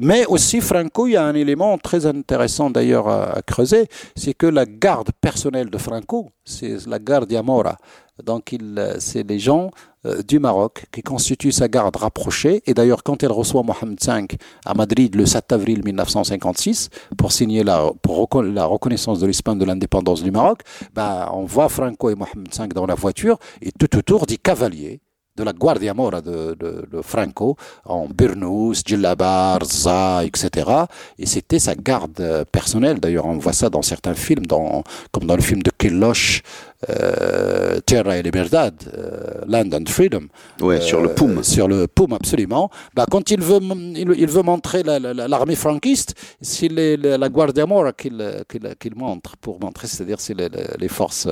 mais 0.00 0.24
aussi 0.24 0.62
Franco, 0.62 1.06
il 1.06 1.12
y 1.12 1.16
a 1.16 1.24
un 1.24 1.34
élément 1.34 1.76
très 1.76 2.06
intéressant 2.06 2.70
d'ailleurs 2.70 3.06
à, 3.08 3.42
creuser, 3.46 3.86
c'est 4.16 4.32
que 4.32 4.46
la 4.46 4.64
garde 4.64 5.10
personnelle 5.20 5.68
de 5.68 5.76
Franco, 5.76 6.30
c'est 6.46 6.86
la 6.86 6.98
garde 6.98 7.30
Yamora. 7.30 7.76
Donc 8.22 8.54
c'est 8.98 9.28
les 9.28 9.38
gens 9.38 9.70
euh, 10.06 10.22
du 10.22 10.38
Maroc 10.38 10.84
qui 10.92 11.02
constitue 11.02 11.50
sa 11.50 11.68
garde 11.68 11.96
rapprochée. 11.96 12.62
Et 12.66 12.74
d'ailleurs, 12.74 13.02
quand 13.02 13.22
elle 13.22 13.32
reçoit 13.32 13.62
Mohamed 13.62 13.98
V 14.04 14.36
à 14.64 14.74
Madrid 14.74 15.14
le 15.14 15.26
7 15.26 15.52
avril 15.52 15.82
1956 15.84 16.90
pour 17.16 17.32
signer 17.32 17.64
la, 17.64 17.90
pour 18.02 18.42
la 18.42 18.66
reconnaissance 18.66 19.20
de 19.20 19.26
l'Espagne 19.26 19.58
de 19.58 19.64
l'indépendance 19.64 20.22
du 20.22 20.30
Maroc, 20.30 20.60
bah, 20.94 21.30
on 21.32 21.44
voit 21.44 21.68
Franco 21.68 22.10
et 22.10 22.14
Mohamed 22.14 22.54
V 22.54 22.68
dans 22.68 22.86
la 22.86 22.94
voiture 22.94 23.38
et 23.62 23.72
tout 23.72 23.96
autour 23.96 24.26
des 24.26 24.36
cavaliers 24.36 25.00
de 25.36 25.42
la 25.42 25.52
Guardia 25.52 25.94
Mora 25.94 26.20
de, 26.20 26.54
de, 26.54 27.02
Franco 27.02 27.56
en 27.84 28.06
Burnous, 28.06 28.74
Djillabar, 28.86 29.64
Za, 29.64 30.24
etc. 30.24 30.70
Et 31.18 31.26
c'était 31.26 31.58
sa 31.58 31.74
garde 31.74 32.44
personnelle. 32.52 33.00
D'ailleurs, 33.00 33.26
on 33.26 33.38
voit 33.38 33.52
ça 33.52 33.68
dans 33.68 33.82
certains 33.82 34.14
films, 34.14 34.46
dans, 34.46 34.84
comme 35.10 35.24
dans 35.24 35.34
le 35.34 35.42
film 35.42 35.62
de 35.62 35.70
Kelloch, 35.76 36.42
euh, 36.90 37.80
Terra 37.80 38.16
et 38.16 38.22
Libertad, 38.22 38.74
euh, 38.96 39.44
Land 39.46 39.70
and 39.72 39.88
Freedom. 39.88 40.28
Ouais, 40.60 40.80
sur 40.80 41.00
le 41.00 41.14
Poum. 41.14 41.38
Euh, 41.38 41.42
sur 41.42 41.68
le 41.68 41.86
Poum, 41.86 42.12
absolument. 42.12 42.70
Bah, 42.94 43.06
quand 43.10 43.30
il 43.30 43.40
veut, 43.40 43.60
il, 43.96 44.26
veut 44.26 44.42
montrer 44.42 44.82
l'armée 44.82 45.56
franquiste, 45.56 46.14
c'est 46.40 46.68
la 46.68 47.28
Guardia 47.28 47.66
Mora 47.66 47.92
qu'il 47.92 48.94
montre, 48.96 49.36
pour 49.36 49.60
montrer, 49.60 49.86
c'est-à-dire 49.86 50.20
c'est 50.20 50.34
les, 50.34 50.88
forces 50.88 51.28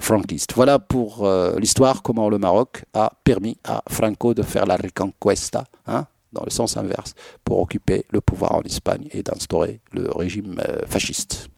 franquistes. 0.00 0.52
Voilà 0.54 0.78
pour 0.78 1.28
l'histoire, 1.58 2.02
comment 2.02 2.28
le 2.28 2.38
Maroc 2.38 2.84
a 2.94 3.12
permis 3.24 3.56
à 3.64 3.82
Franco 3.88 4.34
de 4.34 4.42
faire 4.42 4.66
la 4.66 4.76
Reconquista, 4.76 5.64
hein, 5.86 6.06
dans 6.32 6.42
le 6.44 6.50
sens 6.50 6.76
inverse, 6.76 7.14
pour 7.44 7.60
occuper 7.60 8.04
le 8.10 8.20
pouvoir 8.20 8.54
en 8.54 8.62
Espagne 8.62 9.08
et 9.12 9.22
d'instaurer 9.22 9.80
le 9.92 10.10
régime 10.10 10.56
fasciste. 10.86 11.48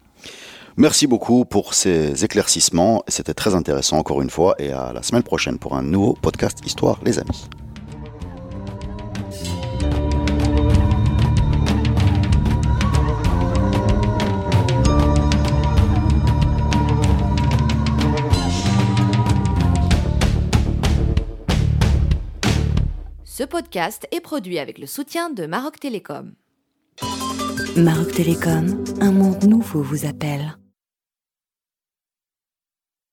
Merci 0.77 1.07
beaucoup 1.07 1.45
pour 1.45 1.75
ces 1.75 2.25
éclaircissements. 2.25 3.03
C'était 3.07 3.35
très 3.35 3.55
intéressant 3.55 3.99
encore 3.99 4.23
une 4.23 4.31
fois 4.31 4.55
et 4.59 4.73
à 4.73 4.93
la 4.93 5.03
semaine 5.03 5.23
prochaine 5.23 5.59
pour 5.59 5.77
un 5.77 5.83
nouveau 5.83 6.15
podcast 6.15 6.59
Histoire 6.65 6.99
les 7.05 7.19
amis. 7.19 7.49
Ce 23.25 23.45
podcast 23.45 24.07
est 24.13 24.21
produit 24.21 24.59
avec 24.59 24.79
le 24.79 24.87
soutien 24.87 25.29
de 25.29 25.47
Maroc 25.47 25.81
Télécom. 25.81 26.35
Maroc 27.77 28.13
Télécom, 28.13 28.85
un 29.01 29.11
monde 29.11 29.45
nouveau 29.45 29.83
vous 29.83 30.07
appelle. 30.07 30.57